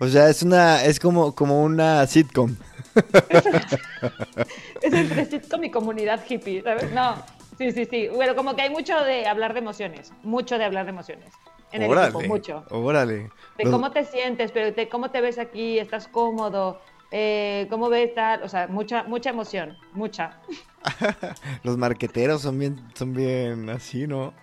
O 0.00 0.08
sea, 0.08 0.28
es 0.28 0.42
una, 0.42 0.84
es 0.84 0.98
como, 0.98 1.34
como 1.36 1.62
una 1.62 2.04
sitcom. 2.06 2.56
Es 4.82 4.92
entre 4.92 5.24
sitcom 5.24 5.62
y 5.64 5.70
comunidad 5.70 6.20
hippie, 6.28 6.62
¿sabes? 6.62 6.90
No, 6.92 7.14
sí, 7.56 7.70
sí, 7.70 7.84
sí. 7.84 8.08
Bueno, 8.08 8.34
como 8.34 8.56
que 8.56 8.62
hay 8.62 8.70
mucho 8.70 8.98
de 9.04 9.26
hablar 9.26 9.52
de 9.52 9.60
emociones, 9.60 10.12
mucho 10.24 10.58
de 10.58 10.64
hablar 10.64 10.84
de 10.84 10.90
emociones. 10.90 11.32
En 11.70 11.82
el 11.82 11.96
equipo, 11.96 12.20
mucho. 12.22 12.64
Órale. 12.70 13.30
De 13.56 13.70
cómo 13.70 13.92
te 13.92 14.04
sientes, 14.04 14.50
pero 14.50 14.72
de 14.72 14.88
cómo 14.88 15.10
te 15.10 15.20
ves 15.20 15.38
aquí, 15.38 15.78
estás 15.78 16.08
cómodo, 16.08 16.80
eh, 17.10 17.66
cómo 17.70 17.88
ves 17.88 18.14
tal, 18.14 18.42
o 18.42 18.48
sea, 18.48 18.66
mucha, 18.66 19.04
mucha 19.04 19.30
emoción, 19.30 19.76
mucha. 19.92 20.40
Los 21.62 21.76
marqueteros 21.76 22.42
son 22.42 22.58
bien, 22.58 22.80
son 22.94 23.14
bien 23.14 23.70
así, 23.70 24.06
¿no? 24.06 24.34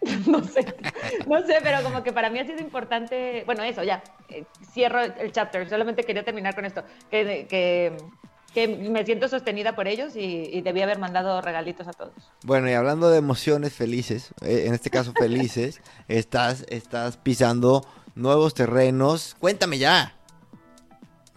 No 0.26 0.42
sé, 0.42 0.64
no 1.28 1.46
sé, 1.46 1.58
pero 1.62 1.82
como 1.82 2.02
que 2.02 2.12
para 2.12 2.30
mí 2.30 2.38
ha 2.38 2.44
sido 2.44 2.60
importante, 2.60 3.42
bueno, 3.46 3.62
eso, 3.62 3.82
ya, 3.82 4.02
eh, 4.28 4.44
cierro 4.72 5.02
el 5.02 5.32
chapter, 5.32 5.68
solamente 5.68 6.02
quería 6.04 6.24
terminar 6.24 6.54
con 6.54 6.64
esto, 6.64 6.82
que, 7.10 7.46
que, 7.48 7.96
que 8.54 8.68
me 8.68 9.04
siento 9.04 9.28
sostenida 9.28 9.74
por 9.74 9.88
ellos 9.88 10.16
y, 10.16 10.48
y 10.52 10.62
debí 10.62 10.82
haber 10.82 10.98
mandado 10.98 11.40
regalitos 11.40 11.86
a 11.88 11.92
todos. 11.92 12.14
Bueno, 12.44 12.68
y 12.68 12.72
hablando 12.72 13.10
de 13.10 13.18
emociones 13.18 13.74
felices, 13.74 14.32
eh, 14.42 14.64
en 14.66 14.74
este 14.74 14.90
caso 14.90 15.12
felices, 15.12 15.80
estás, 16.08 16.64
estás 16.68 17.16
pisando 17.16 17.86
nuevos 18.14 18.54
terrenos. 18.54 19.36
Cuéntame 19.38 19.78
ya. 19.78 20.14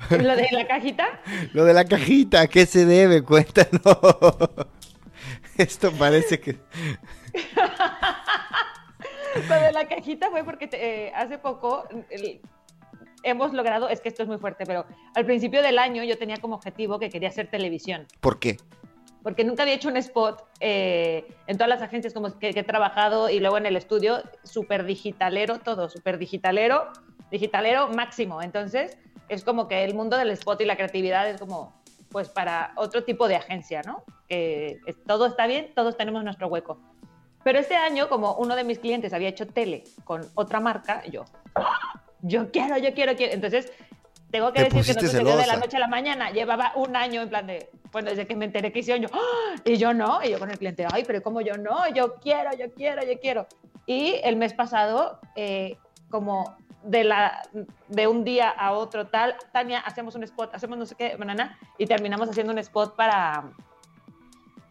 Lo 0.10 0.36
de 0.36 0.47
la 0.51 0.67
cajita, 0.67 1.08
Lo 1.53 1.65
de 1.65 1.73
la 1.73 1.86
cajita, 1.86 2.41
¿a 2.41 2.47
qué 2.47 2.65
se 2.65 2.86
debe? 2.86 3.21
Cuéntanos. 3.23 3.81
Esto 5.58 5.91
parece 5.93 6.39
que... 6.39 6.60
lo 9.50 9.56
de 9.56 9.71
la 9.71 9.87
cajita 9.87 10.29
fue 10.31 10.43
porque 10.43 10.67
te- 10.67 11.08
eh, 11.08 11.12
hace 11.15 11.37
poco 11.37 11.87
hemos 13.23 13.54
logrado, 13.54 13.89
es 13.89 14.02
que 14.02 14.10
esto 14.10 14.23
es 14.23 14.29
muy 14.29 14.37
fuerte, 14.37 14.65
pero 14.65 14.85
al 15.15 15.25
principio 15.25 15.62
del 15.62 15.79
año 15.79 16.04
yo 16.04 16.17
tenía 16.17 16.37
como 16.37 16.56
objetivo 16.56 17.00
que 17.00 17.10
quería 17.10 17.29
hacer 17.29 17.48
televisión. 17.50 18.06
¿Por 18.19 18.39
qué? 18.39 18.58
porque 19.23 19.43
nunca 19.43 19.63
había 19.63 19.73
hecho 19.73 19.89
un 19.89 19.98
spot 19.98 20.43
eh, 20.60 21.25
en 21.48 21.58
todas 21.58 21.67
las 21.67 21.81
agencias 21.81 22.13
como 22.13 22.37
que, 22.37 22.54
que 22.54 22.60
he 22.60 22.63
trabajado 22.63 23.31
y 23.31 23.39
luego 23.39 23.58
en 23.58 23.65
el 23.65 23.75
estudio, 23.75 24.21
súper 24.43 24.85
digitalero 24.85 25.58
todo, 25.58 25.89
súper 25.89 26.19
digitalero, 26.19 26.89
digitalero 27.31 27.87
máximo. 27.87 28.43
Entonces, 28.43 29.00
es 29.30 29.44
como 29.44 29.67
que 29.67 29.84
el 29.84 29.94
mundo 29.94 30.17
del 30.17 30.32
spot 30.32 30.62
y 30.62 30.65
la 30.65 30.76
creatividad 30.76 31.30
es 31.30 31.40
como, 31.40 31.82
pues 32.10 32.30
para 32.30 32.71
otro 32.76 33.04
tipo 33.04 33.28
de 33.28 33.36
agencia, 33.36 33.82
¿no? 33.84 34.04
Que 34.28 34.80
todo 35.08 35.28
está 35.28 35.48
bien, 35.48 35.73
todos 35.76 35.98
tenemos 35.98 36.23
nuestro 36.23 36.48
hueco. 36.48 36.80
Pero 37.44 37.60
este 37.60 37.76
año, 37.76 38.10
como 38.10 38.34
uno 38.36 38.56
de 38.56 38.63
mis 38.63 38.80
clientes 38.80 39.13
había 39.13 39.30
hecho 39.30 39.48
tele 39.48 39.84
con 40.04 40.28
otra 40.34 40.60
marca, 40.60 41.04
yo, 41.06 41.26
yo 42.21 42.52
quiero, 42.52 42.78
yo 42.78 42.94
quiero, 42.94 43.15
quiero. 43.15 43.34
Entonces, 43.34 43.71
tengo 44.32 44.52
que 44.52 44.63
Te 44.63 44.69
decir 44.76 44.96
que 44.96 45.02
no 45.02 45.08
sucedió 45.08 45.38
de 45.38 45.46
la 45.46 45.58
noche 45.58 45.78
a 45.78 45.80
la 45.80 45.88
mañana. 45.88 46.32
Llevaba 46.32 46.73
un 46.76 46.96
año 46.96 47.21
en 47.21 47.30
plan 47.30 47.46
de, 47.46 47.69
bueno, 47.92 48.10
desde 48.10 48.26
que 48.26 48.36
me 48.36 48.46
enteré 48.46 48.71
que 48.71 48.80
hicieron 48.80 49.04
yo, 49.04 49.10
¡ah! 49.13 49.56
y 49.63 49.78
yo 49.78 49.94
no, 49.94 50.23
y 50.23 50.32
yo 50.32 50.40
con 50.40 50.50
el 50.50 50.58
cliente, 50.58 50.88
ay, 50.92 51.04
pero 51.06 51.21
como 51.21 51.42
yo 51.42 51.56
no, 51.58 51.88
yo 51.94 52.15
quiero, 52.15 52.50
yo 52.58 52.73
quiero, 52.73 53.04
yo 53.04 53.19
quiero. 53.19 53.48
Y 53.86 54.15
el 54.23 54.36
mes 54.36 54.54
pasado, 54.54 55.19
eh, 55.36 55.78
como 56.15 56.55
de, 56.83 57.03
la, 57.03 57.41
de 57.89 58.07
un 58.07 58.23
día 58.23 58.49
a 58.49 58.71
otro 58.71 59.07
tal, 59.07 59.35
Tania, 59.51 59.79
hacemos 59.79 60.15
un 60.15 60.23
spot, 60.23 60.55
hacemos 60.55 60.77
no 60.77 60.85
sé 60.85 60.95
qué, 60.95 61.17
banana, 61.17 61.59
y 61.77 61.87
terminamos 61.87 62.29
haciendo 62.29 62.53
un 62.53 62.59
spot 62.59 62.95
para, 62.95 63.51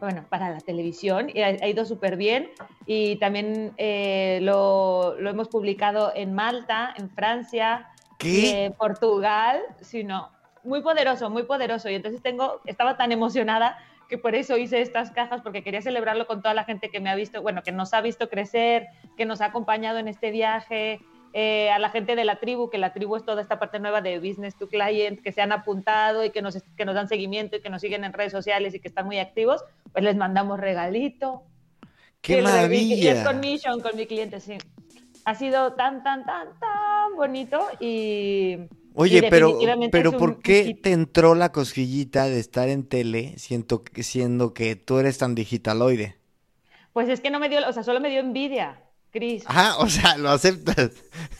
bueno, 0.00 0.24
para 0.30 0.48
la 0.48 0.60
televisión 0.60 1.30
y 1.34 1.42
ha, 1.42 1.48
ha 1.48 1.68
ido 1.68 1.84
súper 1.84 2.16
bien. 2.16 2.50
Y 2.86 3.16
también 3.16 3.74
eh, 3.76 4.38
lo, 4.40 5.16
lo, 5.20 5.28
hemos 5.28 5.48
publicado 5.48 6.12
en 6.14 6.32
Malta, 6.32 6.94
en 6.96 7.10
Francia, 7.10 7.90
¿Qué? 8.18 8.64
en 8.64 8.72
Portugal, 8.72 9.60
sí, 9.82 10.02
no, 10.02 10.30
muy 10.62 10.80
poderoso, 10.80 11.28
muy 11.28 11.42
poderoso. 11.42 11.90
Y 11.90 11.96
entonces 11.96 12.22
tengo, 12.22 12.62
estaba 12.64 12.96
tan 12.96 13.12
emocionada 13.12 13.76
que 14.08 14.16
por 14.16 14.34
eso 14.34 14.56
hice 14.56 14.80
estas 14.80 15.10
cajas, 15.10 15.42
porque 15.42 15.62
quería 15.62 15.82
celebrarlo 15.82 16.26
con 16.26 16.40
toda 16.40 16.54
la 16.54 16.64
gente 16.64 16.88
que 16.88 17.00
me 17.00 17.10
ha 17.10 17.14
visto, 17.14 17.42
bueno, 17.42 17.62
que 17.62 17.72
nos 17.72 17.92
ha 17.92 18.00
visto 18.00 18.30
crecer, 18.30 18.86
que 19.18 19.26
nos 19.26 19.42
ha 19.42 19.46
acompañado 19.46 19.98
en 19.98 20.08
este 20.08 20.30
viaje, 20.30 21.00
eh, 21.36 21.68
a 21.70 21.80
la 21.80 21.90
gente 21.90 22.14
de 22.14 22.24
la 22.24 22.38
tribu, 22.38 22.70
que 22.70 22.78
la 22.78 22.92
tribu 22.92 23.16
es 23.16 23.24
toda 23.24 23.42
esta 23.42 23.58
parte 23.58 23.80
nueva 23.80 24.00
de 24.00 24.20
business 24.20 24.56
to 24.56 24.68
client, 24.68 25.20
que 25.20 25.32
se 25.32 25.42
han 25.42 25.50
apuntado 25.50 26.24
y 26.24 26.30
que 26.30 26.40
nos, 26.42 26.62
que 26.76 26.84
nos 26.84 26.94
dan 26.94 27.08
seguimiento 27.08 27.56
y 27.56 27.60
que 27.60 27.70
nos 27.70 27.80
siguen 27.80 28.04
en 28.04 28.12
redes 28.12 28.30
sociales 28.30 28.72
y 28.72 28.78
que 28.78 28.86
están 28.86 29.04
muy 29.04 29.18
activos, 29.18 29.64
pues 29.92 30.04
les 30.04 30.14
mandamos 30.16 30.60
regalito. 30.60 31.42
¡Qué 32.20 32.40
maravilla! 32.40 32.94
Y 32.94 33.08
es 33.08 33.24
con 33.24 33.40
Mission, 33.40 33.80
con 33.80 33.96
mi 33.96 34.06
cliente, 34.06 34.38
sí. 34.38 34.58
Ha 35.24 35.34
sido 35.34 35.72
tan, 35.72 36.04
tan, 36.04 36.24
tan, 36.24 36.48
tan 36.60 37.16
bonito 37.16 37.66
y... 37.80 38.58
Oye, 38.94 39.18
y 39.18 39.22
pero, 39.28 39.58
pero 39.90 40.12
un 40.12 40.18
¿por 40.18 40.38
qué 40.40 40.78
te 40.80 40.92
entró 40.92 41.34
la 41.34 41.50
cosquillita 41.50 42.26
de 42.26 42.38
estar 42.38 42.68
en 42.68 42.86
tele 42.88 43.34
siento, 43.38 43.82
que- 43.82 44.04
siendo 44.04 44.54
que 44.54 44.76
tú 44.76 45.00
eres 45.00 45.18
tan 45.18 45.34
digitaloide? 45.34 46.16
Pues 46.92 47.08
es 47.08 47.20
que 47.20 47.30
no 47.30 47.40
me 47.40 47.48
dio, 47.48 47.68
o 47.68 47.72
sea, 47.72 47.82
solo 47.82 47.98
me 47.98 48.08
dio 48.08 48.20
envidia, 48.20 48.83
Cris. 49.14 49.44
Ajá, 49.46 49.78
o 49.78 49.88
sea, 49.88 50.16
lo 50.18 50.28
aceptas. 50.30 50.90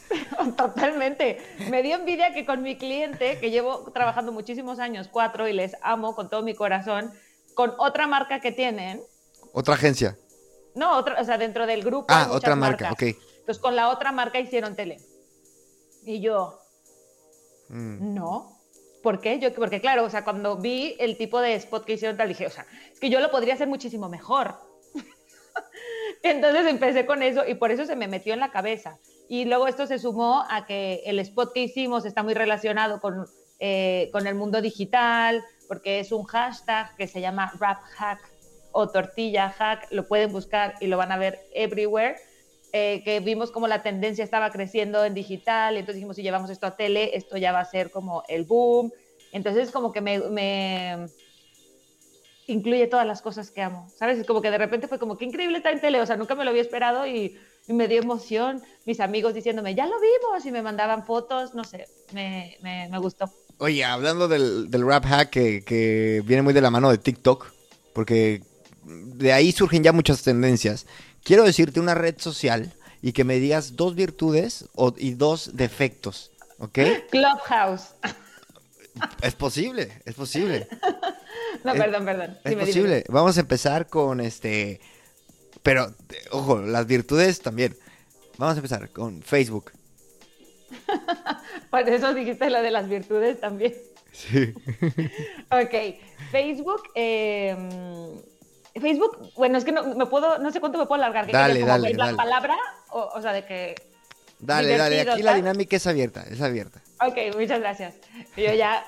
Totalmente. 0.56 1.38
Me 1.70 1.82
dio 1.82 1.96
envidia 1.96 2.32
que 2.32 2.46
con 2.46 2.62
mi 2.62 2.78
cliente, 2.78 3.38
que 3.40 3.50
llevo 3.50 3.90
trabajando 3.92 4.30
muchísimos 4.32 4.78
años, 4.78 5.08
cuatro, 5.10 5.48
y 5.48 5.52
les 5.52 5.76
amo 5.82 6.14
con 6.14 6.30
todo 6.30 6.42
mi 6.42 6.54
corazón, 6.54 7.12
con 7.54 7.74
otra 7.78 8.06
marca 8.06 8.38
que 8.40 8.52
tienen, 8.52 9.02
Otra 9.52 9.74
agencia. 9.74 10.16
no, 10.76 10.96
otra, 10.96 11.20
o 11.20 11.24
sea, 11.24 11.36
dentro 11.36 11.66
del 11.66 11.82
grupo. 11.82 12.06
Ah, 12.08 12.28
otra 12.30 12.54
marca, 12.54 12.90
marcas. 12.90 12.92
ok. 12.92 13.16
Entonces, 13.40 13.58
con 13.60 13.74
la 13.76 13.88
otra 13.90 14.12
marca 14.12 14.38
hicieron 14.38 14.76
tele. 14.76 14.98
Y 16.04 16.20
yo, 16.20 16.60
Mm. 17.70 18.14
no. 18.14 18.52
¿Por 19.02 19.20
qué? 19.20 19.38
Yo, 19.40 19.52
porque 19.54 19.80
claro, 19.80 20.04
o 20.04 20.10
sea, 20.10 20.22
cuando 20.24 20.56
vi 20.58 20.96
el 21.00 21.16
tipo 21.18 21.40
de 21.40 21.54
spot 21.56 21.84
que 21.84 21.94
hicieron 21.94 22.16
tal, 22.16 22.28
dije, 22.28 22.46
o 22.46 22.50
sea, 22.50 22.66
es 22.92 23.00
que 23.00 23.10
yo 23.10 23.18
lo 23.20 23.30
podría 23.30 23.54
hacer 23.54 23.66
muchísimo 23.68 24.08
mejor. 24.08 24.54
Entonces 26.24 26.66
empecé 26.66 27.04
con 27.04 27.22
eso 27.22 27.46
y 27.46 27.54
por 27.54 27.70
eso 27.70 27.84
se 27.84 27.96
me 27.96 28.08
metió 28.08 28.32
en 28.32 28.40
la 28.40 28.50
cabeza. 28.50 28.96
Y 29.28 29.44
luego 29.44 29.68
esto 29.68 29.86
se 29.86 29.98
sumó 29.98 30.42
a 30.48 30.64
que 30.64 31.02
el 31.04 31.18
spot 31.18 31.52
que 31.52 31.60
hicimos 31.60 32.06
está 32.06 32.22
muy 32.22 32.32
relacionado 32.32 32.98
con, 32.98 33.26
eh, 33.60 34.08
con 34.10 34.26
el 34.26 34.34
mundo 34.34 34.62
digital, 34.62 35.44
porque 35.68 36.00
es 36.00 36.12
un 36.12 36.24
hashtag 36.24 36.96
que 36.96 37.06
se 37.08 37.20
llama 37.20 37.52
Rap 37.60 37.82
Hack 37.96 38.20
o 38.72 38.88
Tortilla 38.88 39.50
Hack. 39.50 39.88
Lo 39.90 40.08
pueden 40.08 40.32
buscar 40.32 40.76
y 40.80 40.86
lo 40.86 40.96
van 40.96 41.12
a 41.12 41.18
ver 41.18 41.40
everywhere. 41.54 42.16
Eh, 42.72 43.02
que 43.04 43.20
vimos 43.20 43.50
como 43.50 43.68
la 43.68 43.82
tendencia 43.82 44.24
estaba 44.24 44.50
creciendo 44.50 45.04
en 45.04 45.12
digital, 45.12 45.74
y 45.74 45.80
entonces 45.80 45.96
dijimos, 45.96 46.16
si 46.16 46.22
llevamos 46.22 46.48
esto 46.48 46.66
a 46.66 46.74
tele, 46.74 47.16
esto 47.16 47.36
ya 47.36 47.52
va 47.52 47.60
a 47.60 47.64
ser 47.66 47.90
como 47.90 48.24
el 48.28 48.44
boom. 48.44 48.90
Entonces 49.30 49.70
como 49.70 49.92
que 49.92 50.00
me, 50.00 50.18
me 50.30 51.06
incluye 52.46 52.86
todas 52.86 53.06
las 53.06 53.22
cosas 53.22 53.50
que 53.50 53.62
amo, 53.62 53.90
¿sabes? 53.96 54.18
Es 54.18 54.26
como 54.26 54.42
que 54.42 54.50
de 54.50 54.58
repente 54.58 54.88
fue 54.88 54.98
como, 54.98 55.16
qué 55.16 55.24
increíble 55.24 55.58
está 55.58 55.70
en 55.70 55.80
tele, 55.80 56.00
o 56.00 56.06
sea, 56.06 56.16
nunca 56.16 56.34
me 56.34 56.44
lo 56.44 56.50
había 56.50 56.62
esperado 56.62 57.06
y, 57.06 57.38
y 57.66 57.72
me 57.72 57.88
dio 57.88 58.00
emoción. 58.02 58.62
Mis 58.86 59.00
amigos 59.00 59.34
diciéndome, 59.34 59.74
ya 59.74 59.86
lo 59.86 59.94
vimos, 60.00 60.44
y 60.44 60.52
me 60.52 60.62
mandaban 60.62 61.04
fotos, 61.06 61.54
no 61.54 61.64
sé, 61.64 61.86
me, 62.12 62.56
me, 62.62 62.88
me 62.90 62.98
gustó. 62.98 63.30
Oye, 63.58 63.84
hablando 63.84 64.28
del, 64.28 64.70
del 64.70 64.86
rap 64.86 65.04
hack 65.06 65.30
que, 65.30 65.64
que 65.64 66.22
viene 66.26 66.42
muy 66.42 66.52
de 66.52 66.60
la 66.60 66.70
mano 66.70 66.90
de 66.90 66.98
TikTok, 66.98 67.46
porque 67.92 68.42
de 68.84 69.32
ahí 69.32 69.52
surgen 69.52 69.82
ya 69.82 69.92
muchas 69.92 70.22
tendencias. 70.22 70.86
Quiero 71.22 71.44
decirte 71.44 71.80
una 71.80 71.94
red 71.94 72.16
social 72.18 72.74
y 73.00 73.12
que 73.12 73.24
me 73.24 73.38
digas 73.38 73.76
dos 73.76 73.94
virtudes 73.94 74.66
o- 74.74 74.92
y 74.98 75.14
dos 75.14 75.56
defectos, 75.56 76.32
¿ok? 76.58 76.78
Clubhouse. 77.10 77.94
Es 79.22 79.34
posible, 79.34 80.02
es 80.04 80.14
posible. 80.14 80.68
No, 81.62 81.72
perdón, 81.74 82.04
perdón. 82.04 82.30
Es 82.44 82.50
Dime, 82.50 82.62
dime. 82.62 82.66
posible. 82.66 83.04
Vamos 83.08 83.36
a 83.36 83.40
empezar 83.40 83.86
con 83.86 84.20
este. 84.20 84.80
Pero, 85.62 85.94
ojo, 86.32 86.58
las 86.60 86.86
virtudes 86.86 87.40
también. 87.40 87.76
Vamos 88.38 88.54
a 88.56 88.58
empezar 88.58 88.90
con 88.90 89.22
Facebook. 89.22 89.72
Por 91.70 91.88
eso 91.88 92.14
dijiste 92.14 92.50
lo 92.50 92.62
de 92.62 92.70
las 92.70 92.88
virtudes 92.88 93.40
también. 93.40 93.74
Sí. 94.12 94.52
Ok, 95.50 95.74
Facebook. 96.30 96.82
eh, 96.94 97.56
Facebook, 98.80 99.32
bueno, 99.36 99.56
es 99.58 99.64
que 99.64 99.70
no 99.72 99.94
me 99.94 100.06
puedo, 100.06 100.38
no 100.38 100.50
sé 100.50 100.58
cuánto 100.60 100.78
me 100.78 100.86
puedo 100.86 101.00
alargar. 101.02 101.26
¿Qué 101.26 101.32
Dale, 101.32 101.54
como 101.60 101.66
dale, 101.66 101.94
la 101.94 102.04
dale. 102.06 102.16
palabra, 102.16 102.56
o, 102.90 103.10
o 103.14 103.22
sea, 103.22 103.32
de 103.32 103.44
que. 103.44 103.74
Dale, 104.40 104.76
dale. 104.76 105.00
Aquí 105.02 105.22
la 105.22 105.34
dinámica 105.34 105.76
es 105.76 105.86
abierta, 105.86 106.24
es 106.28 106.40
abierta. 106.40 106.82
Ok, 107.06 107.36
muchas 107.36 107.60
gracias. 107.60 107.94
Yo 108.36 108.52
ya 108.52 108.84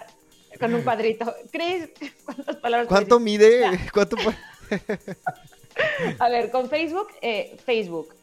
con 0.58 0.74
un 0.74 0.82
cuadrito. 0.82 1.34
Chris, 1.50 1.88
¿cuántas 2.24 2.56
palabras? 2.56 2.88
¿Cuánto 2.88 3.20
mide? 3.20 3.78
¿Cuánto? 3.92 4.16
A 6.18 6.28
ver, 6.28 6.50
con 6.50 6.68
Facebook, 6.68 7.08
eh, 7.20 7.56
Facebook. 7.64 8.14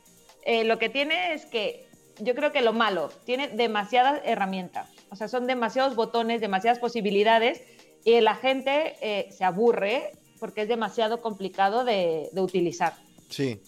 eh, 0.43 0.63
lo 0.63 0.79
que 0.79 0.89
tiene 0.89 1.33
es 1.33 1.45
que 1.45 1.87
yo 2.19 2.35
creo 2.35 2.51
que 2.51 2.61
lo 2.61 2.73
malo, 2.73 3.09
tiene 3.25 3.47
demasiadas 3.47 4.21
herramientas. 4.23 4.89
O 5.09 5.15
sea, 5.15 5.27
son 5.27 5.47
demasiados 5.47 5.95
botones, 5.95 6.41
demasiadas 6.41 6.79
posibilidades 6.79 7.61
y 8.03 8.19
la 8.21 8.35
gente 8.35 8.95
eh, 9.01 9.29
se 9.31 9.43
aburre 9.43 10.11
porque 10.39 10.63
es 10.63 10.67
demasiado 10.67 11.21
complicado 11.21 11.85
de, 11.85 12.29
de 12.31 12.41
utilizar. 12.41 12.93
Sí. 13.29 13.61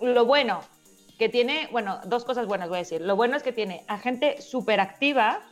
Lo 0.00 0.24
bueno 0.24 0.60
que 1.18 1.28
tiene, 1.28 1.68
bueno, 1.72 2.00
dos 2.06 2.24
cosas 2.24 2.46
buenas 2.46 2.68
voy 2.68 2.76
a 2.76 2.80
decir. 2.80 3.00
Lo 3.00 3.16
bueno 3.16 3.36
es 3.36 3.42
que 3.42 3.52
tiene 3.52 3.84
a 3.88 3.98
gente 3.98 4.40
súper 4.40 4.80
activa 4.80 5.42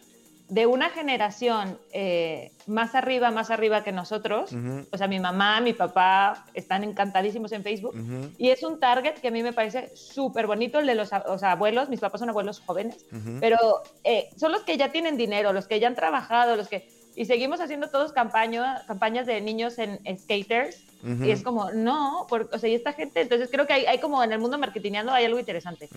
de 0.49 0.67
una 0.67 0.91
generación 0.91 1.79
eh, 1.93 2.53
más 2.67 2.95
arriba, 2.95 3.31
más 3.31 3.51
arriba 3.51 3.83
que 3.83 3.93
nosotros. 3.93 4.53
Ujú. 4.53 4.87
O 4.93 4.99
sea, 4.99 5.09
mi 5.09 5.19
mamá, 5.19 5.61
mi 5.61 5.73
papá 5.73 6.45
están 6.55 6.85
encantadísimos 6.85 7.53
en 7.53 7.63
Facebook. 7.63 7.95
Y 8.37 8.51
es 8.51 8.63
un 8.63 8.79
target 8.79 9.15
que 9.15 9.29
a 9.29 9.31
mí 9.31 9.43
me 9.43 9.53
parece 9.55 9.91
súper 9.97 10.47
bonito, 10.47 10.79
el 10.81 10.87
de 10.87 10.95
los 10.95 11.13
a- 11.13 11.25
o 11.29 11.39
sea, 11.39 11.53
abuelos, 11.53 11.89
mis 11.89 12.01
papás 12.01 12.21
son 12.21 12.29
abuelos 12.29 12.61
jóvenes, 12.61 13.07
pero 13.41 13.57
eh, 14.05 14.29
son 14.37 14.53
los 14.53 14.63
que 14.63 14.77
ya 14.77 14.93
tienen 14.93 15.17
dinero, 15.17 15.53
los 15.53 15.67
que 15.67 15.81
ya 15.81 15.89
han 15.89 15.95
trabajado, 15.95 16.57
los 16.57 16.69
que... 16.69 16.87
Y 17.17 17.27
seguimos 17.27 17.61
haciendo 17.61 17.91
todos 17.91 18.13
campaña, 18.13 18.83
campañas 18.89 19.25
de 19.27 19.41
niños 19.41 19.79
en, 19.79 20.01
skaters. 20.19 20.85
Y 21.27 21.31
es 21.31 21.43
como, 21.43 21.71
no, 21.71 22.27
por- 22.29 22.49
o 22.53 22.59
sea, 22.59 22.69
y 22.69 22.75
esta 22.75 22.93
gente, 22.93 23.21
entonces 23.21 23.49
creo 23.51 23.67
que 23.67 23.73
hay, 23.75 23.87
hay 23.87 23.99
como 23.99 24.23
en 24.25 24.33
el 24.33 24.39
mundo 24.41 24.59
marketingando 24.59 25.13
hay 25.13 25.25
algo 25.27 25.39
interesante. 25.39 25.89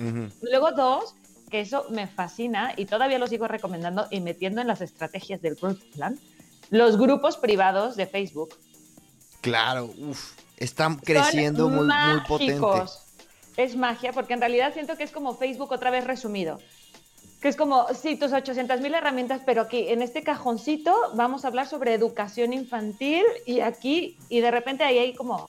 Luego 0.41 0.71
dos, 0.73 1.15
que 1.49 1.61
eso 1.61 1.85
me 1.89 2.07
fascina 2.07 2.73
y 2.75 2.85
todavía 2.85 3.19
lo 3.19 3.27
sigo 3.27 3.47
recomendando 3.47 4.07
y 4.11 4.19
metiendo 4.19 4.61
en 4.61 4.67
las 4.67 4.81
estrategias 4.81 5.41
del 5.41 5.55
Growth 5.55 5.83
Plan, 5.95 6.19
los 6.69 6.97
grupos 6.97 7.37
privados 7.37 7.95
de 7.95 8.05
Facebook. 8.05 8.55
Claro, 9.41 9.85
uff. 9.97 10.33
Están 10.57 10.95
creciendo 10.95 11.69
muy, 11.69 11.85
muy 11.85 12.19
potente. 12.27 12.91
Es 13.57 13.75
magia, 13.75 14.11
porque 14.11 14.33
en 14.33 14.39
realidad 14.39 14.73
siento 14.73 14.97
que 14.97 15.03
es 15.03 15.11
como 15.11 15.35
Facebook 15.35 15.71
otra 15.71 15.91
vez 15.91 16.03
resumido. 16.03 16.59
Que 17.41 17.47
es 17.47 17.55
como, 17.55 17.87
sí, 17.93 18.15
tus 18.15 18.33
800 18.33 18.81
mil 18.81 18.95
herramientas, 18.95 19.41
pero 19.45 19.61
aquí 19.61 19.89
en 19.89 20.01
este 20.01 20.23
cajoncito 20.23 20.95
vamos 21.13 21.45
a 21.45 21.49
hablar 21.49 21.67
sobre 21.67 21.93
educación 21.93 22.53
infantil 22.53 23.23
y 23.45 23.59
aquí, 23.59 24.17
y 24.29 24.39
de 24.41 24.49
repente 24.49 24.83
ahí 24.83 24.97
hay 24.97 25.13
como 25.13 25.47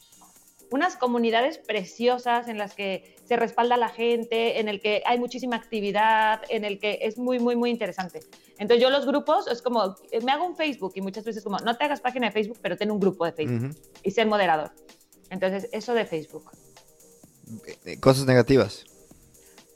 unas 0.71 0.97
comunidades 0.97 1.59
preciosas 1.59 2.49
en 2.49 2.59
las 2.59 2.75
que 2.75 3.17
se 3.25 3.37
respalda 3.37 3.77
a 3.77 3.79
la 3.79 3.89
gente, 3.89 4.61
en 4.61 4.69
el 4.69 4.81
que 4.81 5.03
hay 5.07 5.19
muchísima 5.19 5.57
actividad, 5.57 6.43
en 6.49 6.65
el 6.65 6.79
que 6.79 6.99
es 7.03 7.19
muy, 7.19 7.39
muy, 7.39 7.57
muy 7.57 7.71
interesante. 7.71 8.21
Entonces 8.59 8.83
yo 8.83 8.91
los 8.91 9.07
grupos, 9.07 9.49
es 9.49 9.63
como, 9.63 9.97
eh, 10.11 10.21
me 10.23 10.33
hago 10.33 10.47
un 10.47 10.57
Facebook 10.57 10.93
y 10.95 11.01
muchas 11.01 11.25
veces 11.25 11.43
como, 11.43 11.59
no 11.59 11.77
te 11.77 11.85
hagas 11.85 12.01
página 12.01 12.27
de 12.27 12.33
Facebook, 12.33 12.59
pero 12.61 12.77
ten 12.77 12.91
un 12.91 13.01
grupo 13.01 13.25
de 13.25 13.33
Facebook 13.33 13.71
Ujú. 13.71 13.81
y 14.03 14.11
ser 14.11 14.27
moderador. 14.27 14.73
Entonces, 15.31 15.69
eso 15.73 15.95
de 15.95 16.07
Facebook. 16.07 16.51
Eh, 17.85 18.01
Cosas 18.01 18.27
negativas. 18.27 18.85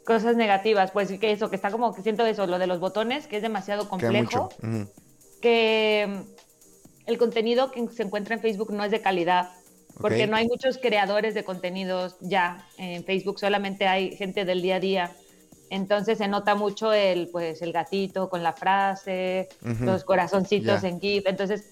Cosas 0.05 0.36
negativas, 0.36 0.90
pues 0.90 1.12
que 1.12 1.30
eso, 1.30 1.49
que 1.49 1.57
está 1.57 1.70
como 1.70 1.95
que 1.95 2.03
siento 2.03 2.26
eso, 2.26 2.47
lo 2.47 2.59
de 2.59 2.66
los 2.66 2.80
botones, 2.80 3.26
que 3.26 3.36
es 3.36 3.43
demasiado 3.43 3.88
complejo, 3.88 4.49
que 5.40 6.07
mm, 6.09 7.09
el 7.09 7.18
contenido 7.18 7.70
que 7.70 7.86
se 7.88 8.03
encuentra 8.03 8.34
en 8.34 8.40
Facebook 8.40 8.72
no 8.72 8.82
es 8.84 8.90
de 8.90 9.01
calidad, 9.01 9.51
porque 10.03 10.26
no 10.26 10.36
hay 10.36 10.46
muchos 10.46 10.76
creadores 10.76 11.34
de 11.34 11.44
contenidos 11.44 12.16
ya 12.20 12.66
en 12.76 13.05
Facebook, 13.05 13.38
solamente 13.38 13.86
hay 13.86 14.16
gente 14.16 14.44
del 14.44 14.61
día 14.61 14.76
a 14.76 14.80
día. 14.80 15.12
Entonces 15.70 16.18
se 16.18 16.28
nota 16.28 16.55
mucho 16.55 16.92
el, 16.92 17.28
pues, 17.28 17.62
el 17.62 17.72
gatito 17.72 18.28
con 18.28 18.42
la 18.42 18.53
frase, 18.53 19.48
los 19.80 20.05
corazoncitos 20.05 20.84
en 20.84 21.00
GIF. 21.00 21.24
Entonces, 21.26 21.64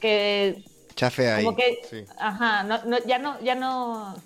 que 0.00 0.64
Chafe 0.94 1.30
ahí. 1.30 1.44
como 1.44 1.56
que, 1.56 1.80
Sí. 1.88 2.04
ajá, 2.18 2.62
no, 2.62 2.82
no, 2.84 2.98
ya 3.04 3.18
no, 3.18 3.38
ya 3.42 3.54
no, 3.54 4.16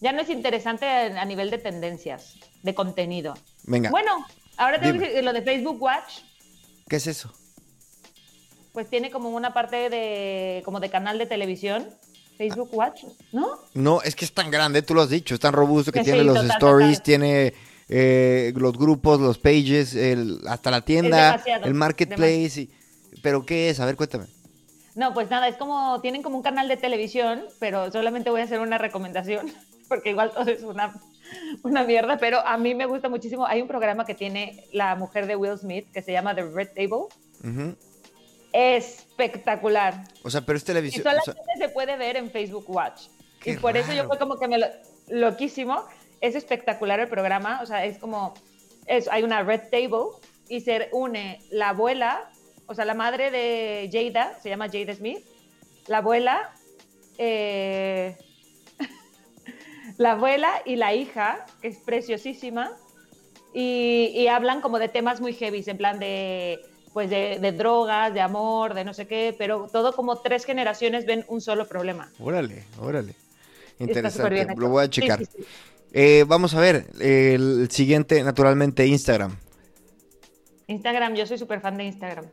ya 0.00 0.12
no 0.12 0.22
es 0.22 0.30
interesante 0.30 0.86
a, 0.86 1.24
nivel 1.26 1.50
de 1.50 1.58
tendencias, 1.58 2.36
de 2.62 2.74
contenido. 2.74 3.34
Venga. 3.64 3.90
Bueno, 3.90 4.24
ahora 4.56 4.80
tengo 4.80 4.98
que 4.98 5.08
decir, 5.08 5.24
lo 5.24 5.34
de 5.34 5.42
Facebook 5.42 5.82
Watch, 5.82 6.20
¿Qué 6.88 6.96
es 6.96 7.06
eso? 7.06 7.32
pues 8.72 8.88
tiene 8.88 9.10
como 9.10 9.28
una 9.30 9.52
parte 9.52 9.90
de 9.90 10.62
como 10.64 10.80
de 10.80 10.88
canal 10.88 11.18
de 11.18 11.26
televisión. 11.26 11.86
Facebook 12.36 12.70
Watch, 12.72 13.04
¿no? 13.32 13.48
No, 13.74 14.02
es 14.02 14.14
que 14.16 14.24
es 14.24 14.32
tan 14.32 14.50
grande, 14.50 14.82
tú 14.82 14.94
lo 14.94 15.02
has 15.02 15.10
dicho, 15.10 15.34
es 15.34 15.40
tan 15.40 15.52
robusto 15.52 15.92
que 15.92 16.00
Que 16.00 16.04
tiene 16.04 16.20
sí, 16.20 16.24
los 16.26 16.34
total, 16.36 16.50
stories, 16.52 16.90
total. 16.98 17.02
tiene 17.04 17.54
eh, 17.88 18.52
los 18.56 18.72
grupos, 18.78 19.20
los 19.20 19.38
pages, 19.38 19.94
el- 19.94 20.40
hasta 20.48 20.70
la 20.70 20.80
tienda, 20.80 21.40
el 21.64 21.74
marketplace. 21.74 22.62
y- 22.62 22.70
¿Pero 23.22 23.44
qué 23.44 23.68
es? 23.70 23.78
A 23.80 23.86
ver, 23.86 23.96
cuéntame. 23.96 24.24
No, 24.94 25.14
pues 25.14 25.30
nada, 25.30 25.48
es 25.48 25.56
como, 25.56 26.00
tienen 26.00 26.22
como 26.22 26.36
un 26.36 26.42
canal 26.42 26.68
de 26.68 26.76
televisión, 26.76 27.44
pero 27.58 27.90
solamente 27.92 28.30
voy 28.30 28.40
a 28.40 28.44
hacer 28.44 28.60
una 28.60 28.78
recomendación, 28.78 29.46
porque 29.88 30.10
igual 30.10 30.32
todo 30.32 30.48
es 30.50 30.62
una, 30.62 30.94
una 31.62 31.84
mierda, 31.84 32.18
pero 32.18 32.38
a 32.46 32.56
mí 32.58 32.74
me 32.74 32.86
gusta 32.86 33.08
muchísimo. 33.08 33.46
Hay 33.46 33.60
un 33.62 33.68
programa 33.68 34.04
que 34.04 34.14
tiene 34.14 34.64
la 34.72 34.94
mujer 34.96 35.26
de 35.26 35.36
Will 35.36 35.56
Smith 35.58 35.86
que 35.92 36.02
se 36.02 36.12
llama 36.12 36.34
The 36.34 36.42
Red 36.44 36.68
Table. 36.74 37.06
Ujú. 37.44 37.74
Espectacular. 38.52 40.04
O 40.22 40.30
sea, 40.30 40.42
pero 40.42 40.56
es 40.56 40.62
Y 40.62 40.66
televisión. 40.66 41.06
o 41.06 41.10
solamente 41.10 41.42
sea, 41.56 41.68
se 41.68 41.72
puede 41.72 41.96
ver 41.96 42.16
en 42.16 42.30
Facebook 42.30 42.68
Watch. 42.68 43.08
Qué 43.40 43.52
y 43.52 43.56
por 43.56 43.76
eso 43.76 43.92
yo 43.92 44.02
raro. 44.02 44.08
fue 44.08 44.18
como 44.18 44.38
que 44.38 44.48
me 44.48 44.58
lo, 44.58 44.66
loquísimo. 45.08 45.84
Es 46.20 46.34
espectacular 46.34 47.00
el 47.00 47.08
programa, 47.08 47.60
o 47.62 47.66
sea, 47.66 47.84
es 47.84 47.98
como, 47.98 48.34
es, 48.86 49.08
hay 49.08 49.24
una 49.24 49.42
red 49.42 49.62
table 49.70 50.16
y 50.48 50.60
se 50.60 50.88
une 50.92 51.40
la 51.50 51.70
abuela, 51.70 52.30
o 52.66 52.74
sea, 52.74 52.84
la 52.84 52.94
madre 52.94 53.32
de 53.32 53.90
Jada, 53.92 54.38
se 54.40 54.48
llama 54.48 54.68
Jada 54.68 54.94
Smith, 54.94 55.24
la 55.88 55.98
abuela, 55.98 56.52
eh, 57.18 58.16
la 59.98 60.12
abuela 60.12 60.62
y 60.64 60.76
la 60.76 60.94
hija, 60.94 61.44
que 61.60 61.68
es 61.68 61.78
preciosísima, 61.78 62.76
y, 63.52 64.12
y 64.14 64.28
hablan 64.28 64.60
como 64.60 64.78
de 64.78 64.88
temas 64.88 65.20
muy 65.20 65.32
heavy, 65.32 65.64
en 65.66 65.76
plan 65.76 65.98
de, 65.98 66.60
pues 66.92 67.10
de, 67.10 67.38
de 67.40 67.52
drogas, 67.52 68.12
de 68.12 68.20
amor, 68.20 68.74
de 68.74 68.84
no 68.84 68.94
sé 68.94 69.06
qué, 69.06 69.34
pero 69.36 69.68
todo 69.72 69.94
como 69.94 70.18
tres 70.18 70.44
generaciones 70.44 71.06
ven 71.06 71.24
un 71.28 71.40
solo 71.40 71.66
problema. 71.66 72.10
Órale, 72.18 72.64
órale. 72.80 73.14
Interesante, 73.78 74.46
lo 74.56 74.68
voy 74.68 74.84
a 74.84 74.90
checar. 74.90 75.18
sí, 75.20 75.26
sí. 75.36 75.44
Eh, 75.94 76.24
vamos 76.26 76.54
a 76.54 76.60
ver, 76.60 76.86
el 77.00 77.68
siguiente, 77.70 78.22
naturalmente, 78.22 78.86
Instagram. 78.86 79.36
Instagram, 80.66 81.14
yo 81.14 81.26
soy 81.26 81.36
súper 81.36 81.60
fan 81.60 81.76
de 81.76 81.84
Instagram. 81.84 82.26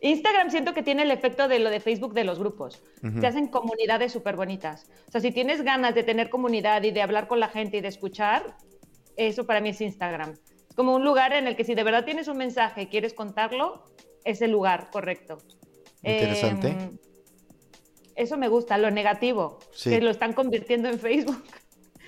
Instagram 0.00 0.50
siento 0.50 0.72
que 0.72 0.82
tiene 0.82 1.02
el 1.02 1.10
efecto 1.10 1.46
de 1.46 1.58
lo 1.58 1.68
de 1.68 1.80
Facebook 1.80 2.14
de 2.14 2.24
los 2.24 2.38
grupos. 2.38 2.80
Ujú. 3.02 3.20
Se 3.20 3.26
hacen 3.26 3.48
comunidades 3.48 4.12
súper 4.12 4.34
bonitas. 4.34 4.86
O 5.08 5.12
sea, 5.12 5.20
si 5.20 5.30
tienes 5.30 5.62
ganas 5.62 5.94
de 5.94 6.02
tener 6.04 6.30
comunidad 6.30 6.82
y 6.84 6.90
de 6.90 7.02
hablar 7.02 7.28
con 7.28 7.38
la 7.38 7.48
gente 7.48 7.76
y 7.76 7.80
de 7.82 7.88
escuchar, 7.88 8.56
eso 9.16 9.44
para 9.44 9.60
mí 9.60 9.70
es 9.70 9.80
Instagram. 9.82 10.36
Como 10.76 10.94
un 10.94 11.04
lugar 11.04 11.32
en 11.32 11.46
el 11.46 11.56
que 11.56 11.64
si 11.64 11.74
de 11.74 11.82
verdad 11.84 12.04
tienes 12.04 12.28
un 12.28 12.36
mensaje 12.36 12.82
y 12.82 12.86
quieres 12.86 13.12
contarlo, 13.14 13.84
es 14.24 14.40
el 14.42 14.50
lugar 14.52 14.88
correcto. 14.90 15.38
Interesante. 16.02 16.68
Em, 16.68 16.98
eso 18.16 18.36
me 18.36 18.48
gusta, 18.48 18.78
lo 18.78 18.90
negativo, 18.90 19.58
Sí. 19.72 19.90
que 19.90 20.00
lo 20.00 20.10
están 20.10 20.32
convirtiendo 20.32 20.88
en 20.88 20.98
Facebook. 20.98 21.42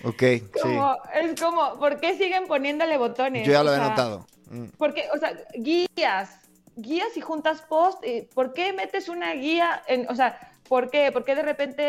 Ok, 0.05 0.23
sí. 0.23 0.43
Como- 0.63 0.97
Es 1.15 1.41
como, 1.41 1.79
¿por 1.79 2.01
qué 2.01 2.17
siguen 2.17 2.47
poniéndole 2.47 2.99
botones? 2.99 3.47
Yo 3.47 3.53
ya 3.53 3.61
O 3.61 3.65
lo 3.65 3.73
he 3.73 3.77
sea, 3.77 3.89
notado. 3.89 4.27
Mm. 4.51 4.67
porque, 4.79 5.05
o 5.15 5.19
sea, 5.19 5.33
guías, 5.55 6.41
guías 6.77 7.17
y 7.17 7.21
juntas 7.21 7.63
post, 7.63 8.03
eh, 8.05 8.29
¿por 8.35 8.53
qué 8.53 8.73
metes 8.73 9.09
una 9.09 9.33
guía? 9.35 9.83
En, 9.87 10.07
o 10.11 10.15
sea, 10.15 10.39
¿por 10.69 10.91
qué? 10.91 11.11
¿Por 11.13 11.25
qué 11.25 11.35
de 11.35 11.43
repente 11.43 11.83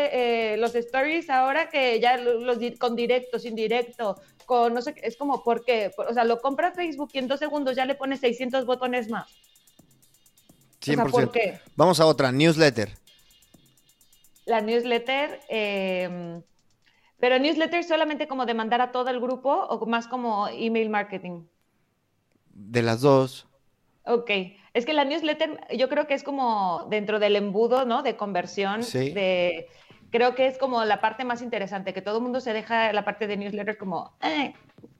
eh, 0.52 0.56
los 0.56 0.74
stories 0.74 1.28
ahora 1.30 1.68
que 1.68 2.00
ya 2.00 2.16
lo- 2.16 2.40
los 2.40 2.58
di- 2.58 2.76
con 2.76 2.94
directo, 2.96 3.38
sin 3.38 3.54
directo, 3.54 4.16
con 4.44 4.74
no 4.74 4.82
sé, 4.82 4.94
es 5.02 5.16
como, 5.16 5.42
¿por 5.42 5.64
qué? 5.64 5.90
O 5.96 6.12
sea, 6.12 6.24
lo 6.24 6.40
compra 6.40 6.72
Facebook 6.72 7.10
y 7.12 7.18
en 7.18 7.28
dos 7.28 7.38
segundos 7.40 7.76
ya 7.76 7.84
le 7.84 7.94
pone 7.94 8.16
600 8.16 8.66
botones 8.66 9.08
más. 9.08 9.30
O 9.30 10.84
sea, 10.84 10.94
100%. 11.04 11.10
¿por 11.10 11.30
qué? 11.32 11.60
Vamos 11.76 12.00
a 12.00 12.06
otra, 12.06 12.30
newsletter. 12.30 12.90
La 14.44 14.60
newsletter, 14.60 15.40
eh, 15.48 16.40
pero 17.18 17.38
newsletter 17.38 17.82
solamente 17.84 18.28
como 18.28 18.44
de 18.44 18.52
mandar 18.54 18.82
a 18.82 18.92
todo 18.92 19.08
el 19.08 19.20
grupo 19.20 19.50
o 19.52 19.86
más 19.86 20.06
como 20.06 20.48
email 20.48 20.90
marketing. 20.90 21.44
De 22.50 22.82
las 22.82 23.00
dos. 23.00 23.46
Ok, 24.04 24.30
es 24.74 24.84
que 24.84 24.92
la 24.92 25.04
newsletter 25.06 25.58
yo 25.76 25.88
creo 25.88 26.06
que 26.06 26.12
es 26.12 26.22
como 26.22 26.86
dentro 26.90 27.18
del 27.18 27.36
embudo, 27.36 27.86
¿no? 27.86 28.02
De 28.02 28.16
conversión, 28.16 28.82
Sí. 28.82 29.10
de 29.12 29.68
creo 30.14 30.36
que 30.36 30.46
es 30.46 30.58
como 30.58 30.84
la 30.84 31.00
parte 31.00 31.24
más 31.24 31.42
interesante, 31.42 31.92
que 31.92 32.00
todo 32.00 32.18
el 32.18 32.22
mundo 32.22 32.38
se 32.40 32.52
deja 32.52 32.92
la 32.92 33.04
parte 33.04 33.26
de 33.26 33.36
newsletter 33.36 33.76
como, 33.76 34.16
"Eh", 34.22 34.54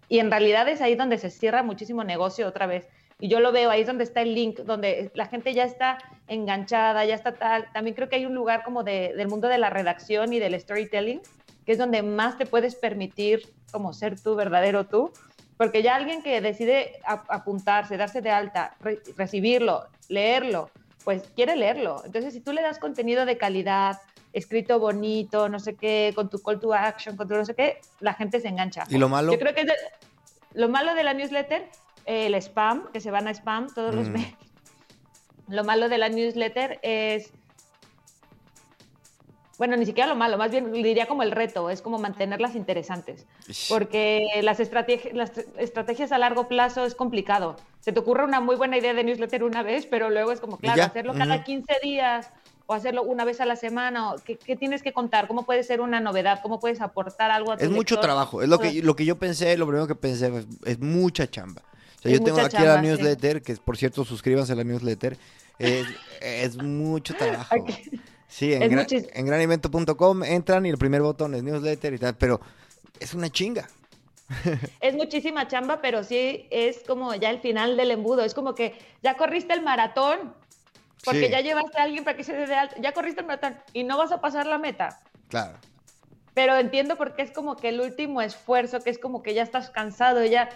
y 0.09 0.19
en 0.19 0.29
realidad 0.29 0.69
es 0.69 0.81
ahí 0.81 0.97
donde 0.97 1.19
se 1.19 1.31
cierra 1.31 1.63
muchísimo 1.63 2.03
negocio 2.03 2.49
otra 2.49 2.67
vez. 2.67 2.89
Y 3.21 3.29
yo 3.29 3.39
lo 3.39 3.53
veo, 3.53 3.71
ahí 3.71 3.83
es 3.83 3.87
donde 3.87 4.03
está 4.03 4.23
el 4.23 4.35
link, 4.35 4.59
donde 4.63 5.13
la 5.15 5.27
gente 5.27 5.55
ya 5.55 5.63
está 5.63 5.99
enganchada, 6.27 7.05
ya 7.05 7.15
está 7.15 7.39
tal. 7.39 7.71
También 7.73 7.95
creo 7.95 8.09
que 8.09 8.17
hay 8.17 8.27
un 8.27 8.35
lugar 8.35 8.65
como 8.65 8.83
de- 8.83 9.15
del 9.17 9.29
mundo 9.29 9.47
de 9.47 9.59
la 9.59 9.71
redacción 9.71 10.33
y 10.33 10.41
del 10.41 10.59
storytelling, 10.61 11.23
que 11.65 11.71
es 11.73 11.79
donde 11.79 12.03
más 12.03 12.37
te 12.37 12.47
puedes 12.47 12.75
permitir 12.75 13.41
como 13.71 13.93
ser 13.93 14.21
tú, 14.21 14.35
verdadero 14.35 14.89
tú. 14.89 15.13
Porque 15.57 15.85
ya 15.85 15.95
alguien 15.95 16.23
que 16.25 16.41
decide 16.41 16.91
ap- 17.07 17.31
apuntarse, 17.31 17.97
darse 17.97 18.21
de 18.21 18.31
alta, 18.31 18.77
re- 18.81 19.01
recibirlo, 19.17 19.85
leerlo, 20.09 20.73
pues 21.05 21.31
quiere 21.37 21.55
leerlo. 21.55 22.03
Entonces, 22.05 22.35
si 22.35 22.41
tú 22.41 22.53
le 22.53 22.63
das 22.63 22.81
contenido 22.81 23.25
de 23.27 23.39
calidad, 23.39 23.99
escrito 24.35 24.79
bonito, 24.81 25.49
no 25.49 25.59
sé 25.61 25.77
qué, 25.77 26.13
con 26.15 26.29
tu 26.29 26.43
call 26.43 26.61
to 26.61 26.75
action, 26.75 27.17
con 27.17 27.27
tu 27.29 27.35
no 27.35 27.45
sé 27.45 27.55
qué, 27.55 27.81
la 28.01 28.13
gente 28.15 28.41
se 28.41 28.49
engancha. 28.49 28.85
¿Y 28.91 28.99
lo 28.99 29.09
malo? 29.09 29.33
Yo 29.33 29.39
creo 29.39 29.55
que 29.55 29.61
es 29.63 29.67
de- 29.69 29.75
lo 30.55 30.69
malo 30.69 30.95
de 30.95 31.05
la 31.05 31.15
newsletter, 31.15 31.69
eh, 32.05 32.27
el 32.27 32.35
spam, 32.35 32.91
que 32.93 33.01
se 33.01 33.11
van 33.11 33.29
a 33.29 33.31
spam 33.33 33.73
todos 33.73 33.95
los 33.95 34.09
Mm. 34.09 34.13
meses. 34.13 34.35
Lo 35.49 35.63
malo 35.63 35.91
de 35.91 35.99
la 35.99 36.09
newsletter 36.09 36.79
es, 36.83 37.31
bueno, 39.59 39.77
ni 39.77 39.85
siquiera 39.87 40.09
lo 40.09 40.17
malo, 40.17 40.37
más 40.39 40.51
bien 40.51 40.73
diría 40.73 41.07
como 41.07 41.23
el 41.23 41.31
reto, 41.31 41.69
es 41.71 41.81
como 41.83 41.99
mantenerlas 41.99 42.55
interesantes. 42.57 43.27
Porque 43.69 44.41
las, 44.43 44.59
estrategi- 44.59 45.13
las 45.13 45.33
estrategias 45.59 46.13
a 46.13 46.19
largo 46.19 46.49
plazo 46.49 46.87
es 46.87 46.95
complicado. 46.95 47.57
Se 47.81 47.93
te 47.93 48.01
ocurre 48.01 48.25
una 48.25 48.41
muy 48.41 48.57
buena 48.57 48.79
idea 48.79 48.95
de 48.95 49.05
newsletter 49.05 49.45
una 49.45 49.63
vez, 49.63 49.85
pero 49.87 50.09
luego 50.11 50.33
es 50.33 50.41
como, 50.41 50.57
claro, 50.59 50.83
hacerlo 50.83 51.13
cada 51.13 51.37
ujú. 51.37 51.45
15 51.45 51.75
días 51.83 52.31
o 52.67 52.75
hacerlo 52.75 53.03
una 53.03 53.25
vez 53.25 53.41
a 53.41 53.47
la 53.47 53.57
semana. 53.57 54.13
o 54.13 54.17
¿Qué, 54.19 54.37
qué 54.37 54.57
tienes 54.57 54.83
que 54.83 54.93
contar? 54.93 55.27
¿Cómo 55.29 55.45
puede 55.45 55.63
ser 55.65 55.81
una 55.81 56.01
novedad? 56.01 56.41
¿Cómo 56.43 56.61
puedes 56.61 56.81
aportar 56.81 57.31
algo 57.31 57.53
a 57.53 57.57
tu 57.59 57.65
Es 57.65 57.71
mucho 57.71 57.99
trabajo. 58.01 58.43
Es 58.43 58.49
lo 58.49 58.59
que, 58.59 58.83
lo 58.83 58.97
que 58.97 59.05
yo 59.05 59.17
pensé, 59.19 59.57
lo 59.57 59.67
primero 59.67 59.87
que 59.87 59.95
pensé, 59.95 60.29
es, 60.37 60.47
es 60.65 60.79
mucha 60.81 61.31
chamba. 61.31 61.63
O 61.99 62.03
sea, 62.03 62.13
Es 62.13 62.19
yo 62.19 62.25
tengo 62.25 62.39
aquí 62.41 62.57
la 62.57 62.63
chamba, 62.63 62.81
sí. 62.81 62.87
newsletter, 62.89 63.43
que 63.43 63.57
por 63.57 63.77
cierto, 63.77 64.05
suscríbanse 64.05 64.53
a 64.53 64.57
la 64.57 64.65
newsletter. 64.65 65.17
Es, 65.59 65.87
es 66.21 66.57
mucho 66.63 67.15
trabajo. 67.19 67.55
Aquí. 67.55 68.01
Sí, 68.29 68.53
en, 68.53 68.69
gran- 68.71 68.87
muchis- 68.87 69.09
en 69.13 69.27
granevento.com 69.27 70.25
entran 70.25 70.67
y 70.67 70.71
el 70.71 70.79
primer 70.79 71.03
botón 71.03 71.35
es 71.35 71.43
newsletter 71.43 71.95
y 71.95 71.99
tal, 71.99 72.17
pero 72.17 72.41
es 72.99 73.15
una 73.15 73.31
chinga. 73.31 73.69
Es 74.81 74.95
muchísima 74.95 75.47
chamba, 75.49 75.81
pero 75.83 76.03
sí 76.03 76.47
es 76.51 76.79
como 76.87 77.15
ya 77.15 77.29
el 77.31 77.41
final 77.41 77.77
del 77.77 77.91
embudo. 77.91 78.25
Es 78.25 78.33
como 78.35 78.55
que 78.55 78.75
ya 79.03 79.17
corriste 79.19 79.53
el 79.53 79.63
maratón, 79.63 80.33
porque 81.05 81.27
Sí. 81.27 81.31
ya 81.31 81.41
llevaste 81.41 81.79
a 81.79 81.83
alguien 81.83 82.05
para 82.05 82.17
que 82.17 82.25
se 82.25 82.33
dé 82.33 82.47
de 82.47 82.55
alta. 82.55 82.77
Ya 82.81 82.93
corriste 82.93 83.21
el 83.21 83.27
maratón 83.27 83.57
y 83.73 83.85
no 83.85 83.99
vas 83.99 84.13
a 84.13 84.21
pasar 84.21 84.47
la 84.47 84.59
meta. 84.59 85.01
Claro. 85.29 85.59
Pero 86.35 86.57
entiendo 86.57 86.97
porque 86.97 87.23
es 87.23 87.31
como 87.31 87.57
que 87.57 87.69
el 87.69 87.81
último 87.81 88.21
esfuerzo, 88.21 88.81
que 88.81 88.91
es 88.91 88.99
como 88.99 89.23
que 89.23 89.35
ya 89.35 89.43
estás 89.43 89.71
cansado, 89.71 90.25
ya. 90.25 90.49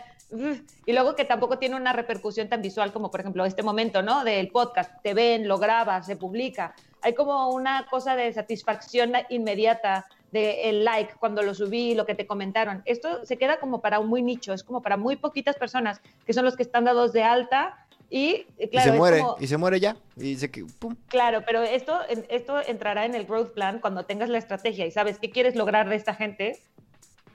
Y 0.84 0.92
luego 0.92 1.14
que 1.14 1.24
tampoco 1.24 1.58
tiene 1.58 1.76
una 1.76 1.92
repercusión 1.92 2.48
tan 2.48 2.60
visual 2.60 2.92
como, 2.92 3.10
por 3.10 3.20
ejemplo, 3.20 3.44
este 3.44 3.62
momento, 3.62 4.02
¿no? 4.02 4.24
Del 4.24 4.48
podcast. 4.48 4.90
Te 5.02 5.14
ven, 5.14 5.48
lo 5.48 5.58
grabas, 5.58 6.06
se 6.06 6.16
publica. 6.16 6.74
Hay 7.00 7.14
como 7.14 7.50
una 7.50 7.86
cosa 7.88 8.16
de 8.16 8.32
satisfacción 8.32 9.12
inmediata 9.30 10.04
de 10.32 10.68
el 10.68 10.84
like 10.84 11.14
cuando 11.18 11.42
lo 11.42 11.54
subí, 11.54 11.94
lo 11.94 12.04
que 12.04 12.14
te 12.14 12.26
comentaron. 12.26 12.82
Esto 12.84 13.24
se 13.24 13.38
queda 13.38 13.58
como 13.58 13.80
para 13.80 14.00
un 14.00 14.08
muy 14.08 14.20
nicho, 14.20 14.52
es 14.52 14.62
como 14.62 14.82
para 14.82 14.96
muy 14.98 15.16
poquitas 15.16 15.56
personas 15.56 16.02
que 16.26 16.34
son 16.34 16.44
los 16.44 16.56
que 16.56 16.62
están 16.64 16.84
dados 16.84 17.12
de 17.14 17.22
alta 17.22 17.86
y, 18.10 18.46
eh, 18.58 18.68
claro, 18.70 18.86
y 18.86 18.88
se 18.88 18.88
es 18.90 18.94
muere, 18.96 19.18
como- 19.20 19.36
y 19.40 19.46
se 19.46 19.56
muere 19.56 19.80
ya. 19.80 19.96
Y 20.16 20.36
se 20.36 20.50
que, 20.50 20.64
pum. 20.78 20.96
Claro, 21.08 21.42
pero 21.46 21.62
esto, 21.62 21.98
esto 22.28 22.60
entrará 22.66 23.04
en 23.04 23.14
el 23.14 23.24
growth 23.26 23.52
plan 23.52 23.80
cuando 23.80 24.04
tengas 24.04 24.28
la 24.30 24.38
estrategia 24.38 24.86
y 24.86 24.90
sabes 24.90 25.18
qué 25.18 25.30
quieres 25.30 25.54
lograr 25.56 25.88
de 25.88 25.96
esta 25.96 26.14
gente. 26.14 26.58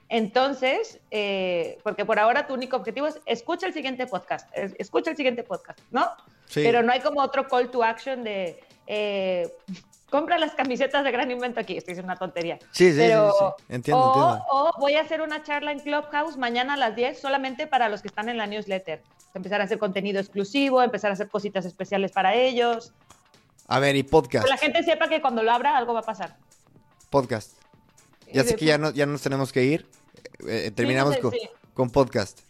Entonces, 0.08 1.00
eh, 1.10 1.78
porque 1.82 2.04
por 2.04 2.18
ahora 2.18 2.46
tu 2.46 2.54
único 2.54 2.76
objetivo 2.76 3.06
es 3.06 3.20
escucha 3.26 3.66
el 3.66 3.72
siguiente 3.72 4.06
podcast, 4.06 4.48
es- 4.56 4.74
escucha 4.78 5.10
el 5.10 5.16
siguiente 5.16 5.42
podcast, 5.42 5.78
¿no? 5.90 6.08
Sí. 6.46 6.60
Pero 6.62 6.82
no 6.82 6.92
hay 6.92 7.00
como 7.00 7.20
otro 7.20 7.48
call 7.48 7.70
to 7.70 7.82
action 7.82 8.22
de 8.22 8.60
eh, 8.86 9.50
compra 10.10 10.38
las 10.38 10.54
camisetas 10.54 11.02
de 11.04 11.10
Gran 11.10 11.30
Invento 11.30 11.58
aquí, 11.58 11.76
estoy 11.78 11.92
diciendo 11.94 12.12
una 12.12 12.18
tontería. 12.18 12.58
Sí, 12.70 12.88
sí, 12.88 12.92
sí, 12.92 12.98
Pero- 12.98 13.32
sí. 13.58 13.64
Entiendo, 13.70 14.02
o, 14.02 14.08
entiendo. 14.34 14.44
o 14.50 14.72
voy 14.78 14.94
a 14.94 15.00
hacer 15.00 15.22
una 15.22 15.42
charla 15.42 15.72
en 15.72 15.80
Clubhouse 15.80 16.36
mañana 16.36 16.74
a 16.74 16.76
las 16.76 16.94
10 16.94 17.18
solamente 17.18 17.66
para 17.66 17.88
los 17.88 18.02
que 18.02 18.08
están 18.08 18.28
en 18.28 18.36
la 18.36 18.46
newsletter. 18.46 19.00
Empezar 19.34 19.60
a 19.60 19.64
hacer 19.64 19.78
contenido 19.78 20.20
exclusivo, 20.20 20.82
empezar 20.82 21.10
a 21.10 21.14
hacer 21.14 21.28
cositas 21.28 21.64
especiales 21.66 22.12
para 22.12 22.34
ellos. 22.34 22.92
A 23.66 23.78
ver, 23.80 23.96
y 23.96 24.02
podcast. 24.02 24.44
Que 24.44 24.50
la 24.50 24.58
gente 24.58 24.82
sepa 24.82 25.08
que 25.08 25.20
cuando 25.20 25.42
lo 25.42 25.50
abra 25.50 25.76
algo 25.76 25.92
va 25.92 26.00
a 26.00 26.04
pasar. 26.04 26.36
Podcast. 27.10 27.58
Ya 28.32 28.44
sé 28.44 28.56
que 28.56 28.64
ya, 28.64 28.78
no, 28.78 28.90
ya 28.90 29.06
nos 29.06 29.22
tenemos 29.22 29.52
que 29.52 29.64
ir. 29.64 29.86
Eh, 30.46 30.70
terminamos 30.74 31.14
sé, 31.14 31.20
con, 31.20 31.32
sí. 31.32 31.40
con 31.72 31.90
podcast. 31.90 32.40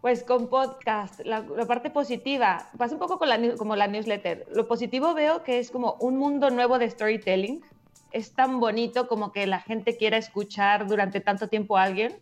Pues 0.00 0.22
con 0.22 0.48
podcast, 0.48 1.20
la, 1.24 1.40
la 1.40 1.66
parte 1.66 1.90
positiva, 1.90 2.68
pasa 2.78 2.94
un 2.94 3.00
poco 3.00 3.18
con 3.18 3.28
la, 3.28 3.56
como 3.56 3.74
la 3.74 3.88
newsletter. 3.88 4.46
Lo 4.52 4.68
positivo 4.68 5.14
veo 5.14 5.42
que 5.42 5.58
es 5.58 5.70
como 5.70 5.94
un 6.00 6.16
mundo 6.16 6.50
nuevo 6.50 6.78
de 6.78 6.88
storytelling. 6.90 7.64
Es 8.12 8.32
tan 8.32 8.60
bonito 8.60 9.08
como 9.08 9.32
que 9.32 9.46
la 9.46 9.60
gente 9.60 9.96
quiera 9.96 10.16
escuchar 10.16 10.86
durante 10.86 11.20
tanto 11.20 11.48
tiempo 11.48 11.76
a 11.76 11.82
alguien. 11.82 12.16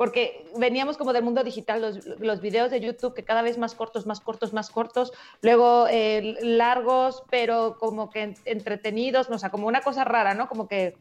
Porque 0.00 0.46
veníamos 0.56 0.96
como 0.96 1.12
del 1.12 1.22
mundo 1.22 1.44
digital, 1.44 2.00
los, 2.20 2.40
videos 2.40 2.70
de 2.70 2.80
YouTube 2.80 3.12
que 3.12 3.22
cada 3.22 3.42
vez 3.42 3.58
más 3.58 3.74
cortos, 3.74 4.06
más 4.06 4.18
cortos, 4.18 4.54
más 4.54 4.70
cortos, 4.70 5.12
luego 5.42 5.88
eh, 5.90 6.38
largos, 6.40 7.22
pero 7.28 7.76
como 7.78 8.08
que 8.08 8.22
en- 8.22 8.34
entretenidos, 8.46 9.28
no, 9.28 9.36
o 9.36 9.38
sea, 9.38 9.50
como 9.50 9.66
una 9.66 9.82
cosa 9.82 10.04
rara, 10.04 10.32
¿no? 10.32 10.48
Como 10.48 10.68
que 10.68 10.96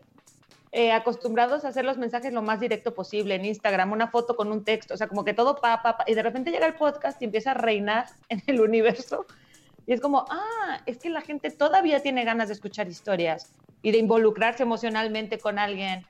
eh, 0.74 0.92
acostumbrados 0.92 1.64
a 1.64 1.70
hacer 1.70 1.86
los 1.86 1.98
mensajes 1.98 2.34
lo 2.34 2.42
más 2.42 2.60
directo 2.60 2.94
posible 2.94 3.36
en 3.36 3.46
Instagram, 3.46 3.94
una 3.94 4.10
foto 4.10 4.36
con 4.36 4.52
un 4.52 4.66
texto, 4.66 4.96
o 4.96 4.98
sea, 4.98 5.08
como 5.08 5.24
que 5.24 5.34
todo 5.34 5.56
pa, 5.56 5.82
pa, 5.82 5.96
pa, 5.96 6.04
y 6.06 6.14
de 6.14 6.22
repente 6.22 6.52
llega 6.52 6.68
el 6.68 6.76
podcast 6.76 7.22
y 7.22 7.26
empieza 7.26 7.52
a 7.52 7.54
reinar 7.54 8.08
en 8.28 8.44
el 8.48 8.60
universo. 8.60 9.26
Y 9.88 9.94
es 9.94 10.02
como, 10.02 10.26
ah, 10.30 10.82
es 10.86 10.98
que 10.98 11.10
la 11.10 11.22
gente 11.22 11.52
todavía 11.52 12.02
tiene 12.02 12.26
ganas 12.26 12.50
de 12.50 12.54
escuchar 12.54 12.90
historias 12.90 13.50
y 13.82 13.92
de 13.92 13.98
involucrarse 13.98 14.64
emocionalmente 14.64 15.40
con 15.40 15.58
alguien 15.58 16.06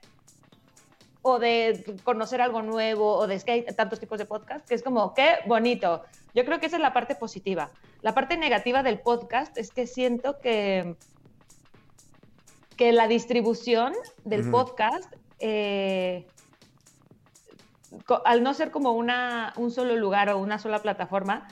o 1.22 1.38
de 1.38 1.84
conocer 2.04 2.40
algo 2.40 2.62
nuevo 2.62 3.16
o 3.16 3.26
de 3.26 3.34
es 3.34 3.44
que 3.44 3.52
hay 3.52 3.64
tantos 3.64 4.00
tipos 4.00 4.18
de 4.18 4.24
podcast 4.24 4.66
que 4.66 4.74
es 4.74 4.82
como, 4.82 5.14
qué 5.14 5.36
bonito. 5.46 6.02
Yo 6.34 6.44
creo 6.44 6.60
que 6.60 6.66
esa 6.66 6.76
es 6.76 6.82
la 6.82 6.92
parte 6.92 7.14
positiva. 7.14 7.70
La 8.02 8.14
parte 8.14 8.36
negativa 8.36 8.82
del 8.82 9.00
podcast 9.00 9.56
es 9.58 9.70
que 9.70 9.86
siento 9.86 10.38
que 10.40 10.96
que 12.80 12.92
la 12.92 13.08
distribución 13.08 13.92
del 14.24 14.50
podcast, 14.50 15.12
eh, 15.38 16.26
al 18.24 18.42
no 18.42 18.54
ser 18.54 18.70
como 18.70 18.92
una, 18.92 19.52
un 19.58 19.70
solo 19.70 19.96
lugar 19.96 20.30
o 20.30 20.38
una 20.38 20.58
sola 20.58 20.80
plataforma, 20.80 21.46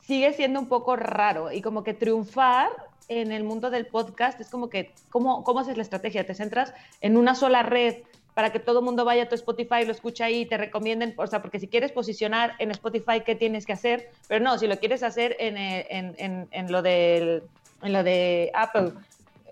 sigue 0.00 0.32
siendo 0.32 0.58
un 0.58 0.66
poco 0.66 0.96
raro 0.96 1.52
y 1.52 1.62
como 1.62 1.84
que 1.84 1.94
triunfar 1.94 2.68
en 3.06 3.30
el 3.30 3.44
mundo 3.44 3.70
del 3.70 3.86
podcast 3.86 4.40
es 4.40 4.50
como 4.50 4.68
que, 4.68 4.92
¿cómo, 5.08 5.44
cómo 5.44 5.60
haces 5.60 5.76
la 5.76 5.84
estrategia? 5.84 6.26
Te 6.26 6.34
centras 6.34 6.74
en 7.00 7.16
una 7.16 7.36
sola 7.36 7.62
red 7.62 8.02
para 8.36 8.50
que 8.52 8.60
todo 8.60 8.80
el 8.80 8.84
mundo 8.84 9.06
vaya 9.06 9.22
a 9.22 9.28
tu 9.30 9.34
Spotify, 9.34 9.86
lo 9.86 9.92
escuche 9.92 10.22
ahí, 10.22 10.44
te 10.44 10.58
recomienden, 10.58 11.14
o 11.16 11.26
sea, 11.26 11.40
porque 11.40 11.58
si 11.58 11.68
quieres 11.68 11.90
posicionar 11.90 12.52
en 12.58 12.70
Spotify, 12.70 13.22
¿qué 13.24 13.34
tienes 13.34 13.64
que 13.64 13.72
hacer? 13.72 14.10
Pero 14.28 14.44
no, 14.44 14.58
si 14.58 14.66
lo 14.66 14.76
quieres 14.78 15.02
hacer 15.02 15.34
en, 15.38 15.56
eh, 15.56 15.86
en, 15.88 16.14
en, 16.18 16.46
en 16.50 16.70
lo, 16.70 16.82
del, 16.82 17.44
en 17.82 17.92
lo 17.94 18.02
de 18.04 18.50
Apple, 18.52 18.92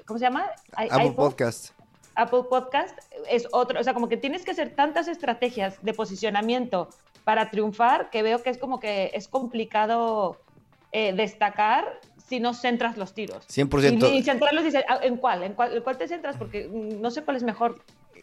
¿cómo 0.05 0.19
se 0.19 0.27
llama? 0.27 0.51
I- 0.77 0.85
Apple 0.85 0.99
iPhone. 0.99 1.15
Podcast. 1.15 1.71
Apple 2.15 2.43
Podcast 2.51 2.99
es 3.31 3.49
otro, 3.53 3.81
o 3.81 3.83
sea, 3.83 3.95
como 3.95 4.11
que 4.11 4.19
tienes 4.19 4.45
que 4.45 4.51
hacer 4.51 4.75
tantas 4.75 5.09
estrategias 5.09 5.83
de 5.83 5.95
posicionamiento 5.95 6.91
para 7.25 7.51
triunfar 7.51 8.11
que 8.11 8.23
veo 8.23 8.43
que 8.43 8.51
es 8.51 8.59
como 8.59 8.81
que 8.81 9.11
es 9.15 9.29
complicado 9.29 10.37
eh, 10.93 11.15
destacar 11.15 12.01
si 12.29 12.39
no 12.39 12.53
centras 12.53 12.99
los 12.99 13.15
tiros. 13.15 13.49
100%. 13.49 14.13
Y, 14.13 14.19
y 14.19 14.23
centrarlos 14.23 14.63
dices, 14.63 14.85
ah, 14.91 14.99
¿en 15.03 15.17
cuál? 15.17 15.43
¿En 15.43 15.55
cuál, 15.55 15.75
en 15.75 15.83
cuál 15.83 15.97
te 15.97 16.07
centras? 16.07 16.37
Porque 16.37 16.69
mm, 16.71 17.01
no 17.01 17.11
sé 17.11 17.23
cuál 17.23 17.39
es 17.39 17.43
mejor. 17.43 17.81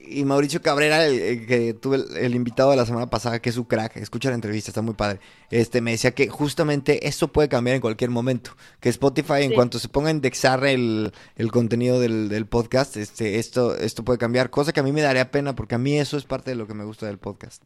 Y 0.07 0.25
Mauricio 0.25 0.61
Cabrera, 0.61 1.05
el, 1.05 1.19
el 1.19 1.45
que 1.47 1.73
tuve 1.73 1.97
el, 1.97 2.17
el 2.17 2.35
invitado 2.35 2.71
de 2.71 2.77
la 2.77 2.85
semana 2.85 3.09
pasada, 3.09 3.41
que 3.41 3.49
es 3.49 3.55
su 3.55 3.67
crack, 3.67 3.97
escucha 3.97 4.29
la 4.29 4.35
entrevista, 4.35 4.71
está 4.71 4.81
muy 4.81 4.93
padre. 4.93 5.19
Este 5.49 5.81
me 5.81 5.91
decía 5.91 6.11
que 6.11 6.27
justamente 6.27 7.07
eso 7.07 7.29
puede 7.29 7.49
cambiar 7.49 7.75
en 7.75 7.81
cualquier 7.81 8.09
momento. 8.09 8.55
Que 8.79 8.89
Spotify, 8.89 9.43
en 9.43 9.53
cuanto 9.53 9.79
se 9.79 9.87
ponga 9.87 10.09
a 10.09 10.11
indexar 10.11 10.65
el, 10.65 11.11
el 11.35 11.51
contenido 11.51 11.99
del, 11.99 12.29
del 12.29 12.45
podcast, 12.45 12.97
este, 12.97 13.39
esto, 13.39 13.75
esto 13.75 14.03
puede 14.03 14.19
cambiar. 14.19 14.49
Cosa 14.49 14.73
que 14.73 14.79
a 14.79 14.83
mí 14.83 14.91
me 14.91 15.01
daría 15.01 15.31
pena, 15.31 15.55
porque 15.55 15.75
a 15.75 15.77
mí 15.77 15.97
eso 15.97 16.17
es 16.17 16.25
parte 16.25 16.51
de 16.51 16.55
lo 16.55 16.67
que 16.67 16.73
me 16.73 16.83
gusta 16.83 17.05
del 17.05 17.17
podcast. 17.17 17.63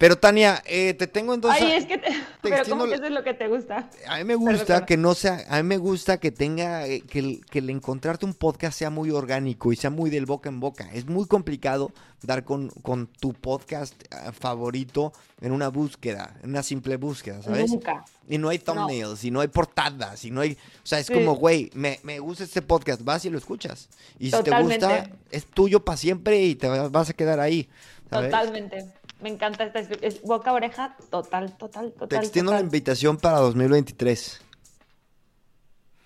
Pero 0.00 0.16
Tania, 0.16 0.62
eh, 0.64 0.94
te 0.94 1.06
tengo 1.06 1.34
entonces. 1.34 1.60
Ay, 1.62 1.72
es 1.72 1.84
que, 1.84 1.98
te- 1.98 2.08
pero 2.40 2.56
extiendo 2.56 2.84
¿cómo 2.84 2.88
que 2.90 2.94
eso 2.96 3.04
es 3.04 3.10
lo 3.10 3.22
que 3.22 3.34
te 3.34 3.48
gusta? 3.48 3.90
A 4.08 4.16
mí 4.16 4.24
me 4.24 4.34
gusta 4.34 4.86
que 4.86 4.96
no 4.96 5.14
sea, 5.14 5.44
a 5.50 5.58
mí 5.58 5.62
me 5.62 5.76
gusta 5.76 6.18
que 6.18 6.30
tenga, 6.30 6.86
eh, 6.86 7.02
que 7.02 7.18
el, 7.18 7.44
que 7.44 7.58
el 7.58 7.68
encontrarte 7.68 8.24
un 8.24 8.32
podcast 8.32 8.78
sea 8.78 8.88
muy 8.88 9.10
orgánico 9.10 9.74
y 9.74 9.76
sea 9.76 9.90
muy 9.90 10.08
del 10.08 10.24
boca 10.24 10.48
en 10.48 10.58
boca. 10.58 10.88
Es 10.94 11.04
muy 11.06 11.26
complicado 11.26 11.92
dar 12.22 12.44
con, 12.44 12.70
con 12.80 13.08
tu 13.08 13.34
podcast 13.34 13.94
eh, 14.04 14.32
favorito 14.32 15.12
en 15.42 15.52
una 15.52 15.68
búsqueda, 15.68 16.34
en 16.42 16.48
una 16.48 16.62
simple 16.62 16.96
búsqueda, 16.96 17.42
¿sabes? 17.42 17.70
Nunca. 17.70 18.02
Y 18.26 18.38
no 18.38 18.48
hay 18.48 18.58
thumbnails, 18.58 19.22
y 19.24 19.30
no 19.30 19.40
hay 19.40 19.48
portadas, 19.48 20.24
y 20.24 20.30
no 20.30 20.40
hay, 20.40 20.52
o 20.52 20.86
sea, 20.86 20.98
es 20.98 21.08
Sí. 21.08 21.12
como, 21.12 21.34
güey, 21.36 21.70
me, 21.74 22.00
me 22.04 22.20
gusta 22.20 22.44
este 22.44 22.62
podcast, 22.62 23.02
vas 23.04 23.24
y 23.26 23.30
lo 23.30 23.36
escuchas. 23.36 23.90
Y 24.18 24.30
si 24.30 24.42
te 24.42 24.62
gusta, 24.62 25.10
es 25.30 25.44
tuyo 25.44 25.84
para 25.84 25.98
siempre 25.98 26.40
y 26.40 26.54
te 26.54 26.68
va- 26.68 26.88
vas 26.88 27.10
a 27.10 27.12
quedar 27.12 27.38
ahí. 27.38 27.68
¿sabes? 28.08 28.30
Totalmente. 28.30 28.86
Me 29.22 29.28
encanta 29.28 29.64
esta 29.64 29.80
es- 29.80 30.22
boca 30.22 30.52
oreja, 30.52 30.96
total, 31.10 31.56
total, 31.56 31.92
total. 31.92 32.08
Te 32.08 32.16
extiendo 32.16 32.52
la 32.52 32.60
invitación 32.60 33.16
para 33.18 33.38
2023. 33.38 34.40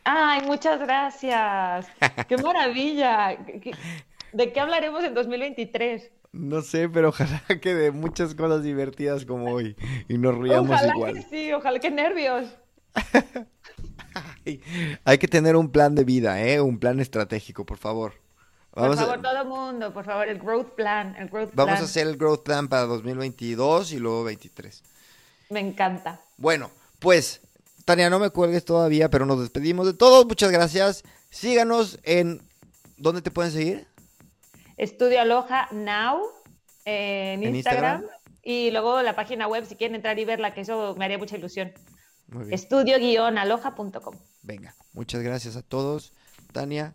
Ay, 0.05 0.43
muchas 0.47 0.81
gracias. 0.81 1.87
Qué 2.29 2.37
maravilla. 2.37 3.37
¿Qué- 3.47 3.73
¿De 4.33 4.53
qué 4.53 4.61
hablaremos 4.61 5.03
en 5.05 5.15
2023? 5.15 6.11
No 6.33 6.61
sé, 6.63 6.89
pero 6.89 7.11
ojalá 7.11 7.41
que 7.63 7.75
de 7.75 7.91
muchas 7.93 8.35
cosas 8.35 8.63
divertidas 8.65 9.25
como 9.25 9.53
hoy 9.53 9.77
y 10.09 10.19
nos 10.19 10.37
riamos 10.37 10.71
Ojalá 10.71 10.93
que 10.93 10.99
igual. 10.99 11.27
sí, 11.31 11.53
ojalá 11.53 11.79
que 11.79 11.91
nervios. 11.91 12.49
Ay, 14.45 14.61
Hay 15.05 15.19
que 15.19 15.29
tener 15.29 15.57
un 15.57 15.71
plan 15.71 15.95
de 15.95 16.05
vida, 16.05 16.43
¿eh? 16.45 16.61
Un 16.61 16.79
plan 16.79 17.01
estratégico, 17.01 17.65
por 17.65 17.79
favor. 17.79 18.15
Vamos, 18.75 18.97
por 18.97 19.07
favor, 19.07 19.19
a, 19.19 19.23
todo 19.23 19.45
mundo, 19.45 19.93
por 19.93 20.05
favor, 20.05 20.29
el 20.29 20.39
growth 20.39 20.75
plan, 20.75 21.15
el 21.17 21.29
growth 21.29 21.51
vamos 21.55 21.79
a 21.79 21.85
hacer 21.85 22.09
el 22.09 22.17
growth 22.17 22.43
plan 22.43 22.67
para 22.69 22.83
2022 22.87 23.93
y 23.93 23.99
luego 23.99 24.25
23. 24.25 24.83
Me 25.51 25.61
encanta. 25.61 26.21
Bueno, 26.37 26.71
pues, 26.99 27.41
Tania, 27.85 28.11
no 28.11 28.19
me 28.19 28.31
cuelgues 28.31 28.65
todavía, 28.65 29.11
pero 29.11 29.27
nos 29.27 29.41
despedimos 29.41 29.87
de 29.87 29.95
todos. 29.95 30.27
Muchas 30.27 30.51
gracias. 30.51 31.05
Síganos 31.31 32.01
en... 32.03 32.43
¿Dónde 32.97 33.23
te 33.23 33.31
pueden 33.31 33.53
seguir? 33.53 33.87
Estudio 34.77 35.21
Aloha 35.21 35.69
Now 35.71 36.23
en, 36.85 37.43
¿En 37.43 37.55
Instagram, 37.55 38.01
Instagram? 38.03 38.21
y 38.43 38.71
luego 38.71 39.03
la 39.03 39.15
página 39.15 39.47
web 39.47 39.67
si 39.67 39.77
quieren 39.77 39.95
entrar 39.95 40.19
y 40.19 40.25
verla, 40.25 40.55
que 40.55 40.63
eso 40.63 40.95
me 40.97 41.05
haría 41.05 41.19
mucha 41.19 41.37
ilusión. 41.37 41.73
Estudio-aloha.com. 42.51 44.17
Venga, 44.43 44.75
muchas 44.93 45.23
gracias 45.23 45.57
a 45.57 45.63
todos. 45.63 46.13
Tania, 46.53 46.95